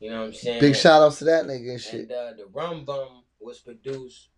You 0.00 0.10
know 0.10 0.20
what 0.20 0.26
I'm 0.26 0.34
saying? 0.34 0.60
Big 0.60 0.76
shout 0.76 1.02
outs 1.02 1.18
to 1.18 1.24
that 1.24 1.44
nigga 1.44 1.70
and 1.72 1.80
shit. 1.80 2.00
And 2.02 2.12
uh, 2.12 2.32
the 2.36 2.46
Rum 2.52 2.84
Bum 2.84 3.24
was 3.40 3.58
produced. 3.58 4.28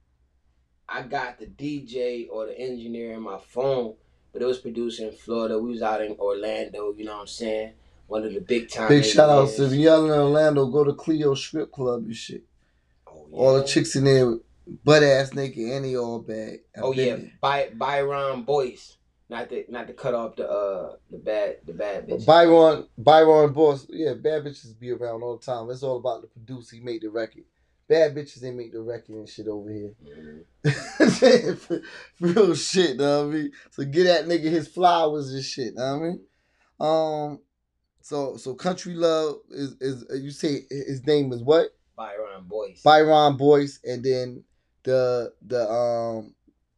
I 0.88 1.02
got 1.02 1.38
the 1.38 1.46
DJ 1.46 2.28
or 2.30 2.46
the 2.46 2.58
engineer 2.58 3.12
in 3.12 3.22
my 3.22 3.38
phone, 3.38 3.94
but 4.32 4.42
it 4.42 4.46
was 4.46 4.58
produced 4.58 5.00
in 5.00 5.12
Florida. 5.12 5.58
We 5.58 5.70
was 5.70 5.82
out 5.82 6.02
in 6.02 6.16
Orlando, 6.18 6.92
you 6.96 7.04
know 7.04 7.14
what 7.14 7.20
I'm 7.20 7.26
saying? 7.26 7.74
One 8.08 8.24
of 8.24 8.34
the 8.34 8.40
big 8.40 8.70
time. 8.70 8.88
Big 8.88 9.04
shout 9.04 9.30
outs 9.30 9.56
to 9.56 9.66
if 9.66 9.72
y'all 9.72 10.04
in 10.06 10.18
Orlando, 10.18 10.66
go 10.66 10.82
to 10.82 10.94
Clio 10.94 11.34
Strip 11.34 11.70
Club 11.70 12.04
and 12.06 12.16
shit. 12.16 12.42
All 13.32 13.54
the 13.60 13.64
chicks 13.64 13.96
in 13.96 14.04
there 14.04 14.36
butt 14.84 15.02
ass 15.02 15.34
naked 15.34 15.64
and 15.64 15.84
they 15.84 15.96
all 15.96 16.20
bag. 16.20 16.60
I've 16.76 16.84
Oh 16.84 16.92
yeah. 16.92 17.16
By 17.40 17.70
Byron 17.74 18.42
Boyce. 18.42 18.96
Not 19.28 19.48
to 19.50 19.64
not 19.68 19.86
to 19.86 19.92
cut 19.92 20.14
off 20.14 20.36
the 20.36 20.48
uh 20.50 20.96
the 21.10 21.18
bad 21.18 21.56
the 21.64 21.72
bad 21.72 22.08
bitch. 22.08 22.26
Byron, 22.26 22.88
Byron 22.98 23.52
Boyce. 23.52 23.86
yeah, 23.88 24.14
bad 24.14 24.44
bitches 24.44 24.78
be 24.78 24.90
around 24.90 25.22
all 25.22 25.36
the 25.38 25.44
time. 25.44 25.70
It's 25.70 25.82
all 25.84 25.98
about 25.98 26.22
the 26.22 26.28
producer. 26.28 26.76
He 26.76 26.82
made 26.82 27.02
the 27.02 27.10
record. 27.10 27.44
Bad 27.88 28.14
bitches, 28.14 28.40
they 28.40 28.50
make 28.52 28.72
the 28.72 28.80
record 28.80 29.16
and 29.16 29.28
shit 29.28 29.48
over 29.48 29.70
here. 29.70 29.94
Mhm. 30.64 31.82
Real 32.20 32.54
shit, 32.54 32.96
know 32.96 33.26
what 33.26 33.34
I 33.34 33.36
mean? 33.38 33.52
So 33.70 33.84
get 33.84 34.04
that 34.04 34.26
nigga 34.26 34.44
his 34.50 34.68
flowers 34.68 35.32
and 35.32 35.44
shit, 35.44 35.74
know 35.74 35.96
what 35.96 36.04
I 36.04 36.08
mean? 36.08 36.20
Um, 36.80 37.38
so 38.02 38.36
so 38.36 38.54
country 38.54 38.94
love 38.94 39.36
is 39.50 39.76
is 39.80 40.04
you 40.22 40.30
say 40.30 40.66
his 40.70 41.06
name 41.06 41.32
is 41.32 41.42
what? 41.42 41.68
Byron 42.00 42.44
Boyce. 42.48 42.80
Byron 42.82 43.36
Boyce, 43.36 43.78
and 43.84 44.02
then 44.02 44.42
the 44.84 45.34
the 45.46 45.70
um 45.70 46.34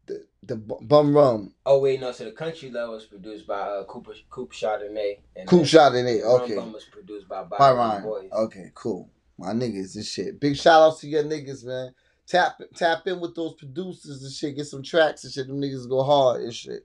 the 0.06 0.26
the 0.42 0.56
Bu- 0.56 0.80
bum 0.82 1.16
rum 1.16 1.54
oh 1.64 1.78
wait, 1.78 2.00
no. 2.00 2.10
So 2.10 2.24
the 2.24 2.32
country 2.32 2.70
love 2.70 2.90
was 2.90 3.04
produced 3.04 3.46
by 3.46 3.60
uh 3.60 3.84
Cooper 3.84 4.14
Coop 4.30 4.52
Chardonnay. 4.52 5.18
And 5.36 5.48
Coop. 5.48 5.72
Rum 5.72 6.42
Okay, 6.42 6.56
Bum 6.56 6.72
was 6.72 6.84
produced 6.86 7.28
by 7.28 7.44
Byron, 7.44 7.76
Byron. 7.76 8.02
Boyce. 8.02 8.32
Okay, 8.32 8.72
cool. 8.74 9.08
My 9.38 9.52
niggas 9.52 9.94
and 9.94 10.04
shit. 10.04 10.40
Big 10.40 10.56
shout 10.56 10.82
outs 10.82 11.00
to 11.02 11.06
your 11.06 11.22
niggas, 11.22 11.64
man. 11.64 11.94
Tap 12.26 12.60
tap 12.74 13.06
in 13.06 13.20
with 13.20 13.36
those 13.36 13.54
producers 13.54 14.24
and 14.24 14.32
shit. 14.32 14.56
Get 14.56 14.66
some 14.66 14.82
tracks 14.82 15.22
and 15.22 15.32
shit. 15.32 15.46
Them 15.46 15.60
niggas 15.60 15.88
go 15.88 16.02
hard 16.02 16.42
and 16.42 16.52
shit. 16.54 16.84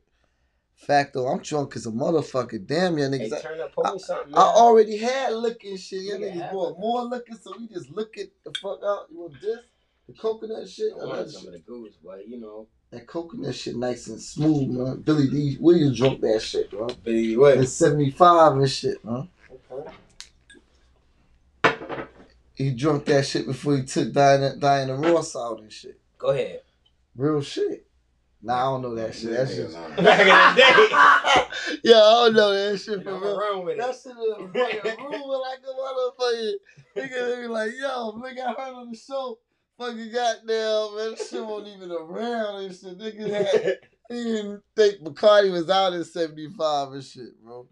Facto, 0.77 1.25
I'm 1.25 1.39
drunk 1.39 1.75
as 1.75 1.87
a 1.87 1.91
motherfucker. 1.91 2.65
Damn, 2.65 2.97
Hey, 2.97 3.03
niggas. 3.09 3.33
I- 3.33 3.41
turn 3.41 3.59
up, 3.59 3.73
pull 3.73 3.83
me 3.93 3.99
something, 3.99 4.33
I 4.35 4.41
already 4.41 4.97
had 4.97 5.33
looking 5.33 5.75
shit. 5.75 6.03
Your 6.03 6.19
Nigga, 6.19 6.35
niggas 6.35 6.51
bought 6.51 6.79
more 6.79 7.03
looking, 7.03 7.35
so 7.35 7.53
we 7.59 7.67
just 7.67 7.89
look 7.89 8.15
it 8.15 8.31
the 8.43 8.53
fuck 8.61 8.79
out. 8.85 9.07
You 9.11 9.19
want 9.21 9.41
this? 9.41 9.59
The 10.07 10.13
coconut 10.13 10.69
shit? 10.69 10.93
I 11.01 11.03
like 11.03 11.27
some 11.29 11.41
shit. 11.41 11.47
of 11.47 11.53
the 11.53 11.59
goose, 11.59 11.95
but 12.03 12.27
you 12.27 12.39
know, 12.39 12.67
That 12.91 13.07
coconut 13.07 13.55
shit 13.55 13.75
nice 13.75 14.07
and 14.07 14.21
smooth, 14.21 14.69
man. 14.69 15.01
Billy 15.01 15.27
Dee 15.27 15.57
Williams 15.59 15.97
drunk 15.97 16.21
that 16.21 16.41
shit, 16.41 16.69
bro. 16.69 16.87
Billy 17.03 17.35
what? 17.35 17.57
It's 17.57 17.73
75 17.73 18.53
and 18.53 18.69
shit, 18.69 19.03
man. 19.03 19.27
Okay. 19.71 19.91
He 22.53 22.71
drunk 22.71 23.05
that 23.05 23.25
shit 23.25 23.47
before 23.47 23.77
he 23.77 23.83
took 23.83 24.13
Diana, 24.13 24.55
Diana 24.55 24.95
Ross 24.95 25.35
out 25.35 25.59
and 25.59 25.71
shit. 25.73 25.99
Go 26.19 26.27
ahead. 26.29 26.61
Real 27.15 27.41
shit. 27.41 27.86
Nah, 28.47 28.55
I 28.55 28.63
don't 28.63 28.81
know 28.81 28.95
that 28.95 29.13
shit. 29.13 29.31
That 29.31 29.49
shit. 29.49 29.71
Back 30.03 30.21
in 30.21 30.27
the 30.55 30.61
day. 30.61 31.79
yeah, 31.83 31.95
I 31.97 32.25
don't 32.25 32.33
know 32.33 32.53
that 32.71 32.77
shit 32.79 33.03
for 33.03 33.09
I'm 33.11 33.21
real. 33.21 33.37
around 33.39 33.65
with 33.65 33.77
That 33.77 33.89
it. 33.89 33.97
shit 34.01 34.13
is 34.13 34.83
fucking 34.85 35.05
ruling 35.05 35.41
like 35.41 35.59
a 35.67 35.73
motherfucker. 35.75 36.51
Nigga, 36.95 37.35
they 37.35 37.41
be 37.41 37.47
like, 37.47 37.71
yo, 37.77 38.13
nigga, 38.13 38.39
I 38.39 38.53
heard 38.63 38.73
on 38.73 38.89
the 38.91 38.97
show. 38.97 39.37
Fucking 39.77 40.11
goddamn, 40.13 40.47
man, 40.47 41.11
that 41.11 41.27
shit 41.29 41.45
wasn't 41.45 41.75
even 41.75 41.91
around 41.91 42.63
and 42.63 42.73
shit. 42.75 42.97
Nigga 42.97 43.29
had, 43.29 43.77
he 44.09 44.23
didn't 44.23 44.63
think 44.75 45.01
Bacardi 45.01 45.51
was 45.51 45.69
out 45.69 45.93
in 45.93 46.03
75 46.05 46.93
and 46.93 47.03
shit, 47.03 47.43
bro. 47.43 47.67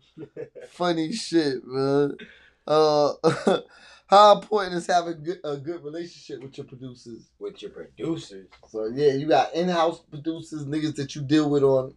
Funny 0.71 1.13
shit, 1.13 1.65
man. 1.65 2.17
Uh, 2.67 3.13
how 4.07 4.39
important 4.39 4.75
is 4.75 4.87
having 4.87 5.23
good, 5.23 5.39
a 5.43 5.57
good 5.57 5.83
relationship 5.83 6.43
with 6.43 6.57
your 6.57 6.65
producers? 6.67 7.29
With 7.39 7.61
your 7.61 7.71
producers. 7.71 8.47
So 8.69 8.85
yeah, 8.93 9.13
you 9.13 9.27
got 9.27 9.53
in-house 9.53 10.01
producers, 10.09 10.65
niggas 10.65 10.95
that 10.95 11.15
you 11.15 11.21
deal 11.23 11.49
with 11.49 11.63
on 11.63 11.93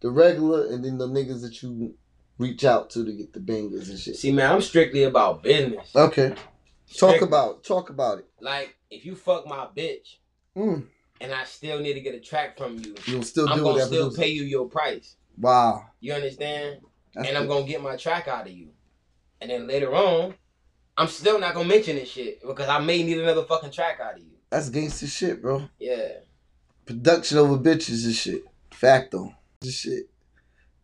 the 0.00 0.10
regular, 0.10 0.66
and 0.72 0.84
then 0.84 0.98
the 0.98 1.06
niggas 1.06 1.42
that 1.42 1.62
you 1.62 1.94
reach 2.38 2.64
out 2.64 2.88
to 2.90 3.04
to 3.04 3.12
get 3.12 3.32
the 3.34 3.40
bangers 3.40 3.90
and 3.90 3.98
shit. 3.98 4.16
See, 4.16 4.32
man, 4.32 4.52
I'm 4.52 4.62
strictly 4.62 5.02
about 5.02 5.42
business. 5.42 5.94
Okay, 5.94 6.34
talk 6.98 7.20
about 7.20 7.62
talk 7.64 7.90
about 7.90 8.18
it. 8.20 8.26
Like, 8.40 8.76
if 8.90 9.04
you 9.04 9.14
fuck 9.14 9.46
my 9.46 9.66
bitch 9.76 10.16
Mm, 10.56 10.86
and 11.20 11.32
I 11.32 11.44
still 11.44 11.78
need 11.78 11.94
to 11.94 12.00
get 12.00 12.14
a 12.14 12.20
track 12.20 12.56
from 12.58 12.78
you, 12.78 12.94
you'll 13.06 13.22
still 13.22 13.48
I'm 13.48 13.62
gonna 13.62 13.84
still 13.86 14.06
producer. 14.06 14.22
pay 14.22 14.28
you 14.30 14.42
your 14.44 14.68
price. 14.68 15.16
Wow, 15.38 15.84
You 16.00 16.12
understand? 16.14 16.80
That's 17.14 17.28
and 17.28 17.36
I'm 17.38 17.46
gonna 17.46 17.66
get 17.66 17.82
my 17.82 17.96
track 17.96 18.26
out 18.28 18.46
of 18.46 18.52
you. 18.52 18.70
And 19.40 19.50
then 19.50 19.66
later 19.66 19.94
on, 19.94 20.34
I'm 21.00 21.08
still 21.08 21.40
not 21.40 21.54
gonna 21.54 21.66
mention 21.66 21.96
this 21.96 22.10
shit 22.10 22.46
because 22.46 22.68
I 22.68 22.78
may 22.78 23.02
need 23.02 23.16
another 23.16 23.44
fucking 23.44 23.70
track 23.70 24.00
out 24.00 24.16
of 24.16 24.18
you. 24.18 24.32
that's 24.50 24.68
gangster 24.68 25.06
shit, 25.06 25.40
bro. 25.40 25.66
Yeah. 25.78 26.08
Production 26.84 27.38
over 27.38 27.56
bitches 27.56 28.04
and 28.04 28.14
shit. 28.14 28.44
Facto. 28.70 29.34
This 29.62 29.78
shit. 29.78 30.10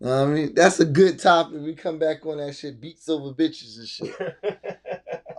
Know 0.00 0.08
what 0.08 0.30
I 0.30 0.32
mean, 0.32 0.54
that's 0.54 0.80
a 0.80 0.86
good 0.86 1.18
topic. 1.18 1.60
We 1.60 1.74
come 1.74 1.98
back 1.98 2.24
on 2.24 2.38
that 2.38 2.56
shit. 2.56 2.80
Beats 2.80 3.10
over 3.10 3.34
bitches 3.34 3.78
and 3.78 3.88
shit. 3.88 4.16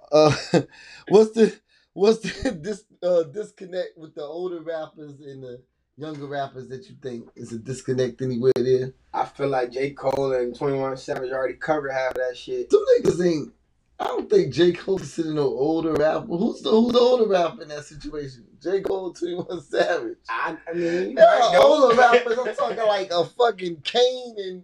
Uh, 0.10 0.34
what's 1.10 1.32
the 1.32 1.54
what's 1.92 2.20
the 2.20 2.52
dis, 2.62 2.86
uh, 3.04 3.24
disconnect 3.24 3.98
with 3.98 4.16
the 4.16 4.24
older 4.24 4.62
rappers 4.62 5.20
and 5.20 5.44
the 5.44 5.62
younger 5.98 6.26
rappers 6.26 6.70
that 6.70 6.88
you 6.88 6.96
think 7.04 7.28
is 7.36 7.52
a 7.52 7.60
disconnect 7.60 8.22
anywhere 8.22 8.54
there? 8.56 8.94
I 9.14 9.26
feel 9.26 9.50
like 9.50 9.74
J. 9.74 9.90
Cole 9.90 10.32
and 10.32 10.56
21 10.56 10.96
Savage 10.96 11.30
already 11.32 11.56
covered 11.56 11.92
half 11.92 12.12
of 12.12 12.18
that 12.20 12.38
shit. 12.38 12.70
Two 12.70 12.86
niggas 13.02 13.26
ain't. 13.26 13.54
I 14.00 14.06
don't 14.06 14.30
think 14.30 14.54
J 14.54 14.74
Cole 14.74 14.98
considered 15.00 15.34
no 15.34 15.44
older 15.46 15.94
rapper. 15.94 16.28
Who's 16.28 16.62
the 16.62 16.70
who's 16.70 16.94
the 16.94 17.00
older 17.00 17.28
rapper 17.28 17.64
in 17.64 17.70
that 17.70 17.84
situation? 17.86 18.46
J 18.62 18.82
Cole, 18.82 19.12
Twenty 19.14 19.36
One 19.36 19.62
Savage. 19.62 20.18
I, 20.30 20.56
I 20.70 20.74
mean, 20.74 21.16
right, 21.16 21.56
older 21.60 21.96
rappers. 21.96 22.38
I'm 22.38 22.56
talking 22.56 22.78
like 22.86 23.10
a 23.12 23.26
fucking 23.26 23.82
Kane 23.82 24.36
and 24.38 24.64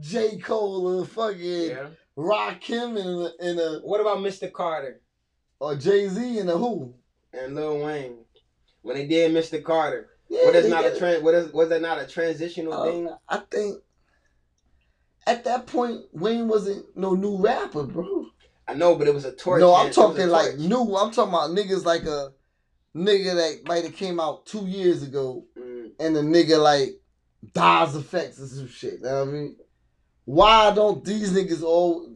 J 0.00 0.38
Cole 0.38 1.00
and 1.00 1.08
fucking 1.08 1.40
Yeah. 1.68 1.86
Rakim 2.16 2.98
and 2.98 3.26
a, 3.26 3.32
and 3.40 3.58
a 3.60 3.80
What 3.84 4.00
about 4.00 4.18
Mr. 4.18 4.50
Carter 4.52 5.00
or 5.60 5.76
Jay 5.76 6.08
Z 6.08 6.38
and 6.38 6.48
a 6.50 6.56
who? 6.56 6.94
and 7.34 7.54
Lil 7.54 7.78
Wayne 7.84 8.16
when 8.82 8.96
they 8.96 9.06
did 9.06 9.32
Mr. 9.32 9.62
Carter? 9.62 10.10
Yeah, 10.28 10.44
what 10.46 10.54
is 10.56 10.68
not 10.68 10.84
a 10.86 10.98
trans? 10.98 11.22
What 11.22 11.34
is 11.34 11.52
was 11.52 11.68
that 11.70 11.82
not 11.82 11.98
a 12.00 12.06
transitional 12.06 12.72
Uh, 12.72 12.84
thing? 12.84 13.08
I 13.28 13.36
think 13.50 13.82
at 15.26 15.44
that 15.44 15.66
point, 15.66 16.02
Wayne 16.12 16.48
wasn't 16.48 16.84
no 16.96 17.14
new 17.14 17.36
rapper, 17.36 17.84
bro. 17.84 18.21
I 18.72 18.74
know, 18.74 18.94
but 18.96 19.06
it 19.08 19.14
was 19.14 19.24
a 19.24 19.32
torch. 19.34 19.60
no. 19.60 19.74
I'm 19.74 19.92
talking 19.92 20.28
like 20.28 20.56
new. 20.58 20.96
I'm 20.96 21.10
talking 21.12 21.32
about 21.32 21.50
niggas 21.50 21.84
like 21.84 22.02
a 22.04 22.30
nigga 22.96 23.34
that 23.34 23.66
might 23.66 23.84
have 23.84 23.96
came 23.96 24.20
out 24.20 24.46
two 24.46 24.66
years 24.66 25.02
ago, 25.02 25.44
Mm. 25.58 25.90
and 26.00 26.16
the 26.16 26.20
nigga 26.20 26.62
like 26.62 26.90
Dies 27.52 27.94
Effects 27.96 28.40
or 28.40 28.46
some 28.46 28.68
shit. 28.68 28.94
You 28.94 29.00
know 29.00 29.20
what 29.20 29.28
I 29.28 29.32
mean? 29.32 29.56
Why 30.24 30.72
don't 30.74 31.04
these 31.04 31.32
niggas 31.32 31.62
all 31.62 32.14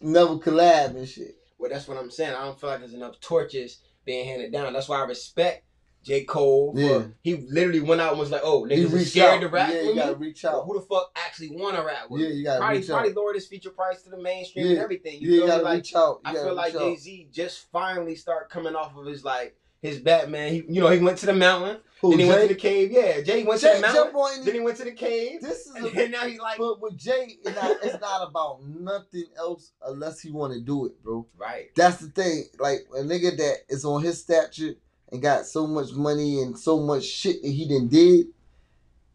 never 0.00 0.36
collab 0.36 0.96
and 0.96 1.08
shit? 1.08 1.34
Well, 1.58 1.70
that's 1.70 1.88
what 1.88 1.96
I'm 1.96 2.10
saying. 2.10 2.34
I 2.34 2.44
don't 2.44 2.60
feel 2.60 2.70
like 2.70 2.80
there's 2.80 2.92
enough 2.94 3.18
torches 3.20 3.80
being 4.04 4.26
handed 4.26 4.52
down. 4.52 4.72
That's 4.72 4.88
why 4.88 5.00
I 5.00 5.04
respect 5.06 5.64
J. 6.06 6.22
Cole. 6.24 6.72
Yeah. 6.76 7.02
He 7.22 7.34
literally 7.50 7.80
went 7.80 8.00
out 8.00 8.12
and 8.12 8.20
was 8.20 8.30
like, 8.30 8.42
"Oh, 8.44 8.62
niggas 8.62 8.94
are 8.94 8.98
scared 9.04 9.34
out. 9.34 9.40
to 9.40 9.48
rap 9.48 9.70
Yeah, 9.70 9.76
with 9.78 9.84
you 9.86 9.90
me." 9.90 9.96
gotta 10.00 10.14
reach 10.14 10.44
Well, 10.44 10.60
out. 10.60 10.64
who 10.66 10.74
the 10.80 10.86
fuck 10.86 11.10
actually 11.16 11.50
want 11.50 11.74
to 11.76 11.82
rap 11.82 12.08
with 12.08 12.22
Yeah, 12.22 12.28
you 12.28 12.44
gotta 12.44 12.60
probably 12.60 12.78
reach 12.78 12.86
probably 12.88 13.10
out. 13.10 13.14
Probably 13.14 13.22
lower 13.22 13.34
his 13.34 13.46
feature 13.48 13.70
price 13.70 14.02
to 14.02 14.10
the 14.10 14.18
mainstream 14.22 14.66
Yeah. 14.66 14.72
and 14.72 14.80
everything. 14.80 15.20
You 15.20 15.28
Yeah, 15.30 15.36
feel 15.38 15.46
me? 15.46 15.50
gotta 15.50 15.62
Like 15.64 15.74
reach 15.78 15.94
out. 15.96 16.20
You 16.24 16.30
I 16.30 16.34
feel 16.34 16.54
like 16.54 16.66
reach 16.74 16.82
out. 16.82 16.88
Jay 16.88 16.96
Z 16.96 17.28
just 17.32 17.70
finally 17.72 18.14
start 18.14 18.48
coming 18.50 18.76
off 18.76 18.96
of 18.96 19.06
his 19.06 19.24
like 19.24 19.56
his 19.82 19.98
Batman. 19.98 20.52
He, 20.52 20.64
you 20.68 20.80
know, 20.80 20.88
he 20.88 20.98
went 20.98 21.18
to 21.18 21.26
the 21.26 21.34
mountain, 21.34 21.78
Who, 22.00 22.10
then 22.10 22.18
he 22.20 22.24
went 22.28 22.42
to 22.42 22.48
the 22.48 22.54
cave. 22.60 22.90
Yeah, 22.90 23.20
Jay 23.20 23.44
went 23.44 23.60
to 23.60 23.66
the 23.74 23.80
mountain, 23.80 24.44
then 24.44 24.54
he 24.54 24.60
went 24.60 24.78
to 24.78 24.84
the 24.84 24.90
cave, 24.92 25.40
This 25.42 25.66
is 25.66 25.74
and 25.74 25.86
a 25.86 26.08
now 26.08 26.22
he's 26.26 26.40
like, 26.40 26.58
But 26.58 26.80
with 26.80 26.96
Jay, 26.96 27.36
it's 27.44 27.54
not, 27.54 27.76
it's 27.82 28.00
not 28.00 28.26
about 28.28 28.64
nothing 28.64 29.26
else 29.36 29.72
unless 29.84 30.18
he 30.20 30.30
want 30.32 30.54
to 30.54 30.60
do 30.60 30.86
it, 30.86 31.02
bro. 31.04 31.26
right. 31.36 31.66
That's 31.76 31.98
the 31.98 32.08
thing. 32.08 32.44
Like 32.58 32.86
a 32.96 33.00
nigga 33.00 33.36
that 33.36 33.56
is 33.68 33.84
on 33.84 34.02
his 34.02 34.20
stature 34.22 34.74
and 35.12 35.22
got 35.22 35.46
so 35.46 35.66
much 35.66 35.92
money 35.92 36.40
and 36.42 36.58
so 36.58 36.80
much 36.80 37.04
shit 37.04 37.42
that 37.42 37.48
he 37.48 37.66
didn't 37.66 37.88
did, 37.88 38.26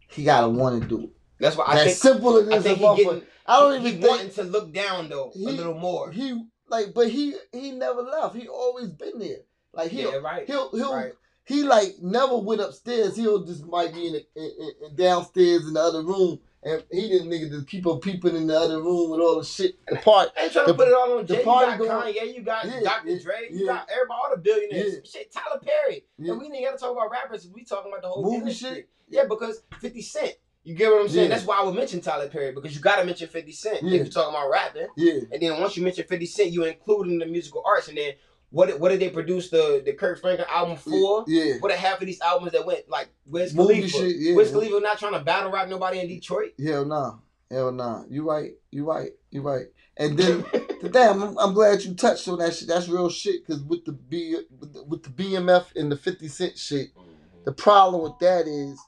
he 0.09 0.23
gotta 0.23 0.49
want 0.49 0.81
to 0.81 0.87
do 0.87 1.03
it. 1.03 1.09
That's 1.39 1.55
why 1.57 1.65
I 1.67 1.75
That's 1.75 1.99
think. 2.01 2.15
simple 2.15 2.37
as 2.37 2.49
I 2.49 2.57
a 2.57 2.61
think 2.61 2.79
he 2.79 3.03
getting. 3.03 3.21
I 3.47 3.59
don't 3.59 3.81
he, 3.81 3.87
even 3.89 4.01
he 4.01 4.07
wanting 4.07 4.29
think 4.29 4.35
to 4.47 4.51
look 4.51 4.71
down 4.73 5.09
though 5.09 5.31
He- 5.33 5.45
a 5.45 5.49
little 5.49 5.73
more. 5.77 6.11
he 6.11 6.43
like, 6.69 6.93
but 6.93 7.09
he 7.09 7.35
he 7.51 7.71
never 7.71 8.01
left. 8.01 8.35
He 8.35 8.47
always 8.47 8.89
been 8.89 9.19
there. 9.19 9.39
Like 9.73 9.91
he 9.91 10.03
yeah, 10.03 10.15
right. 10.17 10.45
he'll 10.47 10.69
he'll 10.71 10.93
right. 10.93 11.13
he 11.45 11.63
like 11.63 11.95
never 12.01 12.37
went 12.37 12.61
upstairs. 12.61 13.15
He'll 13.15 13.43
just 13.43 13.65
might 13.65 13.93
be 13.93 14.07
in, 14.07 14.13
the, 14.13 14.25
in- 14.35 14.71
in 14.89 14.95
downstairs 14.95 15.65
in 15.67 15.73
the 15.73 15.81
other 15.81 16.03
room, 16.03 16.39
and 16.63 16.83
he 16.91 17.09
didn't 17.09 17.29
nigga 17.29 17.49
just 17.49 17.67
keep 17.67 17.87
on 17.87 17.99
peeping 17.99 18.35
in 18.35 18.47
the 18.47 18.57
other 18.59 18.81
room 18.81 19.09
with 19.11 19.19
all 19.19 19.39
the 19.39 19.45
shit. 19.45 19.75
The 19.87 19.95
part 20.03 20.29
I 20.37 20.43
ain't 20.43 20.53
trying 20.53 20.65
The- 20.67 20.73
to 20.73 20.77
put 20.77 20.87
it 20.87 20.93
all 20.93 21.17
on 21.17 21.25
the 21.25 21.33
Jay. 21.33 21.39
You 21.39 21.45
party 21.45 21.71
got 21.71 22.03
going- 22.03 22.13
Kanye, 22.15 22.35
you 22.35 22.41
got 22.41 22.65
Yeah, 22.65 22.79
Dr. 22.81 23.09
yeah, 23.09 23.19
Dre, 23.21 23.33
you 23.49 23.59
yeah. 23.59 23.73
got 23.73 23.89
everybody, 23.91 24.19
all 24.23 24.29
the 24.35 24.41
billionaires. 24.41 24.93
Yeah. 24.93 24.99
Shit, 25.03 25.33
Tyler 25.33 25.59
Perry. 25.61 26.05
Yeah. 26.19 26.31
And 26.33 26.41
we 26.41 26.45
ain't 26.47 26.65
got 26.65 26.71
to 26.73 26.77
talk 26.77 26.91
about 26.91 27.09
rappers. 27.11 27.47
We 27.53 27.63
talking 27.63 27.91
about 27.91 28.01
the 28.03 28.09
whole 28.09 28.23
Movie 28.23 28.37
industry. 28.37 28.69
shit? 28.69 28.89
Yeah, 29.09 29.23
because 29.27 29.63
50 29.79 30.01
Cent. 30.01 30.33
You 30.63 30.75
get 30.75 30.91
what 30.91 31.01
I'm 31.01 31.09
saying? 31.09 31.29
Yeah. 31.29 31.35
That's 31.35 31.47
why 31.47 31.57
I 31.59 31.63
would 31.63 31.73
mention 31.73 32.01
Tyler 32.01 32.29
Perry 32.29 32.51
because 32.51 32.75
you 32.75 32.81
got 32.81 32.97
to 32.97 33.03
mention 33.05 33.27
50 33.27 33.51
Cent 33.51 33.77
if 33.77 33.83
you're 33.91 34.05
talking 34.05 34.35
about 34.35 34.49
rapping. 34.51 34.87
yeah. 34.95 35.13
And 35.31 35.41
then 35.41 35.59
once 35.59 35.75
you 35.75 35.83
mention 35.83 36.05
50 36.05 36.25
Cent, 36.27 36.51
you 36.51 36.63
include 36.65 37.07
in 37.07 37.17
the 37.17 37.25
musical 37.25 37.63
arts. 37.65 37.87
And 37.87 37.97
then 37.97 38.13
what 38.51 38.67
did, 38.67 38.79
what 38.79 38.89
did 38.89 38.99
they 38.99 39.09
produce 39.09 39.49
the 39.49 39.81
the 39.83 39.93
Kirk 39.93 40.19
Franklin 40.19 40.47
album 40.49 40.75
for? 40.75 41.23
Yeah. 41.27 41.55
What 41.59 41.71
are 41.71 41.77
half 41.77 42.01
of 42.01 42.05
these 42.05 42.21
albums 42.21 42.51
that 42.51 42.65
went 42.65 42.89
like 42.89 43.09
Wiz 43.25 43.53
Movie 43.53 43.75
Khalifa? 43.75 43.97
shit, 43.97 44.15
yeah. 44.17 44.35
Wiz 44.35 44.51
Khalifa 44.51 44.79
not 44.81 44.99
trying 44.99 45.13
to 45.13 45.21
battle 45.21 45.51
rap 45.51 45.69
nobody 45.69 45.99
in 45.99 46.07
Detroit. 46.07 46.51
Hell 46.63 46.85
nah. 46.85 47.15
Hell 47.49 47.71
nah. 47.71 48.03
You 48.09 48.29
right. 48.29 48.51
You 48.69 48.85
right. 48.85 49.11
You 49.31 49.41
right. 49.41 49.67
And 49.97 50.17
then 50.17 50.45
the 50.81 50.89
damn, 50.93 51.23
I'm, 51.23 51.37
I'm 51.37 51.53
glad 51.53 51.83
you 51.83 51.93
touched 51.93 52.27
on 52.27 52.39
that 52.39 52.53
shit. 52.53 52.67
That's 52.67 52.89
real 52.89 53.09
shit. 53.09 53.47
Cause 53.47 53.61
with 53.61 53.85
the 53.85 53.93
B 53.93 54.35
with 54.59 54.73
the, 54.73 54.83
with 54.83 55.03
the 55.03 55.09
BMF 55.09 55.75
and 55.75 55.89
the 55.89 55.97
50 55.97 56.27
Cent 56.27 56.57
shit, 56.57 56.93
mm-hmm. 56.93 57.09
the 57.45 57.53
problem 57.53 58.03
with 58.03 58.19
that 58.19 58.47
is 58.47 58.79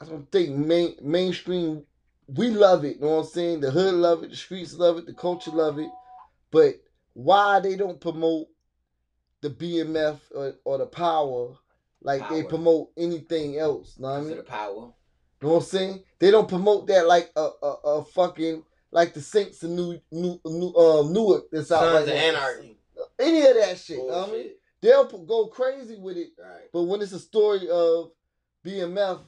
I 0.00 0.06
don't 0.06 0.30
think 0.32 0.56
main 0.56 0.96
mainstream 1.02 1.84
we 2.28 2.48
love 2.48 2.84
it, 2.84 2.96
you 2.96 3.02
know 3.02 3.16
what 3.16 3.26
I'm 3.26 3.26
saying? 3.26 3.60
The 3.60 3.70
hood 3.70 3.94
love 3.94 4.22
it, 4.22 4.30
the 4.30 4.36
streets 4.36 4.74
love 4.74 4.96
it, 4.96 5.06
the 5.06 5.12
culture 5.12 5.50
love 5.50 5.78
it. 5.78 5.90
But 6.50 6.81
why 7.14 7.60
they 7.60 7.76
don't 7.76 8.00
promote 8.00 8.48
the 9.40 9.50
BMF 9.50 10.18
or, 10.34 10.54
or 10.64 10.78
the 10.78 10.86
power 10.86 11.54
like 12.02 12.28
they 12.28 12.42
promote 12.42 12.90
anything 12.96 13.58
else? 13.58 13.98
Know 13.98 14.08
what 14.08 14.18
I 14.18 14.20
mean? 14.22 14.36
the 14.36 14.42
power. 14.42 14.92
You 15.40 15.48
know 15.48 15.54
what 15.54 15.56
I'm 15.60 15.62
saying? 15.64 16.04
They 16.18 16.30
don't 16.30 16.48
promote 16.48 16.86
that 16.88 17.06
like 17.06 17.30
a 17.36 17.48
a, 17.62 17.66
a 17.84 18.04
fucking 18.04 18.62
like 18.90 19.14
the 19.14 19.20
Saints 19.20 19.62
in 19.62 19.74
New 19.76 20.00
New 20.10 20.40
New 20.44 20.74
um 20.74 21.12
Newark 21.12 21.44
that's 21.50 21.72
out 21.72 21.80
Sons 21.80 22.08
right 22.08 22.16
of. 22.16 22.22
Anarchy. 22.36 22.78
Any 23.18 23.46
of 23.46 23.54
that 23.56 23.78
shit. 23.78 23.98
You 23.98 24.06
know 24.06 24.18
what 24.20 24.28
I 24.28 24.32
mean? 24.32 24.50
They'll 24.80 25.06
p- 25.06 25.24
go 25.26 25.46
crazy 25.46 25.96
with 25.96 26.16
it, 26.16 26.30
Right. 26.38 26.68
but 26.72 26.82
when 26.82 27.00
it's 27.02 27.12
a 27.12 27.18
story 27.20 27.68
of 27.70 28.10
BMF, 28.64 29.20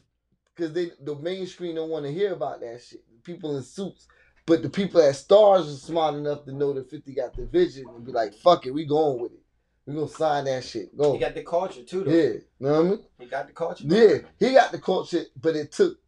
because 0.55 0.73
they 0.73 0.91
the 1.01 1.15
mainstream 1.17 1.77
don't 1.77 1.91
want 1.91 2.05
to 2.07 2.13
hear 2.13 2.33
about 2.33 2.61
that 2.61 2.83
shit. 2.83 3.03
People 3.25 3.57
in 3.57 3.63
suits. 3.63 4.07
But 4.47 4.63
the 4.63 4.69
people 4.69 5.01
at 5.01 5.15
Starz 5.15 5.73
are 5.73 5.79
smart 5.79 6.15
enough 6.15 6.45
to 6.45 6.53
know 6.53 6.73
that 6.75 6.91
50 6.91 7.15
got 7.15 7.35
the 7.35 7.47
vision 7.47 7.85
and 7.89 8.05
be 8.05 8.13
like, 8.13 8.35
fuck 8.35 8.67
it, 8.67 8.75
we 8.75 8.85
going 8.85 9.21
with 9.21 9.33
it. 9.33 9.41
We 9.87 9.95
gonna 9.95 10.09
sign 10.09 10.45
that 10.47 10.65
shit. 10.65 10.97
Go. 10.97 11.15
He 11.15 11.19
got 11.19 11.35
the 11.35 11.43
culture 11.43 11.83
too, 11.83 12.05
though. 12.05 12.11
Yeah. 12.11 12.23
You 12.23 12.43
know 12.61 12.73
what 12.73 12.81
I 12.81 12.83
mean? 12.91 13.05
He 13.21 13.27
got 13.27 13.47
the 13.47 13.53
culture. 13.53 13.85
Yeah, 13.87 14.19
he 14.39 14.55
got 14.55 14.73
the 14.73 14.79
culture, 14.79 15.25
but 15.41 15.57
it 15.57 15.73
took 15.73 15.99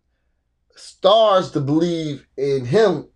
Starz 0.76 1.52
to 1.52 1.60
believe 1.60 2.26
in 2.36 2.64
him, 2.64 3.08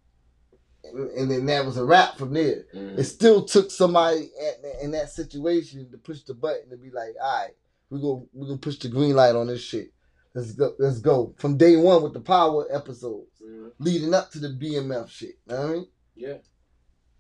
and, 0.85 1.31
then 1.31 1.47
that 1.47 1.65
was 1.65 1.77
a 1.77 1.85
wrap 1.85 2.17
from 2.19 2.35
there. 2.35 2.65
Mhm. 2.75 2.99
It 2.99 3.05
still 3.05 3.45
took 3.45 3.71
somebody 3.71 4.31
at, 4.43 4.83
in 4.83 4.91
that 4.93 5.11
situation 5.11 5.91
to 5.91 5.99
push 5.99 6.23
the 6.25 6.35
button 6.35 6.69
to 6.71 6.77
be 6.77 6.91
like, 6.91 7.15
"All 7.23 7.43
right, 7.43 7.55
we 7.91 8.01
go, 8.01 8.29
we 8.33 8.47
gonna 8.47 8.59
push 8.59 8.79
the 8.79 8.89
green 8.89 9.15
light 9.15 9.37
on 9.37 9.47
this 9.47 9.61
shit. 9.61 9.93
Let's 10.35 10.53
go, 10.53 10.75
let's 10.79 10.99
go." 11.01 11.35
From 11.39 11.57
day 11.57 11.77
one 11.77 12.03
with 12.03 12.13
the 12.15 12.21
power 12.21 12.67
episodes 12.71 13.41
Mhm. 13.45 13.73
leading 13.79 14.15
up 14.15 14.31
to 14.33 14.39
the 14.39 14.49
BMF 14.51 15.09
shit. 15.11 15.39
You 15.47 15.55
know 15.55 15.61
what 15.63 15.71
I 15.71 15.73
mean? 15.75 15.87
Yeah. 16.17 16.39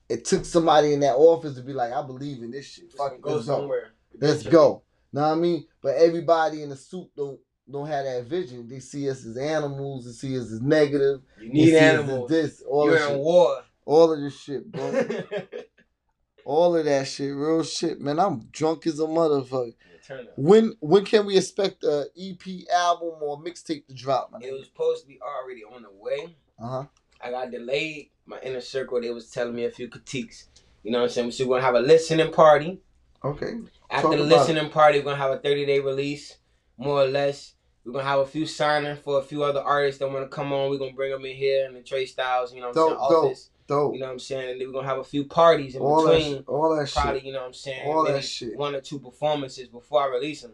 It 0.08 0.24
took 0.24 0.44
somebody 0.44 0.92
in 0.92 1.00
that 1.00 1.16
office 1.16 1.54
to 1.54 1.62
be 1.62 1.72
like, 1.72 1.92
"I 1.92 2.02
believe 2.02 2.42
in 2.42 2.50
this 2.50 2.66
shit. 2.66 2.92
Fuck 2.92 3.14
it, 3.14 3.20
Go 3.20 3.34
let's 3.34 3.46
go." 3.46 3.58
somewhere. 3.58 3.88
Let's 4.20 4.42
go. 4.42 4.82
Know 5.12 5.22
what 5.22 5.28
I 5.28 5.34
mean? 5.36 5.66
But 5.82 5.96
everybody 5.96 6.62
in 6.62 6.68
the 6.70 6.76
suit 6.76 7.08
don't 7.16 7.40
don't 7.70 7.86
have 7.86 8.04
that 8.04 8.24
vision. 8.24 8.66
They 8.68 8.80
see 8.80 9.08
us 9.08 9.24
as 9.24 9.36
animals. 9.36 10.04
They 10.04 10.10
see 10.12 10.36
us 10.36 10.50
as 10.50 10.60
negative. 10.60 11.20
You 11.40 11.52
need 11.52 11.66
see 11.66 11.76
us 11.76 11.82
as 11.82 11.98
animals. 12.00 12.28
This, 12.30 12.62
all 12.62 12.86
You're 12.86 12.96
of 12.96 13.02
in 13.02 13.08
shit. 13.10 13.18
war. 13.18 13.62
All 13.86 14.12
of 14.12 14.20
this 14.20 14.36
shit, 14.36 14.70
bro. 14.72 15.04
all 16.44 16.76
of 16.76 16.84
that 16.84 17.06
shit, 17.06 17.32
real 17.34 17.62
shit, 17.62 18.00
man. 18.00 18.18
I'm 18.18 18.40
drunk 18.50 18.86
as 18.86 18.98
a 18.98 19.04
motherfucker. 19.04 19.74
Turn 20.10 20.26
up. 20.26 20.32
When 20.36 20.74
when 20.80 21.04
can 21.04 21.24
we 21.24 21.36
expect 21.36 21.84
a 21.84 22.06
EP 22.20 22.68
album 22.74 23.14
or 23.20 23.40
mixtape 23.40 23.86
to 23.86 23.94
drop? 23.94 24.32
It 24.40 24.52
was 24.52 24.64
supposed 24.66 25.02
to 25.02 25.08
be 25.08 25.20
already 25.22 25.62
on 25.62 25.82
the 25.82 25.90
way. 25.90 26.36
Uh 26.58 26.66
huh. 26.68 26.84
I 27.22 27.30
got 27.30 27.50
delayed. 27.52 28.10
My 28.26 28.40
inner 28.42 28.60
circle, 28.60 29.00
they 29.00 29.10
was 29.10 29.30
telling 29.30 29.54
me 29.54 29.64
a 29.66 29.70
few 29.70 29.88
critiques. 29.88 30.48
You 30.82 30.90
know 30.90 30.98
what 30.98 31.04
I'm 31.04 31.10
saying? 31.10 31.30
So 31.32 31.46
we're 31.46 31.56
gonna 31.56 31.66
have 31.66 31.74
a 31.76 31.80
listening 31.80 32.32
party. 32.32 32.80
Okay. 33.24 33.54
After 33.90 34.08
Talk 34.08 34.16
the 34.16 34.24
listening 34.24 34.70
party, 34.70 34.98
we're 34.98 35.04
gonna 35.04 35.16
have 35.16 35.32
a 35.32 35.38
30 35.38 35.66
day 35.66 35.78
release, 35.80 36.38
more 36.76 37.02
or 37.02 37.06
less. 37.06 37.54
We're 37.84 37.92
gonna 37.92 38.04
have 38.04 38.20
a 38.20 38.26
few 38.26 38.46
signing 38.46 38.96
for 38.96 39.20
a 39.20 39.22
few 39.22 39.44
other 39.44 39.60
artists 39.60 40.00
that 40.00 40.10
wanna 40.10 40.28
come 40.28 40.52
on. 40.52 40.70
We're 40.70 40.78
gonna 40.78 40.92
bring 40.92 41.12
them 41.12 41.24
in 41.24 41.36
here 41.36 41.66
and 41.66 41.76
the 41.76 41.82
Trey 41.82 42.06
Styles, 42.06 42.52
you 42.52 42.60
know 42.60 42.68
what 42.70 42.78
I'm 42.78 42.88
Dope, 42.88 42.98
saying? 42.98 43.10
dope, 43.10 43.24
Office. 43.24 43.49
Dope. 43.70 43.94
You 43.94 44.00
know 44.00 44.06
what 44.06 44.12
I'm 44.12 44.18
saying? 44.18 44.50
And 44.50 44.60
then 44.60 44.68
we're 44.68 44.74
gonna 44.74 44.88
have 44.88 44.98
a 44.98 45.04
few 45.04 45.24
parties 45.24 45.76
in 45.76 45.82
all 45.82 46.02
that, 46.04 46.14
between. 46.18 46.36
shit, 46.38 46.48
all 46.48 46.76
that 46.76 46.88
Probably, 46.90 47.20
shit, 47.20 47.24
you 47.26 47.32
know 47.32 47.38
what 47.40 47.46
I'm 47.46 47.54
saying? 47.54 47.88
All 47.88 48.04
that 48.04 48.24
shit. 48.24 48.56
One 48.56 48.74
or 48.74 48.80
two 48.80 48.98
performances 48.98 49.68
before 49.68 50.02
I 50.02 50.08
release 50.08 50.42
them. 50.42 50.52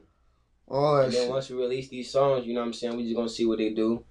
all 0.69 0.97
that 0.97 1.05
And 1.07 1.13
then 1.15 1.23
shit. 1.23 1.31
once 1.31 1.49
we 1.51 1.57
release 1.57 1.89
these 1.89 2.11
songs, 2.11 2.47
you 2.47 2.53
know 2.55 2.61
what 2.61 2.67
I'm 2.67 2.73
saying? 2.75 2.97
We 2.97 3.05
just 3.05 3.17
gonna 3.17 3.29
see 3.29 3.47
what 3.47 3.59
they 3.59 3.71
do. 3.71 4.05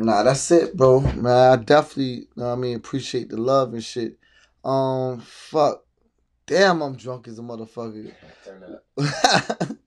Nah, 0.00 0.24
that's 0.24 0.50
it, 0.50 0.76
bro. 0.76 0.98
Man, 1.00 1.26
I 1.52 1.56
definitely, 1.56 2.26
know 2.34 2.46
what 2.46 2.52
I 2.52 2.56
mean, 2.56 2.76
appreciate 2.76 3.28
the 3.28 3.36
love 3.36 3.72
and 3.72 3.84
shit. 3.84 4.18
Um, 4.64 5.20
fuck. 5.20 5.84
Damn, 6.46 6.82
I'm 6.82 6.96
drunk 6.96 7.28
as 7.28 7.38
a 7.38 7.42
motherfucker. 7.42 8.12
Turn 8.44 8.64
up. 8.64 9.68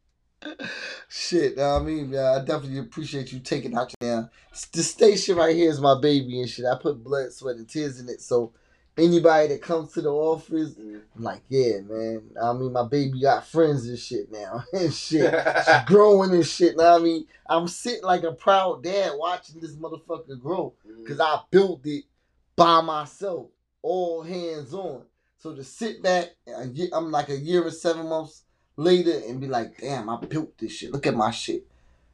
shit, 1.09 1.57
know 1.57 1.73
what 1.73 1.81
I 1.81 1.85
mean, 1.85 2.09
man, 2.11 2.25
I 2.25 2.39
definitely 2.45 2.79
appreciate 2.79 3.31
you 3.31 3.39
taking 3.39 3.75
out 3.75 3.93
your 4.01 4.21
damn. 4.21 4.29
The 4.71 4.83
station 4.83 5.37
right 5.37 5.55
here 5.55 5.69
is 5.69 5.79
my 5.79 5.99
baby 5.99 6.39
and 6.39 6.49
shit. 6.49 6.65
I 6.65 6.77
put 6.81 7.03
blood, 7.03 7.31
sweat, 7.31 7.57
and 7.57 7.67
tears 7.69 7.99
in 7.99 8.09
it. 8.09 8.21
So 8.21 8.53
anybody 8.97 9.47
that 9.49 9.61
comes 9.61 9.93
to 9.93 10.01
the 10.01 10.09
office, 10.11 10.75
Mm. 10.75 11.01
I'm 11.15 11.23
like, 11.23 11.41
yeah, 11.49 11.79
man. 11.81 12.23
I 12.41 12.53
mean, 12.53 12.73
my 12.73 12.87
baby 12.87 13.21
got 13.21 13.47
friends 13.47 13.87
and 13.87 13.97
shit 13.97 14.31
now 14.31 14.63
and 14.73 14.93
shit. 14.93 15.33
She's 15.65 15.75
growing 15.85 16.31
and 16.31 16.45
shit. 16.45 16.77
Know 16.77 16.91
what 16.93 17.01
I 17.01 17.03
mean, 17.03 17.25
I'm 17.49 17.67
sitting 17.67 18.03
like 18.03 18.23
a 18.23 18.31
proud 18.31 18.83
dad 18.83 19.11
watching 19.15 19.59
this 19.59 19.75
motherfucker 19.75 20.39
grow 20.39 20.73
because 20.97 21.19
I 21.19 21.39
built 21.51 21.81
it 21.85 22.05
by 22.55 22.81
myself, 22.81 23.47
all 23.81 24.23
hands 24.23 24.73
on. 24.73 25.03
So 25.37 25.53
to 25.53 25.63
sit 25.63 26.01
back, 26.01 26.29
I'm 26.93 27.11
like 27.11 27.29
a 27.29 27.37
year 27.37 27.63
and 27.63 27.73
seven 27.73 28.07
months 28.09 28.43
later 28.77 29.21
and 29.27 29.41
be 29.41 29.47
like, 29.47 29.77
damn, 29.79 30.09
I 30.09 30.17
built 30.21 30.57
this 30.57 30.71
shit. 30.71 30.91
Look 30.93 31.05
at 31.07 31.15
my 31.15 31.31
shit. 31.31 31.65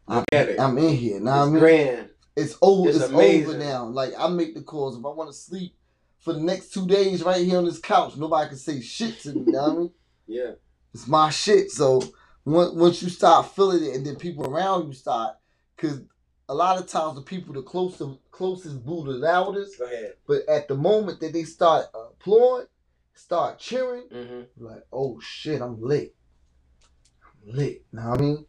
Look 0.08 0.26
at 0.32 0.50
it. 0.50 0.60
I'm 0.60 0.78
in 0.80 0.96
here. 0.96 1.20
Now 1.20 1.42
I 1.42 1.44
It's 1.44 1.52
mean, 1.52 1.60
grand. 1.60 2.10
it's 2.36 2.58
over. 2.62 2.90
It's 2.90 2.98
It's, 3.00 3.12
over 3.14 3.58
now. 3.58 3.86
Like 3.86 4.14
I 4.18 4.28
make 4.30 4.56
the 4.56 4.62
calls. 4.62 4.98
If 4.98 5.06
I 5.06 5.10
want 5.10 5.30
to 5.30 5.36
sleep 5.38 5.76
for 6.20 6.34
the 6.34 6.40
next 6.42 6.74
two 6.74 6.88
days 6.88 7.22
right 7.24 7.46
here 7.46 7.58
on 7.58 7.66
this 7.66 7.80
couch, 7.80 8.16
nobody 8.18 8.50
can 8.50 8.58
say 8.58 8.82
shit 8.82 9.20
to 9.22 9.34
me. 9.34 9.44
You 9.46 9.52
know 9.52 9.62
what 9.64 9.72
I 9.72 9.76
mean? 9.78 9.92
Yeah. 10.26 10.52
It's 10.94 11.06
my 11.08 11.30
shit. 11.30 11.70
So 11.72 12.02
once 12.46 12.74
once 12.74 13.04
you 13.04 13.10
start 13.10 13.54
feeling 13.54 13.84
it, 13.84 13.96
and 13.96 14.06
then 14.06 14.16
people 14.16 14.46
around 14.46 14.88
you 14.88 14.94
start, 14.94 15.36
because 15.76 16.02
a 16.48 16.54
lot 16.54 16.78
of 16.80 16.88
times 16.88 17.16
the 17.16 17.22
people 17.22 17.54
the 17.54 17.62
closest 17.62 18.20
closest 18.32 18.86
boo 18.86 19.04
the 19.04 19.12
loudest, 19.12 19.78
Go 19.80 19.86
ahead. 19.86 20.14
but 20.28 20.48
at 20.48 20.68
the 20.70 20.76
moment 20.76 21.20
that 21.20 21.34
they 21.34 21.44
start 21.44 21.88
applauding, 21.94 22.68
start 23.14 23.60
cheering, 23.60 24.04
Mm-hmm. 24.14 24.66
like, 24.66 24.84
oh 24.94 25.20
shit, 25.22 25.62
I'm 25.62 25.82
lit. 25.82 26.16
Lit. 27.46 27.84
Know 27.92 28.10
what 28.10 28.20
I 28.20 28.24
mean? 28.24 28.46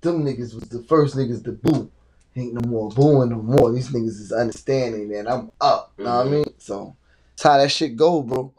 them 0.00 0.24
niggas 0.24 0.54
was 0.54 0.68
the 0.68 0.82
first 0.84 1.16
niggas 1.16 1.44
to 1.44 1.52
boo. 1.52 1.90
Ain't 2.36 2.54
no 2.54 2.68
more 2.68 2.90
booing 2.90 3.30
no 3.30 3.42
more. 3.42 3.72
These 3.72 3.88
niggas 3.88 4.20
is 4.20 4.32
understanding 4.32 5.08
that 5.08 5.30
I'm 5.30 5.50
up. 5.60 5.92
Know 5.98 6.04
what 6.04 6.26
I 6.26 6.28
Mhm. 6.28 6.30
mean? 6.30 6.54
So 6.58 6.96
that's 7.30 7.42
how 7.42 7.58
that 7.58 7.70
shit 7.70 7.96
go, 7.96 8.22
bro. 8.22 8.52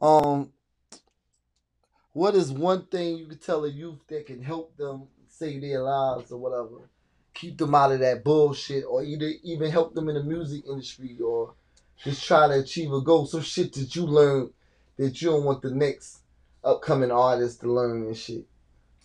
Um 0.00 0.52
what 2.12 2.34
is 2.34 2.52
one 2.52 2.84
thing 2.86 3.16
you 3.16 3.26
could 3.26 3.40
tell 3.40 3.64
a 3.64 3.68
youth 3.68 4.00
that 4.08 4.26
can 4.26 4.42
help 4.42 4.76
them 4.76 5.08
save 5.28 5.62
their 5.62 5.82
lives 5.82 6.30
or 6.30 6.38
whatever? 6.38 6.90
Keep 7.32 7.56
them 7.56 7.74
out 7.74 7.92
of 7.92 8.00
that 8.00 8.22
bullshit 8.22 8.84
or 8.84 9.02
either 9.02 9.32
even 9.42 9.70
help 9.70 9.94
them 9.94 10.10
in 10.10 10.16
the 10.16 10.22
music 10.22 10.64
industry 10.68 11.18
or 11.24 11.54
just 12.04 12.22
try 12.22 12.48
to 12.48 12.60
achieve 12.60 12.92
a 12.92 13.00
goal. 13.00 13.24
Some 13.24 13.40
shit 13.40 13.72
that 13.74 13.96
you 13.96 14.04
learned 14.04 14.52
that 14.98 15.22
you 15.22 15.30
don't 15.30 15.44
want 15.44 15.62
the 15.62 15.70
next 15.70 16.18
upcoming 16.62 17.10
artist 17.10 17.60
to 17.60 17.72
learn 17.72 18.02
and 18.02 18.16
shit. 18.16 18.44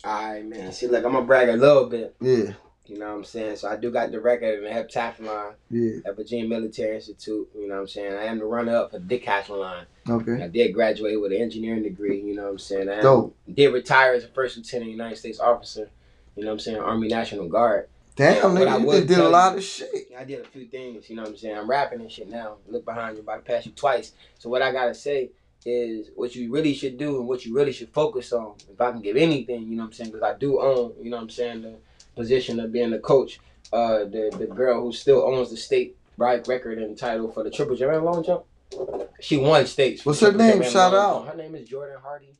Alright, 0.05 0.45
man. 0.45 0.71
See, 0.71 0.87
look, 0.87 1.03
I'm 1.03 1.11
gonna 1.13 1.25
brag 1.25 1.49
a 1.49 1.53
little 1.57 1.85
bit. 1.87 2.15
Yeah, 2.21 2.53
You 2.85 2.99
know 2.99 3.07
what 3.09 3.15
I'm 3.17 3.23
saying? 3.23 3.57
So 3.57 3.67
I 3.67 3.75
do 3.77 3.91
got 3.91 4.11
the 4.11 4.19
record 4.21 4.59
in 4.59 4.63
the 4.63 4.69
heptathlon 4.69 5.53
yeah. 5.69 5.97
at 6.05 6.15
Virginia 6.15 6.47
Military 6.47 6.95
Institute. 6.95 7.49
You 7.55 7.67
know 7.67 7.75
what 7.75 7.81
I'm 7.81 7.87
saying? 7.87 8.13
I 8.13 8.25
am 8.25 8.39
the 8.39 8.45
runner 8.45 8.75
up 8.75 8.91
for 8.91 8.99
decathlon. 8.99 9.85
Okay. 10.09 10.43
I 10.43 10.47
did 10.47 10.73
graduate 10.73 11.19
with 11.19 11.31
an 11.31 11.39
engineering 11.41 11.83
degree. 11.83 12.21
You 12.21 12.35
know 12.35 12.43
what 12.43 12.51
I'm 12.51 12.59
saying? 12.59 12.89
I 12.89 13.01
Dope. 13.01 13.35
did 13.51 13.73
retire 13.73 14.13
as 14.13 14.23
a 14.23 14.27
first 14.29 14.55
lieutenant 14.57 14.91
United 14.91 15.17
States 15.17 15.39
officer. 15.39 15.89
You 16.35 16.43
know 16.43 16.49
what 16.49 16.53
I'm 16.53 16.59
saying? 16.59 16.77
Army 16.77 17.07
National 17.07 17.49
Guard. 17.49 17.89
Damn, 18.15 18.57
Yeah, 18.57 18.75
I 18.75 18.79
nigga, 18.79 19.01
you 19.01 19.05
did 19.07 19.17
a 19.19 19.29
lot 19.29 19.51
you- 19.53 19.57
of 19.59 19.63
shit. 19.63 20.11
I 20.17 20.23
did 20.23 20.39
a 20.39 20.43
few 20.43 20.65
things, 20.65 21.07
you 21.09 21.15
know 21.15 21.21
what 21.23 21.31
I'm 21.31 21.37
saying? 21.37 21.55
I'm 21.57 21.69
rapping 21.69 22.01
and 22.01 22.11
shit 22.11 22.29
now. 22.29 22.57
Look 22.67 22.83
behind 22.85 23.15
you, 23.17 23.21
about 23.23 23.45
to 23.45 23.51
pass 23.51 23.65
you 23.65 23.71
twice. 23.73 24.13
So 24.39 24.49
what 24.49 24.61
I 24.63 24.71
gotta 24.71 24.95
say 24.95 25.29
is 25.67 26.11
what 26.15 26.33
you 26.35 26.51
really 26.51 26.73
should 26.73 26.97
do 26.97 27.19
and 27.19 27.27
what 27.27 27.45
you 27.45 27.53
really 27.53 27.73
should 27.73 27.89
focus 27.89 28.31
on. 28.31 28.55
If 28.71 28.79
I 28.79 28.91
can 28.91 29.01
give 29.01 29.17
anything, 29.17 29.63
you 29.63 29.75
know 29.75 29.83
what 29.83 29.87
I'm 29.87 29.93
saying? 29.93 30.11
Because 30.11 30.23
I 30.23 30.37
do 30.37 30.61
own, 30.61 30.93
you 31.01 31.09
know 31.09 31.17
what 31.17 31.23
I'm 31.23 31.29
saying, 31.29 31.61
the 31.63 31.75
position 32.15 32.59
of 32.59 32.71
being 32.71 32.91
the 32.91 32.99
coach. 32.99 33.39
Uh, 33.73 34.05
the 34.05 34.33
the 34.39 34.47
girl 34.47 34.81
who 34.81 34.93
still 34.93 35.23
owns 35.23 35.49
the 35.49 35.57
state 35.57 35.97
right 36.15 36.47
record 36.47 36.77
and 36.77 36.97
title 36.97 37.29
for 37.29 37.43
the 37.43 37.51
triple 37.51 37.75
jump 37.75 37.93
and 37.93 38.05
long 38.05 38.23
jump. 38.23 38.45
She 39.19 39.35
won 39.35 39.65
states. 39.65 40.05
What's 40.05 40.21
her 40.21 40.31
name? 40.31 40.63
Shout 40.63 40.93
out. 40.93 41.25
jump. 41.25 41.31
Her 41.31 41.37
name 41.37 41.55
is 41.55 41.67
Jordan 41.67 41.97
Hardy 42.01 42.37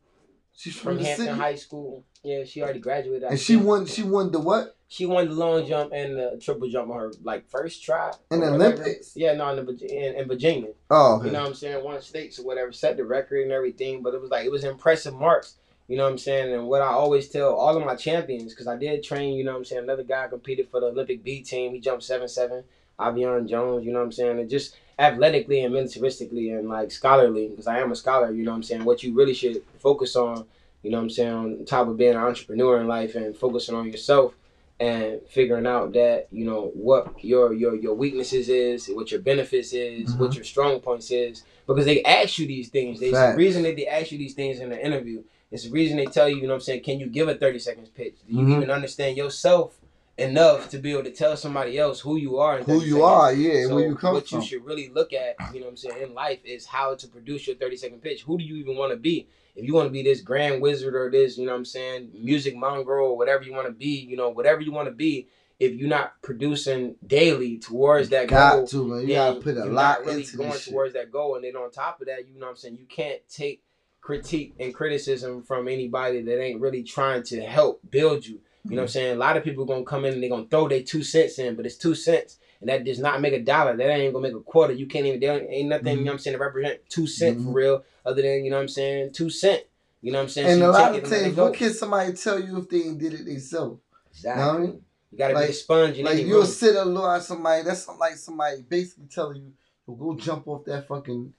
She's 0.58 0.76
from, 0.76 0.96
from 0.96 1.04
the 1.04 1.10
Hampton 1.10 1.26
city. 1.28 1.38
High 1.38 1.56
School. 1.56 2.04
Yeah, 2.24 2.44
she 2.44 2.64
already 2.64 2.80
graduated. 2.80 3.26
I 3.26 3.32
And 3.32 3.40
she 3.40 3.56
won 3.56 3.86
she 3.86 4.04
won 4.04 4.32
the 4.32 4.40
what? 4.40 4.77
She 4.90 5.06
won 5.06 5.28
the 5.28 5.36
long 5.36 5.68
jump 5.68 5.92
and 5.92 6.18
the 6.18 6.40
triple 6.42 6.70
jump 6.70 6.90
on 6.92 6.98
her 6.98 7.12
like 7.22 7.50
first 7.50 7.84
try. 7.84 8.12
In 8.32 8.40
the. 8.40 8.48
Olympics? 8.48 9.18
Yeah, 9.18 9.34
no, 9.34 9.50
in, 9.50 9.66
the, 9.66 10.08
in, 10.08 10.16
in 10.16 10.28
Virginia. 10.28 10.70
Oh, 10.90 11.16
okay. 11.16 11.26
You 11.26 11.34
know 11.34 11.42
what 11.42 11.50
I'm 11.50 11.54
saying? 11.56 11.84
One 11.84 12.02
states 12.02 12.40
or 12.40 12.46
whatever 12.46 12.72
set 12.72 12.96
the 12.96 13.04
record 13.04 13.44
and 13.44 13.52
everything, 13.52 14.02
but 14.02 14.14
it 14.14 14.22
was 14.22 14.32
like 14.32 14.46
it 14.46 14.52
was 14.52 14.64
impressive 14.64 15.14
marks. 15.14 15.56
You 15.90 15.98
know 15.98 16.04
what 16.04 16.12
I'm 16.12 16.18
saying? 16.18 16.54
And 16.54 16.68
what 16.68 16.82
I 16.82 16.88
always 16.88 17.28
tell 17.30 17.54
all 17.54 17.78
of 17.78 17.86
my 17.86 17.96
champions, 17.96 18.54
because 18.54 18.68
I 18.68 18.78
did 18.78 19.04
train. 19.04 19.36
You 19.36 19.44
know 19.44 19.52
what 19.52 19.60
I'm 19.60 19.66
saying? 19.66 19.84
Another 19.84 20.04
guy 20.04 20.28
competed 20.28 20.70
for 20.70 20.80
the 20.80 20.88
Olympic 20.88 21.24
B 21.24 21.42
team. 21.42 21.74
He 21.74 21.80
jumped 21.80 22.04
seven 22.04 22.28
seven. 22.30 22.64
Avion 22.98 23.48
Jones. 23.48 23.86
You 23.86 23.92
know 23.92 24.00
what 24.00 24.06
I'm 24.06 24.12
saying? 24.12 24.40
And 24.40 24.50
just 24.50 24.78
athletically 24.98 25.64
and 25.64 25.74
militaristically 25.74 26.58
and 26.58 26.70
like 26.70 26.92
scholarly, 26.92 27.50
because 27.50 27.68
I 27.68 27.80
am 27.80 27.92
a 27.92 27.96
scholar. 27.96 28.32
You 28.32 28.44
know 28.44 28.52
what 28.52 28.58
I'm 28.58 28.64
saying? 28.64 28.86
What 28.86 29.04
you 29.04 29.14
really 29.14 29.34
should 29.34 29.64
focus 29.80 30.16
on. 30.16 30.46
You 30.82 30.92
know 30.92 30.98
what 30.98 31.04
I'm 31.04 31.10
saying? 31.10 31.34
On 31.34 31.66
top 31.66 31.90
of 31.90 31.98
being 31.98 32.12
an 32.12 32.18
entrepreneur 32.18 32.80
in 32.80 32.88
life 32.88 33.16
and 33.16 33.36
focusing 33.36 33.76
on 33.76 33.88
yourself 33.88 34.34
and 34.80 35.22
figuring 35.28 35.66
out 35.66 35.94
that 35.94 36.28
you 36.32 36.46
know 36.46 36.72
what 36.76 37.24
your 37.24 37.54
your 37.54 37.76
your 37.76 37.96
weaknesses 37.96 38.48
is, 38.50 38.88
what 38.88 39.12
your 39.12 39.20
benefits 39.22 39.74
is, 39.74 40.14
what 40.16 40.36
your 40.36 40.44
strong 40.44 40.80
points 40.80 41.10
is, 41.12 41.44
because 41.66 41.86
they 41.86 42.04
ask 42.04 42.38
you 42.38 42.46
these 42.48 42.70
things. 42.70 43.00
There's 43.00 43.14
Facts. 43.14 43.34
a 43.34 43.38
reason 43.38 43.64
that 43.64 43.76
they 43.76 43.88
ask 43.88 44.12
you 44.12 44.18
these 44.18 44.34
things 44.34 44.60
in 44.60 44.70
the 44.70 44.84
interview. 44.86 45.24
It's 45.52 45.64
the 45.64 45.72
reason 45.72 45.98
they 45.98 46.06
tell 46.06 46.30
you, 46.30 46.36
you 46.36 46.42
know 46.44 46.50
what 46.50 46.56
I'm 46.56 46.62
saying, 46.62 46.84
can 46.84 47.00
you 47.00 47.08
give 47.08 47.28
a 47.28 47.36
30 47.36 47.58
seconds 47.60 47.90
pitch? 47.90 48.16
Do 48.28 48.34
you 48.34 48.46
Mhm. 48.46 48.56
even 48.58 48.70
understand 48.72 49.18
yourself 49.18 49.80
enough 50.18 50.70
to 50.70 50.78
be 50.80 50.92
able 50.92 51.04
to 51.04 51.12
tell 51.12 51.38
somebody 51.38 51.78
else 51.78 52.00
who 52.00 52.18
you 52.18 52.38
are 52.38 52.58
Who 52.64 52.74
you 52.82 52.96
seconds? 52.96 53.02
are, 53.04 53.34
yeah, 53.34 53.68
So 53.68 53.76
where 53.76 53.88
you 53.88 53.96
come 53.96 54.14
what 54.14 54.28
from. 54.28 54.40
you 54.42 54.46
should 54.46 54.66
really 54.66 54.90
look 54.90 55.14
at, 55.14 55.38
you 55.54 55.60
know 55.60 55.68
what 55.68 55.72
I'm 55.72 55.78
saying, 55.78 56.02
in 56.02 56.14
life 56.14 56.40
is 56.44 56.66
how 56.66 56.96
to 56.96 57.08
produce 57.08 57.48
your 57.48 57.56
30 57.56 57.78
second 57.78 58.02
pitch. 58.02 58.24
Who 58.24 58.38
do 58.38 58.44
you 58.44 58.56
even 58.58 58.76
want 58.76 58.92
to 58.92 58.98
be? 58.98 59.28
If 59.58 59.66
you 59.66 59.74
want 59.74 59.88
to 59.88 59.92
be 59.92 60.04
this 60.04 60.22
grand 60.22 60.62
wizard 60.62 60.96
or 60.96 61.10
this, 61.10 61.38
you 61.38 61.46
know 61.46 61.52
what 61.52 61.58
I'm 61.58 61.66
saying, 61.66 62.12
music 62.14 62.56
mongrel 62.56 63.08
or 63.08 63.18
whatever 63.18 63.44
you 63.44 63.54
want 63.54 63.66
to 63.66 63.74
be, 63.74 64.06
you 64.08 64.16
know, 64.16 64.30
whatever 64.30 64.62
you 64.62 64.72
want 64.72 64.88
to 64.88 64.94
be, 64.94 65.28
if 65.60 65.74
you're 65.74 65.90
not 65.90 66.14
producing 66.22 66.96
daily 67.06 67.58
towards 67.58 68.10
that 68.10 68.28
Got 68.28 68.52
goal, 68.52 68.68
to, 68.68 68.88
man. 68.88 69.08
You 69.08 69.16
gotta 69.16 69.40
put 69.40 69.58
a 69.58 69.66
lot 69.66 70.06
really 70.06 70.22
into 70.22 70.38
going 70.38 70.60
towards 70.60 70.94
that 70.94 71.12
goal. 71.12 71.36
And 71.36 71.44
then 71.44 71.56
on 71.56 71.72
top 71.72 72.00
of 72.00 72.08
that, 72.08 72.28
you 72.28 72.40
know 72.40 72.46
what 72.46 72.52
I'm 72.52 72.56
saying, 72.58 72.78
you 72.78 72.86
can't 72.86 73.22
take 73.28 73.64
critique 74.00 74.54
and 74.60 74.74
criticism 74.74 75.42
from 75.42 75.68
anybody 75.68 76.22
that 76.22 76.42
ain't 76.42 76.62
really 76.62 76.84
trying 76.84 77.24
to 77.24 77.42
help 77.42 77.82
build 77.90 78.28
you. 78.28 78.40
You 78.64 78.76
know 78.76 78.84
what 78.84 78.84
I'm 78.84 78.88
mm-hmm. 78.88 78.92
saying? 78.92 79.16
A 79.16 79.20
lot 79.20 79.38
of 79.38 79.44
people 79.44 79.66
gonna 79.66 79.84
come 79.84 80.06
in 80.06 80.14
and 80.14 80.22
they're 80.22 80.30
gonna 80.30 80.48
throw 80.48 80.68
their 80.68 80.84
two 80.84 81.04
cents 81.04 81.40
in, 81.40 81.56
but 81.56 81.66
it's 81.66 81.78
two 81.78 81.96
cents. 81.96 82.38
And 82.60 82.70
that 82.70 82.84
does 82.84 83.00
not 83.00 83.22
make 83.22 83.34
a 83.34 83.42
dollar. 83.42 83.76
That 83.78 83.90
ain't 83.90 84.14
gonna 84.14 84.28
make 84.28 84.36
a 84.36 84.40
quarter. 84.44 84.74
You 84.74 84.88
can't 84.88 85.06
even 85.06 85.20
there 85.20 85.40
ain't 85.52 85.70
nothing, 85.70 86.00
you 86.00 86.04
know 86.06 86.12
what 86.12 86.14
I'm 86.14 86.20
saying, 86.20 86.38
to 86.38 86.44
represent 86.44 86.80
two 86.90 87.06
cent 87.08 87.38
for 87.38 87.50
Mhm. 87.50 87.54
real, 87.54 87.84
other 88.06 88.22
than, 88.22 88.44
you 88.44 88.50
know 88.50 88.58
what 88.58 88.64
I'm 88.64 88.68
saying, 88.68 89.12
two 89.14 89.30
cent. 89.30 89.64
You 90.02 90.12
know 90.12 90.20
what 90.20 90.24
I'm 90.24 90.30
saying? 90.30 90.48
And 90.50 90.60
So 90.62 90.70
a 90.70 90.72
lot 90.72 90.90
of 90.92 90.96
it 90.98 91.04
and 91.04 91.12
let 91.12 91.20
it 91.22 91.24
times, 91.26 91.38
what 91.38 91.54
can 91.54 91.74
somebody 91.74 92.14
tell 92.14 92.40
you 92.40 92.58
if 92.58 92.70
they 92.70 92.78
ain't 92.84 92.98
did 93.00 93.14
it 93.14 93.26
themselves? 93.26 93.80
Exactly. 94.12 94.44
Know 94.44 94.52
what 94.52 94.56
I 94.58 94.60
mean? 94.62 94.82
You 95.12 95.18
gotta 95.18 95.34
Like- 95.36 95.48
be 95.48 95.52
a 95.52 95.56
sponge 95.56 96.00
Like 96.00 96.18
you'll 96.26 96.38
room. 96.40 96.46
sit 96.48 96.76
alone 96.76 97.22
somebody. 97.22 97.64
That's 97.64 97.88
like 98.00 98.16
somebody 98.16 98.62
basically 98.68 99.06
telling 99.08 99.38
you, 99.38 99.54
"Yo, 99.88 99.94
go 99.96 100.16
jump 100.16 100.48
off 100.48 100.66
that 100.66 100.88
fucking 100.88 101.34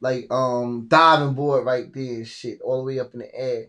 like 0.00 0.30
um 0.32 0.86
diving 0.88 1.34
board 1.34 1.64
right 1.64 1.92
there 1.92 2.14
and 2.16 2.26
shit, 2.26 2.60
all 2.60 2.78
the 2.78 2.84
way 2.84 2.98
up 2.98 3.14
in 3.14 3.20
the 3.20 3.34
air, 3.34 3.68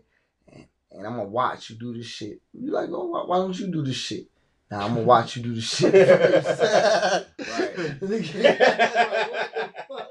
and, 0.52 0.66
and 0.90 1.06
I'm 1.06 1.16
gonna 1.16 1.28
watch 1.28 1.70
you 1.70 1.76
do 1.76 1.94
this 1.94 2.06
shit." 2.06 2.40
You 2.52 2.70
like, 2.72 2.90
oh, 2.90 3.06
why, 3.06 3.24
why 3.24 3.36
don't 3.38 3.58
you 3.58 3.68
do 3.68 3.82
this 3.82 3.96
shit? 3.96 4.26
Now 4.70 4.80
I'm 4.80 4.94
gonna 4.94 5.06
watch 5.06 5.36
you 5.36 5.42
do 5.42 5.54
this 5.54 5.76
shit. 5.76 5.94
Right. 7.38 8.00
Nigga, 8.00 8.48
what 8.48 9.54
the 9.54 9.74
fuck? 9.88 10.10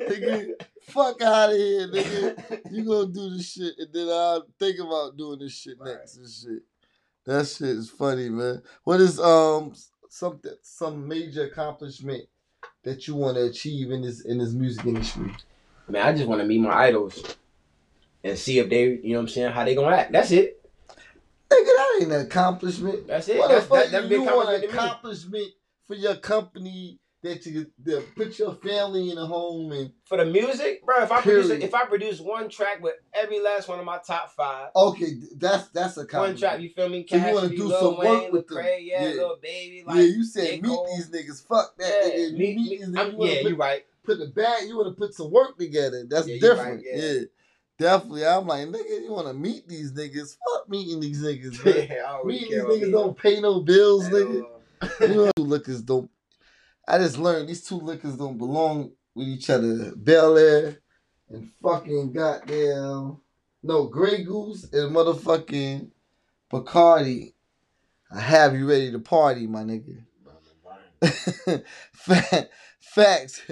Nigga, 0.00 0.50
fuck 0.82 1.22
out 1.22 1.50
of 1.50 1.56
here, 1.56 1.88
nigga. 1.88 2.60
You 2.70 2.84
gonna 2.84 3.12
do 3.12 3.30
this 3.30 3.52
shit, 3.52 3.74
and 3.78 3.92
then 3.92 4.08
I'll 4.08 4.46
think 4.58 4.78
about 4.78 5.16
doing 5.16 5.38
this 5.40 5.52
shit 5.52 5.76
next 5.82 6.16
and 6.16 6.28
shit. 6.28 6.62
That 7.24 7.46
shit 7.46 7.68
is 7.68 7.90
funny, 7.90 8.28
man. 8.28 8.62
What 8.84 9.00
is 9.00 9.18
um 9.20 9.74
something 10.08 10.52
some 10.62 11.06
major 11.08 11.44
accomplishment 11.44 12.24
that 12.84 13.06
you 13.08 13.14
want 13.16 13.36
to 13.36 13.44
achieve 13.44 13.90
in 13.90 14.02
this 14.02 14.20
in 14.22 14.38
this 14.38 14.52
music 14.52 14.86
industry? 14.86 15.34
Man, 15.88 16.06
I 16.06 16.12
just 16.12 16.28
want 16.28 16.40
to 16.40 16.46
meet 16.46 16.60
my 16.60 16.72
idols 16.72 17.36
and 18.24 18.38
see 18.38 18.58
if 18.58 18.68
they, 18.70 18.84
you 18.84 19.10
know 19.10 19.16
what 19.16 19.20
I'm 19.22 19.28
saying, 19.28 19.52
how 19.52 19.64
they 19.64 19.74
gonna 19.74 19.96
act. 19.96 20.12
That's 20.12 20.30
it. 20.30 20.61
That 21.98 22.02
ain't 22.02 22.12
an 22.12 22.20
accomplishment. 22.26 23.06
That's 23.06 23.28
it. 23.28 23.38
What 23.38 23.48
That's, 23.48 23.64
the 23.66 23.74
fuck 23.74 23.90
that, 23.90 24.10
you, 24.10 24.22
want 24.22 24.48
an 24.48 24.60
to 24.62 24.66
me. 24.68 24.72
accomplishment 24.72 25.48
for 25.86 25.94
your 25.94 26.16
company 26.16 26.98
that 27.22 27.46
you 27.46 27.66
that 27.84 28.04
put 28.16 28.36
your 28.38 28.54
family 28.54 29.10
in 29.10 29.16
a 29.18 29.24
home 29.26 29.70
and 29.72 29.92
For 30.06 30.18
the 30.18 30.24
music, 30.24 30.84
bro. 30.84 31.02
If 31.04 31.12
I 31.12 31.20
produce, 31.20 31.50
if 31.50 31.72
I 31.74 31.84
produce 31.86 32.20
one 32.20 32.48
track 32.48 32.82
with 32.82 32.94
every 33.14 33.40
last 33.40 33.68
one 33.68 33.78
of 33.78 33.84
my 33.84 33.98
top 34.04 34.32
five, 34.32 34.70
okay, 34.74 35.12
that's 35.36 35.68
that's 35.68 35.96
a 35.98 36.04
one 36.10 36.36
track, 36.36 36.60
you 36.60 36.70
feel 36.70 36.88
me? 36.88 37.06
So 37.08 37.16
you 37.16 37.34
wanna 37.34 37.48
do 37.48 37.68
Lil 37.68 37.80
some 37.80 37.96
work 37.98 38.32
with 38.32 38.50
Lil 38.50 38.62
them. 38.62 38.72
Yeah, 38.80 39.02
Yeah. 39.08 39.14
Lil 39.14 39.36
Baby, 39.40 39.84
like 39.86 39.96
yeah, 39.98 40.02
you 40.02 40.24
said 40.24 40.62
meet 40.62 40.64
Cole. 40.64 40.88
these 40.96 41.10
niggas. 41.10 41.46
Fuck 41.46 41.76
that. 41.78 42.02
Yeah, 42.06 42.24
nigga. 42.24 42.32
Meet- 42.32 42.38
meet 42.38 42.56
meet- 42.56 42.78
these 42.80 42.88
niggas. 42.88 43.12
You 43.12 43.24
yeah, 43.26 43.42
put, 43.42 43.50
you 43.50 43.56
right. 43.56 43.82
put 44.04 44.18
the 44.18 44.26
bag. 44.26 44.66
You 44.66 44.76
want 44.76 44.88
to 44.96 44.98
put 45.00 45.14
some 45.14 45.30
work 45.30 45.56
together. 45.58 46.04
That's 46.08 46.26
Yeah, 46.26 46.40
different. 46.40 46.76
right, 46.78 46.84
yeah. 46.84 47.02
yeah. 47.12 47.20
Definitely, 47.82 48.24
I'm 48.24 48.46
like, 48.46 48.68
nigga, 48.68 49.02
you 49.02 49.10
want 49.10 49.26
to 49.26 49.34
meet 49.34 49.66
these 49.66 49.92
niggas? 49.92 50.36
Fuck 50.36 50.68
meeting 50.68 51.00
these 51.00 51.20
niggas, 51.20 51.64
man. 51.64 51.88
Yeah, 51.90 52.04
I 52.06 52.12
don't 52.12 52.26
really 52.26 52.40
meeting 52.40 52.68
these 52.68 52.78
niggas 52.78 52.86
me. 52.86 52.92
don't 52.92 53.18
pay 53.18 53.40
no 53.40 53.60
bills, 53.60 54.08
nigga. 54.08 54.46
you 55.00 55.08
know, 55.08 55.30
two 55.36 55.42
liquors 55.42 55.82
don't. 55.82 56.08
I 56.86 56.98
just 56.98 57.18
learned 57.18 57.48
these 57.48 57.64
two 57.64 57.76
liquors 57.76 58.16
don't 58.16 58.38
belong 58.38 58.92
with 59.16 59.26
each 59.26 59.50
other. 59.50 59.92
Bel 59.96 60.38
Air 60.38 60.78
and 61.28 61.48
fucking 61.60 62.12
goddamn 62.12 63.18
no 63.64 63.86
Grey 63.86 64.22
Goose 64.22 64.72
and 64.72 64.94
motherfucking 64.94 65.90
Bacardi. 66.52 67.34
I 68.14 68.20
have 68.20 68.54
you 68.54 68.68
ready 68.68 68.92
to 68.92 69.00
party, 69.00 69.48
my 69.48 69.64
nigga. 69.64 70.04
Fa- 71.92 72.48
Facts. 72.78 73.42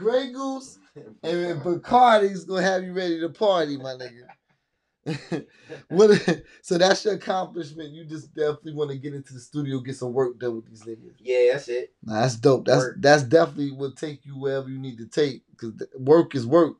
Grey 0.00 0.32
Goose 0.32 0.78
and 1.22 1.60
Bacardi's 1.60 2.44
gonna 2.44 2.62
have 2.62 2.82
you 2.82 2.94
ready 2.94 3.20
to 3.20 3.28
party, 3.28 3.76
my 3.76 3.94
nigga. 3.94 5.46
what? 5.88 6.42
So 6.62 6.78
that's 6.78 7.04
your 7.04 7.14
accomplishment. 7.14 7.90
You 7.90 8.06
just 8.06 8.34
definitely 8.34 8.72
want 8.72 8.90
to 8.90 8.96
get 8.96 9.14
into 9.14 9.34
the 9.34 9.40
studio, 9.40 9.78
get 9.80 9.96
some 9.96 10.14
work 10.14 10.38
done 10.38 10.56
with 10.56 10.66
these 10.68 10.82
niggas. 10.84 11.16
Yeah, 11.18 11.52
that's 11.52 11.68
it. 11.68 11.92
Nah, 12.02 12.22
that's 12.22 12.36
dope. 12.36 12.64
That's 12.64 12.78
Work. 12.78 12.96
that's 13.00 13.22
definitely 13.24 13.72
will 13.72 13.92
take 13.92 14.24
you 14.24 14.38
wherever 14.38 14.70
you 14.70 14.78
need 14.78 14.96
to 14.98 15.06
take. 15.06 15.42
Cause 15.58 15.72
work 15.98 16.34
is 16.34 16.46
work. 16.46 16.76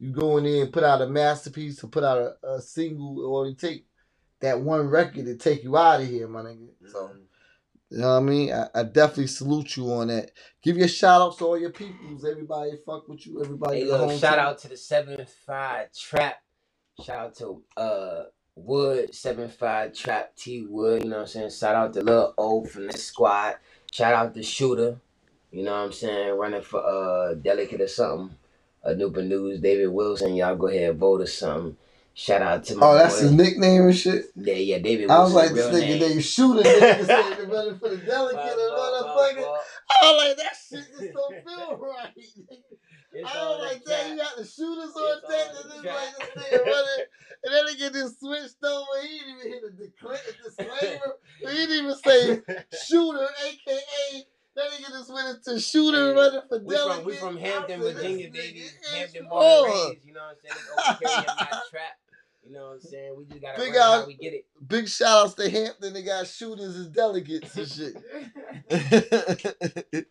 You 0.00 0.10
go 0.10 0.36
in 0.36 0.44
there 0.44 0.64
and 0.64 0.72
put 0.72 0.82
out 0.82 1.02
a 1.02 1.06
masterpiece 1.06 1.82
or 1.82 1.86
put 1.86 2.04
out 2.04 2.18
a, 2.18 2.48
a 2.54 2.60
single, 2.60 3.24
or 3.24 3.46
you 3.46 3.54
take 3.54 3.86
that 4.40 4.60
one 4.60 4.88
record 4.88 5.24
to 5.26 5.36
take 5.36 5.62
you 5.62 5.76
out 5.76 6.00
of 6.00 6.08
here, 6.08 6.26
my 6.26 6.42
nigga. 6.42 6.68
So 6.90 7.04
mm-hmm. 7.04 7.18
You 7.90 7.98
know 7.98 8.08
what 8.08 8.16
I 8.16 8.20
mean? 8.20 8.52
I, 8.52 8.68
I 8.74 8.82
definitely 8.82 9.28
salute 9.28 9.76
you 9.76 9.92
on 9.92 10.08
that. 10.08 10.32
Give 10.62 10.76
your 10.76 10.88
shout 10.88 11.20
outs 11.20 11.36
to 11.38 11.46
all 11.46 11.58
your 11.58 11.70
peoples, 11.70 12.24
everybody 12.24 12.72
fuck 12.84 13.08
with 13.08 13.24
you, 13.26 13.40
everybody. 13.40 13.80
Hey, 13.80 13.84
look, 13.86 14.10
shout 14.18 14.38
team. 14.38 14.46
out 14.46 14.58
to 14.58 14.68
the 14.68 14.76
seven 14.76 15.24
five 15.46 15.92
trap. 15.92 16.36
Shout 17.04 17.18
out 17.18 17.34
to 17.36 17.62
uh 17.76 18.24
Wood 18.56 19.14
seven 19.14 19.48
five 19.48 19.92
trap 19.92 20.34
T 20.34 20.66
Wood. 20.68 21.04
You 21.04 21.10
know 21.10 21.16
what 21.16 21.22
I'm 21.22 21.28
saying? 21.28 21.50
Shout 21.50 21.74
out 21.76 21.92
to 21.94 22.02
Lil 22.02 22.34
O 22.36 22.64
from 22.64 22.88
the 22.88 22.98
squad. 22.98 23.56
Shout 23.92 24.14
out 24.14 24.34
to 24.34 24.42
Shooter. 24.42 24.98
You 25.52 25.62
know 25.62 25.72
what 25.72 25.84
I'm 25.84 25.92
saying? 25.92 26.36
Running 26.36 26.62
for 26.62 26.84
uh 26.84 27.34
delicate 27.34 27.80
or 27.80 27.88
something. 27.88 28.36
Uh, 28.84 28.90
Nupa 28.90 29.24
News, 29.26 29.60
David 29.60 29.88
Wilson. 29.88 30.34
Y'all 30.34 30.56
go 30.56 30.68
ahead 30.68 30.90
and 30.90 30.98
vote 30.98 31.20
or 31.20 31.26
something. 31.26 31.76
Shout 32.18 32.40
out 32.40 32.64
to 32.64 32.76
my 32.76 32.86
Oh, 32.86 32.94
that's 32.94 33.16
boy. 33.16 33.22
his 33.24 33.32
nickname 33.32 33.82
and 33.82 33.94
shit. 33.96 34.24
Yeah, 34.36 34.54
yeah, 34.54 34.78
David 34.78 35.10
I 35.10 35.18
was 35.20 35.34
like, 35.34 35.52
this 35.52 35.66
nigga 35.66 36.00
name. 36.00 36.20
shooter 36.20 36.62
nigga 36.66 37.04
saying 37.06 37.38
they 37.38 37.44
running 37.44 37.78
for 37.78 37.90
the 37.90 37.98
delegate 37.98 38.40
and 38.42 38.58
motherfucker. 38.72 39.34
fuck, 39.34 39.44
fuck. 39.44 39.64
I 40.02 40.12
was 40.12 40.24
like, 40.24 40.36
that 40.38 40.56
shit 40.56 40.84
just 40.98 41.12
don't 41.12 41.44
feel 41.44 41.76
right. 41.76 42.12
It's 43.12 43.30
I 43.30 43.48
was 43.50 43.60
like, 43.70 43.84
damn, 43.84 44.12
you 44.12 44.16
got 44.16 44.34
the 44.38 44.44
shooters 44.46 44.88
It's 44.88 44.96
on 44.96 45.30
deck, 45.30 45.52
the 45.52 45.60
and 45.60 45.70
this 45.72 45.82
trap. 45.82 45.94
like 45.94 46.34
this 46.34 46.44
nigga 46.44 46.64
running, 46.72 47.04
and 47.44 47.52
then 47.54 47.64
nigga 47.66 47.92
just 47.92 48.20
switched 48.20 48.64
over. 48.64 48.86
He 49.02 49.18
didn't 49.18 49.40
even 49.40 49.52
hit 49.52 49.62
a 49.68 50.42
disclaimer. 50.48 51.12
he 51.40 51.46
didn't 51.46 51.84
even 51.84 51.96
say 51.96 52.40
shooter, 52.86 53.28
aka. 53.44 54.24
That 54.56 54.70
nigga 54.70 54.88
just 54.88 55.12
went 55.12 55.36
into 55.36 55.60
shooter 55.60 56.14
Hey, 56.14 56.14
running 56.14 56.40
for 56.48 56.58
We 56.64 56.74
delegate. 56.74 56.96
from 56.96 57.04
we 57.04 57.16
from 57.16 57.36
Hampton, 57.36 57.80
Virginia, 57.80 58.30
this 58.30 58.40
baby. 58.42 58.64
Hampton 58.94 59.28
born 59.28 59.44
and 59.44 59.66
raised. 59.92 60.06
You 60.06 60.14
know 60.14 60.20
what 60.20 60.38
I'm 60.50 60.56
saying? 60.56 60.64
Over 60.72 60.98
carrying 61.04 61.26
not 61.26 61.62
trap. 61.70 61.92
You 62.46 62.52
know 62.52 62.66
what 62.66 62.72
I'm 62.74 62.80
saying? 62.80 63.14
We 63.16 63.24
just 63.24 63.40
gotta 63.40 63.58
Big 63.60 63.76
out- 63.76 64.00
how 64.02 64.06
we 64.06 64.14
get 64.14 64.34
it. 64.34 64.46
Big 64.66 64.88
shout 64.88 65.26
outs 65.26 65.34
to 65.34 65.48
Hampton. 65.50 65.92
They 65.92 66.02
got 66.02 66.26
shooters 66.26 66.76
as 66.76 66.88
delegates 66.88 67.56
and 67.56 67.68
shit. 67.68 67.96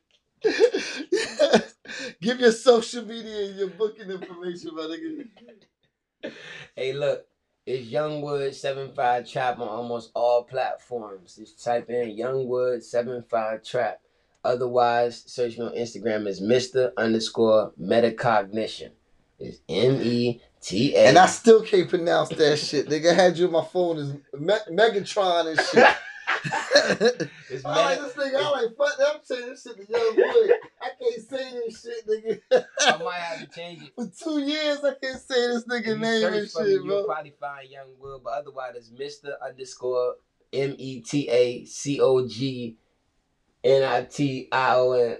Give 2.21 2.39
your 2.39 2.51
social 2.51 3.05
media 3.05 3.47
and 3.47 3.55
your 3.57 3.69
booking 3.69 4.09
information, 4.09 4.71
my 4.75 4.83
nigga. 4.83 6.31
Hey, 6.75 6.93
look, 6.93 7.25
it's 7.65 7.87
Youngwood 7.87 8.53
seven 8.53 8.91
five 8.93 9.29
trap 9.29 9.59
on 9.59 9.67
almost 9.67 10.11
all 10.13 10.43
platforms. 10.43 11.35
Just 11.35 11.63
type 11.63 11.89
in 11.89 12.15
Youngwood 12.17 12.83
seven 12.83 13.23
five 13.29 13.63
trap. 13.63 14.01
Otherwise, 14.43 15.23
search 15.25 15.57
me 15.57 15.65
on 15.65 15.73
Instagram 15.73 16.27
as 16.27 16.41
Mister 16.41 16.91
underscore 16.97 17.71
Metacognition. 17.81 18.91
It's 19.39 19.59
M 19.69 20.01
E 20.01 20.41
T 20.65 20.95
A. 20.95 21.07
And 21.07 21.17
I 21.17 21.27
still 21.27 21.61
can't 21.61 21.87
pronounce 21.87 22.29
that 22.29 22.57
shit. 22.57 22.87
Nigga 22.89 23.11
I 23.11 23.13
had 23.13 23.37
you 23.37 23.45
on 23.45 23.51
my 23.51 23.63
phone 23.65 23.97
as 23.99 24.13
Me- 24.33 24.55
Megatron 24.71 25.51
and 25.51 25.59
shit. 25.59 25.85
It's 27.49 27.65
I 27.65 27.75
like 27.75 27.99
this 28.01 28.13
nigga. 28.13 28.35
I 28.35 28.49
like 28.51 28.77
fuck 28.77 28.97
that. 28.97 29.07
I'm 29.15 29.19
saying 29.23 29.47
this 29.49 29.63
shit 29.63 29.77
to 29.77 29.91
young 29.91 30.15
boy. 30.15 30.53
I 30.81 30.89
can't 30.99 31.29
say 31.29 31.51
this 31.51 31.81
shit, 31.81 32.07
nigga. 32.51 32.65
I 32.81 32.97
might 33.03 33.15
have 33.15 33.39
to 33.39 33.47
change 33.47 33.83
it. 33.83 33.93
For 33.95 34.07
two 34.23 34.39
years, 34.39 34.79
I 34.83 34.93
can't 35.01 35.19
say 35.19 35.47
this 35.47 35.65
nigga 35.65 35.99
name 35.99 36.33
and 36.33 36.51
for 36.51 36.63
me, 36.63 36.65
shit, 36.65 36.83
You'll 36.83 36.85
bro. 36.85 37.05
probably 37.05 37.33
find 37.39 37.69
Young 37.69 37.87
Will, 37.99 38.19
but 38.23 38.33
otherwise 38.33 38.73
it's 38.75 38.91
Mister 38.91 39.35
underscore 39.43 40.15
M 40.53 40.75
E 40.77 41.01
T 41.01 41.29
A 41.29 41.65
C 41.65 41.99
O 42.01 42.27
G 42.27 42.77
N 43.63 43.83
I 43.83 44.03
T 44.03 44.47
I 44.51 44.75
O 44.75 44.91
N. 44.91 45.17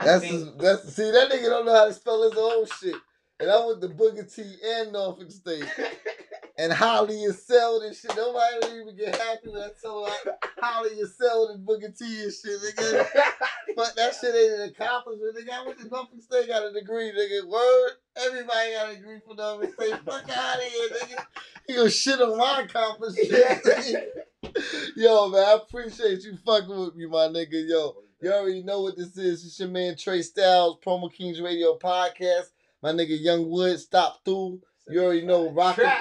That's 0.00 0.24
his, 0.24 0.54
that's 0.56 0.94
see 0.94 1.10
that 1.10 1.30
nigga 1.30 1.46
don't 1.48 1.66
know 1.66 1.74
how 1.74 1.86
to 1.86 1.92
spell 1.92 2.22
his 2.28 2.38
own 2.38 2.66
shit. 2.80 2.96
And 3.38 3.50
I 3.50 3.66
went 3.66 3.80
to 3.82 3.88
Booker 3.88 4.24
T 4.24 4.42
and 4.64 4.92
Norfolk 4.92 5.30
State. 5.30 5.66
And 6.58 6.72
Holly 6.72 7.22
is 7.22 7.46
selling 7.46 7.86
and 7.88 7.94
shit. 7.94 8.16
Nobody 8.16 8.56
don't 8.60 8.80
even 8.80 8.96
get 8.96 9.14
happy 9.14 9.50
when 9.50 9.60
I 9.60 9.68
tell 9.80 10.06
her 10.06 10.36
Holly 10.58 10.90
is 10.90 11.14
sold 11.18 11.50
and 11.50 11.66
Booker 11.66 11.90
T 11.90 12.22
and 12.22 12.32
shit, 12.32 12.60
nigga. 12.60 13.06
But 13.76 13.94
that 13.96 14.14
shit 14.14 14.34
ain't 14.34 14.60
an 14.60 14.68
accomplishment. 14.70 15.36
Nigga, 15.36 15.52
I 15.52 15.66
went 15.66 15.78
to 15.80 15.88
Norfolk 15.88 16.22
State, 16.22 16.48
got 16.48 16.64
a 16.64 16.72
degree, 16.72 17.12
nigga. 17.12 17.46
Word. 17.46 17.90
Everybody 18.16 18.72
got 18.72 18.90
a 18.90 18.94
degree 18.94 19.18
from 19.26 19.36
Norfolk 19.36 19.74
State. 19.74 19.98
Fuck 20.06 20.30
out 20.34 20.56
of 20.56 20.62
here, 20.62 20.88
nigga. 20.88 21.24
He 21.66 21.74
gonna 21.74 21.90
shit 21.90 22.20
on 22.22 22.38
my 22.38 22.62
accomplishment. 22.62 23.28
Yo, 24.96 25.28
man, 25.28 25.44
I 25.44 25.58
appreciate 25.62 26.22
you 26.22 26.38
fucking 26.38 26.70
with 26.70 26.96
me, 26.96 27.04
my 27.04 27.26
nigga. 27.26 27.68
Yo, 27.68 27.96
you 28.22 28.32
already 28.32 28.62
know 28.62 28.80
what 28.80 28.96
this 28.96 29.14
is. 29.18 29.44
It's 29.44 29.60
your 29.60 29.68
man 29.68 29.94
Trey 29.94 30.22
Styles, 30.22 30.78
Promo 30.82 31.12
Kings 31.12 31.42
Radio 31.42 31.76
Podcast. 31.76 32.46
My 32.82 32.92
nigga 32.92 33.20
Young 33.20 33.48
Wood, 33.50 33.78
stop 33.80 34.20
through. 34.24 34.60
You 34.88 35.02
already 35.02 35.26
know, 35.26 35.50
rock 35.50 35.78
with, 35.78 35.92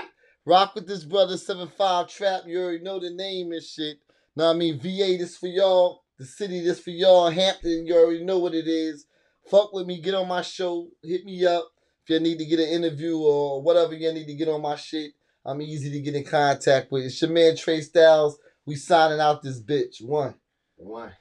rock 0.45 0.75
with 0.75 0.87
this 0.87 1.03
brother, 1.03 1.35
7-5 1.35 2.09
Trap. 2.09 2.41
You 2.45 2.61
already 2.61 2.83
know 2.83 2.99
the 2.99 3.11
name 3.11 3.51
and 3.51 3.63
shit. 3.63 3.97
Know 4.35 4.47
what 4.47 4.55
I 4.55 4.59
mean? 4.59 4.79
VA, 4.79 5.17
this 5.17 5.37
for 5.37 5.47
y'all. 5.47 6.03
The 6.19 6.25
city, 6.25 6.61
this 6.61 6.79
for 6.79 6.91
y'all. 6.91 7.29
Hampton, 7.29 7.85
you 7.85 7.95
already 7.95 8.23
know 8.23 8.39
what 8.39 8.53
it 8.53 8.67
is. 8.67 9.05
Fuck 9.49 9.73
with 9.73 9.85
me, 9.85 10.01
get 10.01 10.15
on 10.15 10.27
my 10.27 10.41
show, 10.41 10.89
hit 11.03 11.23
me 11.23 11.45
up. 11.45 11.69
If 12.03 12.09
you 12.09 12.19
need 12.19 12.39
to 12.39 12.45
get 12.45 12.59
an 12.59 12.69
interview 12.69 13.17
or 13.17 13.61
whatever 13.61 13.93
you 13.93 14.11
need 14.11 14.27
to 14.27 14.35
get 14.35 14.47
on 14.47 14.61
my 14.61 14.75
shit, 14.75 15.11
I'm 15.45 15.61
easy 15.61 15.91
to 15.91 15.99
get 16.01 16.15
in 16.15 16.23
contact 16.23 16.91
with. 16.91 17.05
It's 17.05 17.21
your 17.21 17.31
man 17.31 17.55
Trey 17.55 17.81
Styles. 17.81 18.37
We 18.65 18.75
signing 18.75 19.19
out 19.19 19.41
this 19.41 19.61
bitch. 19.61 20.03
One. 20.03 20.35
One. 20.75 21.13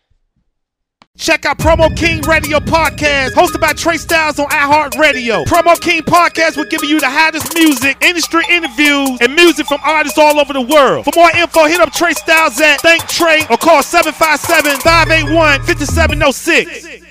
Check 1.16 1.46
out 1.46 1.58
Promo 1.58 1.96
King 1.96 2.20
Radio 2.22 2.58
Podcast, 2.58 3.30
hosted 3.30 3.60
by 3.60 3.72
Trey 3.72 3.98
Styles 3.98 4.40
on 4.40 4.46
iHeartRadio. 4.48 5.44
Promo 5.44 5.80
King 5.80 6.02
Podcast 6.02 6.56
will 6.56 6.64
give 6.64 6.82
you 6.82 6.98
the 6.98 7.08
hottest 7.08 7.54
music, 7.54 7.96
industry 8.02 8.42
interviews, 8.50 9.18
and 9.20 9.32
music 9.32 9.66
from 9.66 9.78
artists 9.84 10.18
all 10.18 10.40
over 10.40 10.52
the 10.52 10.60
world. 10.60 11.04
For 11.04 11.12
more 11.14 11.30
info, 11.36 11.66
hit 11.66 11.80
up 11.80 11.92
Trey 11.92 12.14
Styles 12.14 12.60
at 12.60 12.80
ThinkTre 12.80 13.48
or 13.48 13.56
call 13.56 13.84
757 13.84 14.80
581 14.80 15.62
5706. 15.62 17.04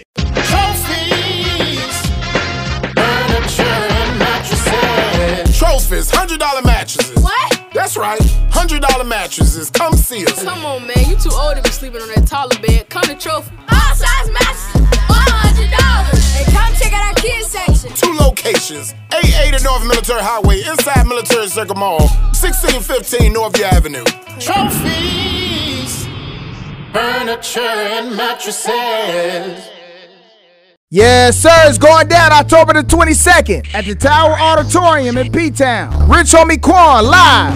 Trophies, 5.58 6.10
hundred 6.12 6.42
dollar 6.42 6.62
mattresses. 6.62 7.24
What? 7.24 7.53
That's 7.74 7.98
right, 7.98 8.22
hundred 8.52 8.84
dollar 8.84 9.04
mattresses. 9.04 9.70
Come 9.70 9.94
see 9.94 10.26
us. 10.26 10.44
Come 10.44 10.64
on, 10.66 10.86
man. 10.86 11.10
You 11.10 11.16
too 11.16 11.32
old 11.34 11.56
to 11.56 11.62
be 11.62 11.70
sleeping 11.70 12.02
on 12.02 12.08
that 12.10 12.28
taller 12.28 12.58
bed. 12.62 12.88
Come 12.90 13.04
to 13.04 13.16
Trophy. 13.16 13.52
All 13.72 13.96
size 13.96 14.30
mattresses. 14.30 14.82
$100. 15.10 16.38
And 16.38 16.54
come 16.54 16.74
check 16.76 16.94
out 16.94 17.04
our 17.08 17.14
kids 17.16 17.48
section. 17.48 17.92
Two 17.94 18.14
locations: 18.14 18.94
880 19.12 19.64
North 19.64 19.86
Military 19.88 20.22
Highway, 20.22 20.62
inside 20.62 21.08
Military 21.08 21.48
Circle 21.48 21.76
Mall, 21.76 22.00
1615 22.38 23.34
Northview 23.34 23.64
Avenue. 23.64 24.04
Trophies, 24.40 26.06
furniture 26.94 27.60
and 27.60 28.16
mattresses. 28.16 29.73
Yes, 30.94 31.40
sir. 31.40 31.50
It's 31.64 31.80
going 31.80 32.08
down 32.08 32.32
October 32.32 32.74
the 32.74 32.84
22nd 32.84 33.74
at 33.74 33.84
the 33.86 33.96
Tower 33.96 34.34
Auditorium 34.40 35.18
in 35.18 35.32
P 35.32 35.50
Town. 35.50 35.90
Rich 36.08 36.28
Homie 36.28 36.62
Quan 36.62 37.04
live. 37.04 37.52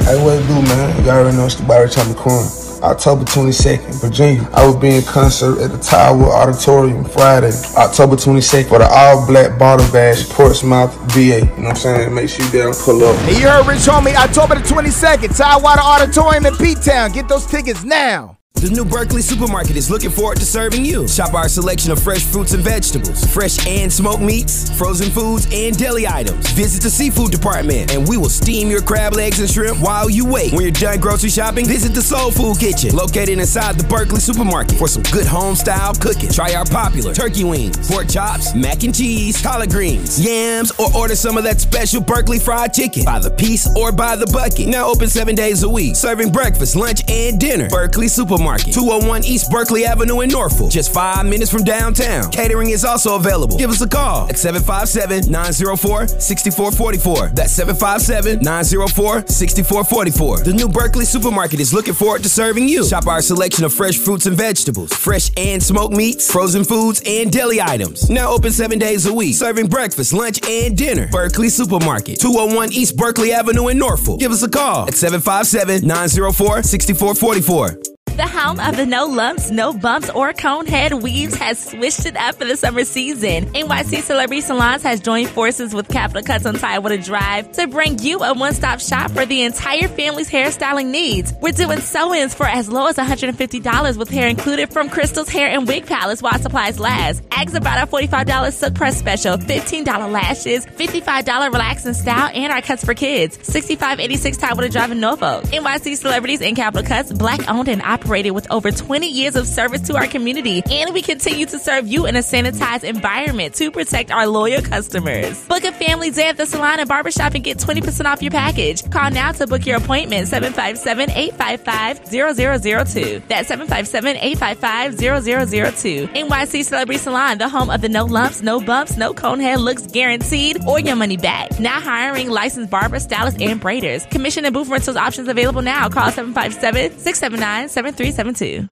Hey, 0.00 0.24
what 0.24 0.38
it 0.38 0.46
do, 0.48 0.62
man? 0.62 1.04
You 1.04 1.10
already 1.10 1.36
know 1.36 1.44
it's 1.44 1.56
the 1.56 1.64
Barry 1.64 1.90
Tommy 1.90 2.14
Corn. 2.14 2.61
October 2.82 3.24
22nd, 3.24 4.00
Virginia. 4.00 4.48
I 4.52 4.66
will 4.66 4.78
be 4.78 4.96
in 4.96 5.02
concert 5.02 5.60
at 5.60 5.70
the 5.70 5.78
Tower 5.78 6.24
Auditorium 6.24 7.04
Friday, 7.04 7.52
October 7.76 8.16
22nd 8.16 8.68
for 8.68 8.78
the 8.78 8.88
All 8.88 9.26
Black 9.26 9.58
Bottle 9.58 9.90
Bash, 9.92 10.28
Portsmouth, 10.28 10.94
VA. 11.12 11.20
You 11.20 11.40
know 11.40 11.46
what 11.54 11.68
I'm 11.68 11.76
saying? 11.76 12.14
Make 12.14 12.28
sure 12.28 12.44
you 12.44 12.52
down 12.52 12.74
pull 12.74 13.04
up. 13.04 13.16
And 13.28 13.36
you 13.38 13.48
heard 13.48 13.66
Rich 13.66 13.80
Homie 13.80 14.14
October 14.14 14.56
the 14.56 14.62
22nd, 14.62 15.36
Tidewater 15.36 15.80
Auditorium 15.80 16.46
in 16.46 16.56
P 16.56 16.74
Town. 16.74 17.12
Get 17.12 17.28
those 17.28 17.46
tickets 17.46 17.84
now. 17.84 18.38
The 18.54 18.70
new 18.70 18.84
Berkeley 18.84 19.22
Supermarket 19.22 19.74
is 19.74 19.90
looking 19.90 20.10
forward 20.10 20.38
to 20.38 20.44
serving 20.44 20.84
you. 20.84 21.08
Shop 21.08 21.34
our 21.34 21.48
selection 21.48 21.90
of 21.90 22.00
fresh 22.00 22.22
fruits 22.22 22.52
and 22.52 22.62
vegetables, 22.62 23.24
fresh 23.34 23.58
and 23.66 23.92
smoked 23.92 24.22
meats, 24.22 24.70
frozen 24.78 25.10
foods, 25.10 25.48
and 25.52 25.76
deli 25.76 26.06
items. 26.06 26.48
Visit 26.52 26.80
the 26.80 26.90
seafood 26.90 27.32
department 27.32 27.92
and 27.92 28.06
we 28.08 28.16
will 28.16 28.28
steam 28.28 28.70
your 28.70 28.80
crab 28.80 29.14
legs 29.14 29.40
and 29.40 29.50
shrimp 29.50 29.78
while 29.80 30.08
you 30.08 30.24
wait. 30.24 30.52
When 30.52 30.62
you're 30.62 30.70
done 30.70 31.00
grocery 31.00 31.30
shopping, 31.30 31.66
visit 31.66 31.92
the 31.92 32.02
Soul 32.02 32.30
Food 32.30 32.60
Kitchen, 32.60 32.94
located 32.94 33.40
inside 33.40 33.78
the 33.78 33.86
Berkeley 33.88 34.20
Supermarket 34.20 34.78
for 34.78 34.86
some 34.86 35.02
good 35.10 35.26
home 35.26 35.56
style 35.56 35.94
cooking. 35.94 36.30
Try 36.30 36.54
our 36.54 36.66
popular 36.66 37.12
turkey 37.12 37.42
wings, 37.42 37.90
pork 37.90 38.08
chops, 38.08 38.54
mac 38.54 38.84
and 38.84 38.94
cheese, 38.94 39.42
collard 39.42 39.70
greens, 39.70 40.24
yams, 40.24 40.70
or 40.78 40.86
order 40.94 41.16
some 41.16 41.36
of 41.36 41.42
that 41.42 41.60
special 41.60 42.00
Berkeley 42.00 42.38
fried 42.38 42.72
chicken 42.72 43.04
by 43.04 43.18
the 43.18 43.30
piece 43.30 43.68
or 43.76 43.90
by 43.90 44.14
the 44.14 44.26
bucket. 44.26 44.68
Now 44.68 44.86
open 44.88 45.08
seven 45.08 45.34
days 45.34 45.64
a 45.64 45.68
week, 45.68 45.96
serving 45.96 46.30
breakfast, 46.30 46.76
lunch, 46.76 47.02
and 47.10 47.40
dinner. 47.40 47.68
Berkeley 47.68 48.06
Supermarket. 48.06 48.41
Supermarket, 48.42 48.74
201 48.74 49.24
East 49.24 49.50
Berkeley 49.52 49.84
Avenue 49.84 50.20
in 50.20 50.28
Norfolk, 50.28 50.70
just 50.70 50.92
five 50.92 51.24
minutes 51.24 51.50
from 51.50 51.62
downtown. 51.62 52.28
Catering 52.32 52.70
is 52.70 52.84
also 52.84 53.14
available. 53.14 53.56
Give 53.56 53.70
us 53.70 53.80
a 53.82 53.88
call 53.88 54.28
at 54.28 54.36
757 54.36 55.30
904 55.30 56.08
6444. 56.08 57.28
That's 57.34 57.52
757 57.52 58.42
904 58.42 59.28
6444. 59.28 60.38
The 60.38 60.52
new 60.52 60.68
Berkeley 60.68 61.04
Supermarket 61.04 61.60
is 61.60 61.72
looking 61.72 61.94
forward 61.94 62.24
to 62.24 62.28
serving 62.28 62.68
you. 62.68 62.84
Shop 62.84 63.06
our 63.06 63.22
selection 63.22 63.64
of 63.64 63.72
fresh 63.72 63.96
fruits 63.96 64.26
and 64.26 64.36
vegetables, 64.36 64.92
fresh 64.92 65.30
and 65.36 65.62
smoked 65.62 65.94
meats, 65.94 66.30
frozen 66.30 66.64
foods, 66.64 67.00
and 67.06 67.32
deli 67.32 67.60
items. 67.60 68.10
Now 68.10 68.32
open 68.32 68.50
seven 68.50 68.80
days 68.80 69.06
a 69.06 69.14
week, 69.14 69.36
serving 69.36 69.68
breakfast, 69.68 70.12
lunch, 70.12 70.44
and 70.48 70.76
dinner. 70.76 71.06
Berkeley 71.12 71.48
Supermarket, 71.48 72.18
201 72.18 72.72
East 72.72 72.96
Berkeley 72.96 73.32
Avenue 73.32 73.68
in 73.68 73.78
Norfolk. 73.78 74.18
Give 74.18 74.32
us 74.32 74.42
a 74.42 74.50
call 74.50 74.88
at 74.88 74.94
757 74.94 75.86
904 75.86 76.64
6444. 76.64 77.91
The 78.12 78.26
home 78.26 78.60
of 78.60 78.76
the 78.76 78.84
no 78.84 79.06
lumps, 79.06 79.50
no 79.50 79.72
bumps, 79.72 80.10
or 80.10 80.34
cone 80.34 80.66
head 80.66 80.92
weaves 80.92 81.34
has 81.36 81.58
switched 81.58 82.04
it 82.04 82.14
up 82.14 82.34
for 82.34 82.44
the 82.44 82.58
summer 82.58 82.84
season. 82.84 83.46
NYC 83.46 84.02
Celebrity 84.02 84.42
Salons 84.42 84.82
has 84.82 85.00
joined 85.00 85.30
forces 85.30 85.72
with 85.72 85.88
Capital 85.88 86.22
Cuts 86.22 86.44
on 86.44 86.56
Tidewater 86.56 86.98
Drive 86.98 87.50
to 87.52 87.66
bring 87.68 87.98
you 88.00 88.22
a 88.22 88.34
one-stop 88.34 88.80
shop 88.80 89.12
for 89.12 89.24
the 89.24 89.44
entire 89.44 89.88
family's 89.88 90.30
hairstyling 90.30 90.88
needs. 90.88 91.32
We're 91.40 91.52
doing 91.52 91.80
sew-ins 91.80 92.34
for 92.34 92.44
as 92.44 92.68
low 92.68 92.86
as 92.86 92.96
$150 92.96 93.96
with 93.96 94.10
hair 94.10 94.28
included 94.28 94.70
from 94.70 94.90
Crystal's 94.90 95.30
Hair 95.30 95.48
and 95.48 95.66
Wig 95.66 95.86
Palace 95.86 96.20
while 96.20 96.38
supplies 96.38 96.78
last. 96.78 97.22
Ask 97.30 97.54
about 97.54 97.78
our 97.78 97.86
$45 97.86 98.52
silk 98.52 98.74
press 98.74 98.98
special, 98.98 99.38
$15 99.38 100.12
lashes, 100.12 100.66
$55 100.66 101.50
relax 101.50 101.86
and 101.86 101.96
style, 101.96 102.30
and 102.34 102.52
our 102.52 102.60
cuts 102.60 102.84
for 102.84 102.92
kids. 102.92 103.38
6586 103.42 104.36
Tidewater 104.36 104.68
Drive 104.68 104.90
in 104.90 105.00
Norfolk. 105.00 105.44
NYC 105.44 105.96
Celebrities 105.96 106.42
and 106.42 106.54
Capital 106.54 106.86
Cuts, 106.86 107.10
black 107.10 107.48
owned 107.48 107.68
and 107.68 107.80
operated 107.80 108.01
with 108.06 108.50
over 108.50 108.70
20 108.70 109.08
years 109.08 109.36
of 109.36 109.46
service 109.46 109.80
to 109.82 109.96
our 109.96 110.06
community. 110.06 110.62
And 110.70 110.92
we 110.92 111.00
continue 111.02 111.46
to 111.46 111.58
serve 111.58 111.86
you 111.86 112.06
in 112.06 112.16
a 112.16 112.20
sanitized 112.20 112.84
environment 112.84 113.54
to 113.54 113.70
protect 113.70 114.10
our 114.10 114.26
loyal 114.26 114.60
customers. 114.62 115.42
Book 115.46 115.64
a 115.64 115.72
family 115.72 116.10
day 116.10 116.28
at 116.28 116.36
the 116.36 116.44
salon 116.46 116.80
and 116.80 116.88
barbershop 116.88 117.34
and 117.34 117.44
get 117.44 117.58
20% 117.58 118.06
off 118.06 118.22
your 118.22 118.30
package. 118.30 118.88
Call 118.90 119.10
now 119.10 119.32
to 119.32 119.46
book 119.46 119.66
your 119.66 119.76
appointment 119.78 120.28
757-855-0002. 120.28 123.28
That's 123.28 123.50
757-855-0002. 123.50 126.14
NYC 126.14 126.64
Celebrity 126.64 126.98
Salon, 126.98 127.38
the 127.38 127.48
home 127.48 127.70
of 127.70 127.80
the 127.80 127.88
no 127.88 128.04
lumps, 128.04 128.42
no 128.42 128.60
bumps, 128.60 128.96
no 128.96 129.12
cone 129.14 129.40
head 129.40 129.60
looks 129.60 129.86
guaranteed 129.86 130.64
or 130.66 130.80
your 130.80 130.96
money 130.96 131.16
back. 131.16 131.58
Now 131.58 131.80
hiring 131.80 132.30
licensed 132.30 132.70
barbers, 132.70 133.02
stylists, 133.04 133.40
and 133.40 133.60
braiders. 133.60 134.08
Commission 134.10 134.44
and 134.44 134.54
booth 134.54 134.68
rentals 134.68 134.96
options 134.96 135.28
available 135.28 135.62
now. 135.62 135.88
Call 135.88 136.10
757 136.10 136.98
679 136.98 137.68
7372. 137.96 138.68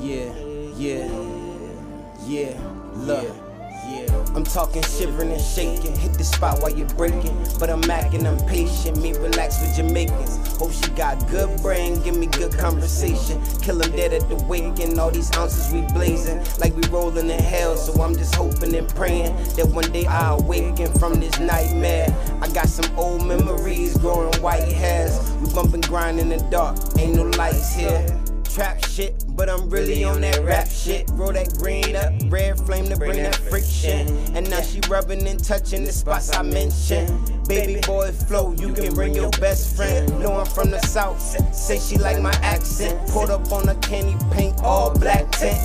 yeah, 0.00 0.32
yeah, 0.78 1.04
yeah, 2.26 2.52
look. 2.96 3.36
I'm 4.34 4.44
talking 4.44 4.82
shivering 4.82 5.32
and 5.32 5.40
shaking. 5.40 5.94
Hit 5.96 6.14
the 6.14 6.24
spot 6.24 6.60
while 6.62 6.70
you're 6.74 6.88
breaking. 6.88 7.36
But 7.60 7.68
I'm 7.68 7.90
acting 7.90 8.24
impatient. 8.24 9.02
Me 9.02 9.12
relax 9.12 9.60
with 9.60 9.76
Jamaicans. 9.76 10.56
Hope 10.56 10.72
she 10.72 10.90
got 10.92 11.28
good 11.28 11.60
brain. 11.60 12.02
Give 12.02 12.16
me 12.16 12.26
good 12.26 12.56
conversation. 12.56 13.38
Kill 13.60 13.80
dead 13.80 14.14
at 14.14 14.26
the 14.30 14.36
wake. 14.46 14.80
And 14.80 14.98
all 14.98 15.10
these 15.10 15.30
ounces 15.36 15.70
we 15.70 15.82
blazing. 15.92 16.42
Like 16.58 16.74
we 16.74 16.82
rolling 16.88 17.28
in 17.28 17.38
hell. 17.38 17.76
So 17.76 18.00
I'm 18.00 18.16
just 18.16 18.34
hoping 18.34 18.74
and 18.74 18.88
praying 18.88 19.36
that 19.56 19.66
one 19.66 19.92
day 19.92 20.06
I 20.06 20.32
awaken 20.36 20.90
from 20.98 21.20
this 21.20 21.38
nightmare. 21.38 22.08
I 22.40 22.48
got 22.48 22.68
some 22.68 22.98
old 22.98 23.26
memories 23.26 23.96
growing 23.98 24.34
white 24.40 24.72
hairs. 24.72 25.30
We 25.42 25.52
bumping 25.52 25.82
grind 25.82 26.18
in 26.18 26.30
the 26.30 26.38
dark. 26.50 26.78
Ain't 26.98 27.16
no 27.16 27.24
lights 27.24 27.74
here. 27.74 28.06
Trap 28.44 28.84
shit, 28.86 29.22
but 29.40 29.48
I'm 29.48 29.70
really 29.70 30.04
on 30.04 30.20
that 30.20 30.44
rap 30.44 30.68
shit. 30.68 31.08
Roll 31.14 31.32
that 31.32 31.56
green 31.56 31.96
up, 31.96 32.12
red 32.26 32.60
flame 32.60 32.84
to 32.90 32.96
bring 32.96 33.22
that 33.22 33.36
friction. 33.36 34.06
And 34.36 34.50
now 34.50 34.60
she 34.60 34.80
rubbing 34.86 35.26
and 35.26 35.42
touching 35.42 35.82
the 35.82 35.92
spots 35.92 36.36
I 36.36 36.42
mentioned. 36.42 37.08
Baby 37.48 37.80
boy 37.86 38.12
flow, 38.12 38.52
you 38.52 38.74
can 38.74 38.92
bring 38.92 39.14
your 39.14 39.30
best 39.30 39.74
friend. 39.74 40.06
Know 40.20 40.34
I'm 40.34 40.46
from 40.46 40.70
the 40.70 40.78
south, 40.80 41.20
say 41.54 41.78
she 41.78 41.96
like 41.96 42.20
my 42.20 42.34
accent. 42.42 43.08
Pulled 43.08 43.30
up 43.30 43.50
on 43.50 43.66
a 43.70 43.74
candy 43.76 44.14
paint, 44.30 44.60
all 44.62 44.92
black 44.94 45.32
tint. 45.32 45.58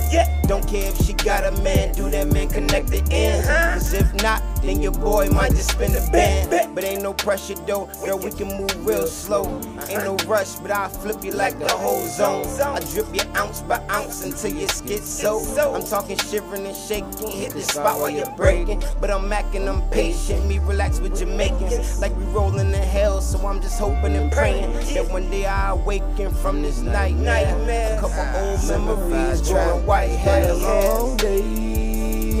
Don't 0.48 0.66
care 0.66 0.90
if 0.90 0.96
she 1.04 1.12
got 1.12 1.44
a 1.44 1.52
man, 1.62 1.92
do 1.94 2.08
that 2.08 2.28
man 2.32 2.48
connect 2.48 2.88
the 2.88 3.06
ends. 3.10 3.46
Uh-huh. 3.46 3.74
Cause 3.74 3.92
if 3.92 4.14
not, 4.22 4.42
then 4.62 4.80
your 4.82 4.92
boy 4.92 5.28
might 5.28 5.50
just 5.50 5.72
spin 5.72 5.92
the 5.92 6.08
band. 6.10 6.74
But 6.74 6.82
ain't 6.82 7.02
no 7.02 7.12
pressure 7.12 7.54
though, 7.66 7.88
girl, 8.04 8.18
we 8.18 8.30
can 8.30 8.48
move 8.48 8.86
real 8.86 9.06
slow. 9.06 9.44
Ain't 9.88 10.04
no 10.04 10.16
rush, 10.26 10.56
but 10.56 10.70
I'll 10.70 10.88
flip 10.88 11.22
you 11.22 11.32
like 11.32 11.58
the 11.58 11.68
whole 11.68 12.06
zone. 12.06 12.46
I 12.60 12.80
drip 12.80 13.06
you 13.14 13.22
ounce 13.36 13.62
by 13.68 13.82
ounce 13.90 14.24
until 14.24 14.52
you 14.52 14.66
skid 14.68 15.02
so. 15.02 15.40
I'm 15.74 15.84
talking 15.84 16.16
shivering 16.16 16.66
and 16.66 16.76
shaking, 16.76 17.30
hit 17.30 17.52
the 17.52 17.62
spot 17.62 17.98
while 17.98 18.10
you're 18.10 18.30
breaking. 18.36 18.82
But 19.00 19.10
I'm 19.10 19.32
acting 19.32 19.66
impatient, 19.66 20.46
me 20.46 20.58
relax 20.60 21.00
with 21.00 21.18
Jamaicans. 21.18 22.00
Like 22.00 22.16
we 22.16 22.24
rolling 22.26 22.68
in 22.68 22.74
hell, 22.74 23.20
so 23.20 23.38
I'm 23.46 23.60
just 23.60 23.78
hoping 23.78 24.14
and 24.16 24.30
praying 24.32 24.72
that 24.94 25.10
one 25.10 25.30
day 25.30 25.46
I 25.46 25.70
awaken 25.70 26.32
from 26.32 26.62
this 26.62 26.80
nightmare. 26.80 27.98
A 27.98 28.00
couple 28.00 28.40
old 28.40 28.68
memories, 28.68 29.48
growing 29.48 29.86
white 29.86 30.08
hair. 30.08 30.54
long 30.54 31.16
day 31.16 31.76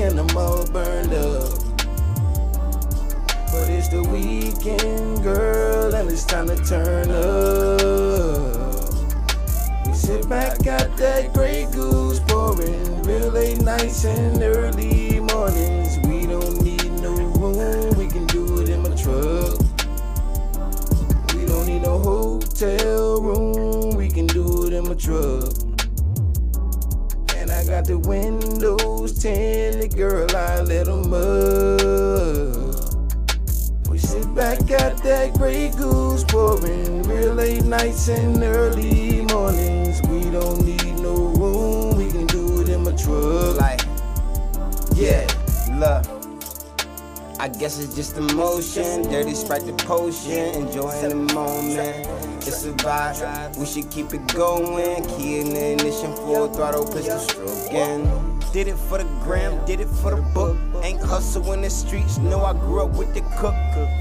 and 0.02 0.20
I'm 0.20 0.36
all 0.36 0.66
burned 0.66 1.12
up. 1.12 1.58
But 3.50 3.70
it's 3.70 3.88
the 3.88 4.02
weekend, 4.02 5.22
girl, 5.22 5.94
and 5.94 6.10
it's 6.10 6.24
time 6.24 6.48
to 6.48 6.56
turn 6.56 7.10
up. 7.10 8.55
Sit 10.06 10.28
back, 10.28 10.62
got 10.62 10.96
that 10.98 11.34
Grey 11.34 11.66
Goose 11.72 12.20
pouring, 12.28 13.02
real 13.02 13.28
late 13.30 13.60
nights 13.62 14.04
and 14.04 14.40
early 14.40 15.18
mornings. 15.18 15.98
We 16.06 16.26
don't 16.26 16.62
need 16.62 16.92
no 17.02 17.10
room, 17.10 17.98
we 17.98 18.06
can 18.06 18.24
do 18.26 18.60
it 18.60 18.68
in 18.68 18.82
my 18.84 18.90
truck. 18.90 19.58
We 21.34 21.44
don't 21.44 21.66
need 21.66 21.82
no 21.82 21.98
hotel 21.98 23.20
room, 23.20 23.96
we 23.96 24.08
can 24.08 24.28
do 24.28 24.68
it 24.68 24.74
in 24.74 24.84
my 24.86 24.94
truck. 24.94 25.52
And 27.36 27.50
I 27.50 27.64
got 27.64 27.86
the 27.86 27.98
windows 27.98 29.12
tinted, 29.20 29.96
girl, 29.96 30.28
I 30.36 30.60
let 30.60 30.86
'em 30.86 31.12
up. 31.12 32.54
We 33.90 33.98
sit 33.98 34.32
back, 34.36 34.64
got 34.68 35.02
that 35.02 35.34
Grey 35.34 35.70
Goose 35.70 36.22
pouring, 36.22 37.02
real 37.02 37.34
late 37.34 37.64
nights 37.64 38.06
and 38.06 38.40
early 38.44 39.26
mornings. 39.32 39.85
Don't 40.36 40.66
need 40.66 40.98
no 41.00 41.14
room, 41.14 41.96
we 41.96 42.10
can 42.10 42.26
do 42.26 42.60
it 42.60 42.68
in 42.68 42.84
my 42.84 42.92
truck. 42.92 43.56
Like, 43.56 43.80
yeah, 44.94 45.26
look. 45.80 46.04
I 47.40 47.48
guess 47.48 47.78
it's 47.78 47.94
just 47.96 48.18
emotion, 48.18 49.04
dirty 49.04 49.32
sprite 49.32 49.64
the 49.64 49.72
potion, 49.72 50.54
enjoying 50.60 51.08
the 51.08 51.14
moment. 51.32 52.06
It's 52.46 52.66
a 52.66 52.72
vibe, 52.72 53.56
we 53.56 53.64
should 53.64 53.90
keep 53.90 54.12
it 54.12 54.26
going. 54.34 55.06
Key 55.16 55.40
in 55.40 55.54
the 55.54 55.72
ignition, 55.72 56.14
full 56.14 56.52
throttle, 56.52 56.84
pistol 56.84 57.18
stroking. 57.18 58.38
Did 58.52 58.68
it 58.68 58.76
for 58.76 58.98
the 58.98 59.04
gram, 59.24 59.64
did 59.64 59.80
it 59.80 59.88
for 59.88 60.14
the 60.14 60.20
book. 60.34 60.58
Ain't 60.86 61.02
hustle 61.02 61.50
in 61.50 61.62
the 61.62 61.68
streets, 61.68 62.18
know 62.18 62.44
I 62.44 62.52
grew 62.52 62.84
up 62.84 62.94
with 62.96 63.12
the 63.12 63.22
cook. 63.40 63.56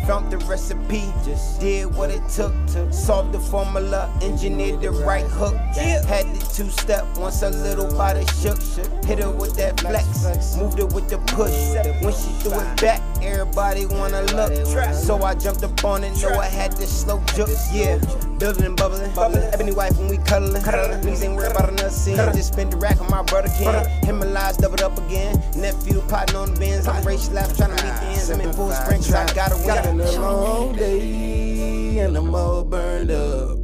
Found 0.05 0.31
the 0.31 0.37
recipe, 0.45 1.01
just 1.25 1.59
did 1.59 1.91
what 1.95 2.11
it 2.11 2.21
took 2.29 2.53
to 2.73 2.93
solve 2.93 3.31
the 3.31 3.39
formula, 3.39 4.15
engineered 4.21 4.81
the 4.81 4.91
right 4.91 5.25
hook. 5.25 5.55
Had 5.55 6.27
the 6.35 6.39
two 6.53 6.69
step, 6.69 7.07
once 7.17 7.41
a 7.41 7.49
little 7.49 7.91
body 7.97 8.23
shook. 8.39 8.59
Hit 9.03 9.17
her 9.17 9.31
with 9.31 9.55
that 9.55 9.79
flex, 9.79 10.57
moved 10.57 10.77
her 10.77 10.85
with 10.85 11.09
the 11.09 11.17
push. 11.33 11.55
When 12.03 12.13
she 12.13 12.29
threw 12.43 12.59
it 12.59 12.79
back, 12.79 13.01
everybody 13.19 13.87
wanna 13.87 14.21
look. 14.21 14.53
So 14.93 15.23
I 15.23 15.33
jumped 15.33 15.63
up 15.63 15.83
on 15.83 16.03
it, 16.03 16.15
know 16.21 16.37
I 16.37 16.45
had 16.45 16.73
this 16.73 17.01
slow 17.01 17.19
juke. 17.33 17.49
Yeah, 17.73 17.97
building 18.37 18.63
and 18.63 18.77
bubbling. 18.77 19.11
Ebony 19.51 19.71
wife 19.71 19.97
when 19.97 20.07
we 20.07 20.17
cuddling. 20.17 20.61
Niggas 20.61 21.23
ain't 21.23 21.35
worried 21.35 21.49
about 21.49 21.69
another 21.69 21.89
scene. 21.89 22.17
Just 22.17 22.53
spend 22.53 22.73
the 22.73 22.77
rack 22.77 23.01
on 23.01 23.09
my 23.09 23.23
brother 23.23 23.49
Ken. 23.57 23.89
Him 24.03 24.21
and 24.21 24.33
lies 24.33 24.57
doubled 24.57 24.83
up 24.83 24.95
again. 25.07 25.41
Nephew 25.55 26.01
potting 26.07 26.35
on 26.35 26.53
the 26.53 26.74
bins. 26.75 26.87
I'm 26.87 27.03
race 27.03 27.29
laps 27.31 27.57
trying 27.57 27.75
to 27.75 27.83
meet 27.83 27.93
the 27.93 28.05
ends. 28.05 28.29
I'm 28.29 28.41
in 28.41 28.53
full 28.53 28.71
sprint 28.71 29.03
cause 29.03 29.13
I 29.13 29.33
gotta 29.33 29.55
win. 29.57 29.67
Got 29.67 29.85
a 29.85 29.93
long 30.21 30.75
day 30.75 31.99
and 31.99 32.17
I'm 32.17 32.33
all 32.35 32.63
burned 32.63 33.11
up. 33.11 33.57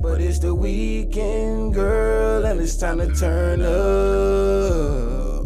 But 0.00 0.20
it's 0.20 0.38
the 0.38 0.54
weekend, 0.54 1.74
girl, 1.74 2.44
and 2.46 2.60
it's 2.60 2.76
time 2.76 2.98
to 2.98 3.12
turn 3.12 3.62
up. 3.62 5.44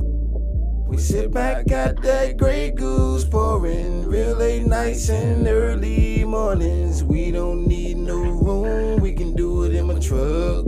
We 0.86 0.98
sit 0.98 1.30
back, 1.32 1.66
got 1.66 2.02
that 2.02 2.36
Grey 2.36 2.70
Goose 2.70 3.24
pouring, 3.24 4.04
real 4.04 4.36
late 4.36 4.66
nights 4.66 5.08
and 5.08 5.48
early 5.48 6.22
mornings. 6.24 7.02
We 7.02 7.30
don't 7.30 7.66
need 7.66 7.96
no 7.96 8.16
room, 8.16 9.00
we 9.00 9.14
can 9.14 9.34
do 9.34 9.64
it 9.64 9.74
in 9.74 9.86
my 9.86 9.98
truck. 9.98 10.66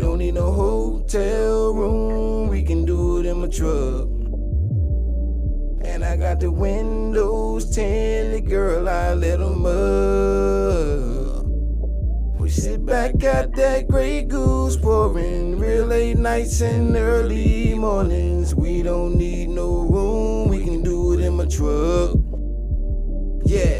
We 0.00 0.06
don't 0.06 0.18
need 0.18 0.32
no 0.32 0.50
hotel 0.50 1.74
room, 1.74 2.48
we 2.48 2.62
can 2.62 2.86
do 2.86 3.18
it 3.18 3.26
in 3.26 3.42
my 3.42 3.48
truck. 3.48 4.08
And 5.84 6.02
I 6.02 6.16
got 6.16 6.40
the 6.40 6.50
windows 6.50 7.68
tinted, 7.68 8.48
girl, 8.48 8.88
I 8.88 9.12
let 9.12 9.40
them 9.40 9.66
up. 9.66 11.44
We 12.40 12.48
sit 12.48 12.86
back, 12.86 13.18
got 13.18 13.54
that 13.56 13.88
Grey 13.88 14.22
Goose 14.22 14.78
pouring, 14.78 15.58
real 15.58 15.84
late 15.84 16.16
nights 16.16 16.62
and 16.62 16.96
early 16.96 17.74
mornings. 17.74 18.54
We 18.54 18.82
don't 18.82 19.16
need 19.16 19.50
no 19.50 19.80
room, 19.80 20.48
we 20.48 20.64
can 20.64 20.82
do 20.82 21.12
it 21.12 21.20
in 21.20 21.34
my 21.34 21.44
truck. 21.44 22.16
Yeah. 23.44 23.79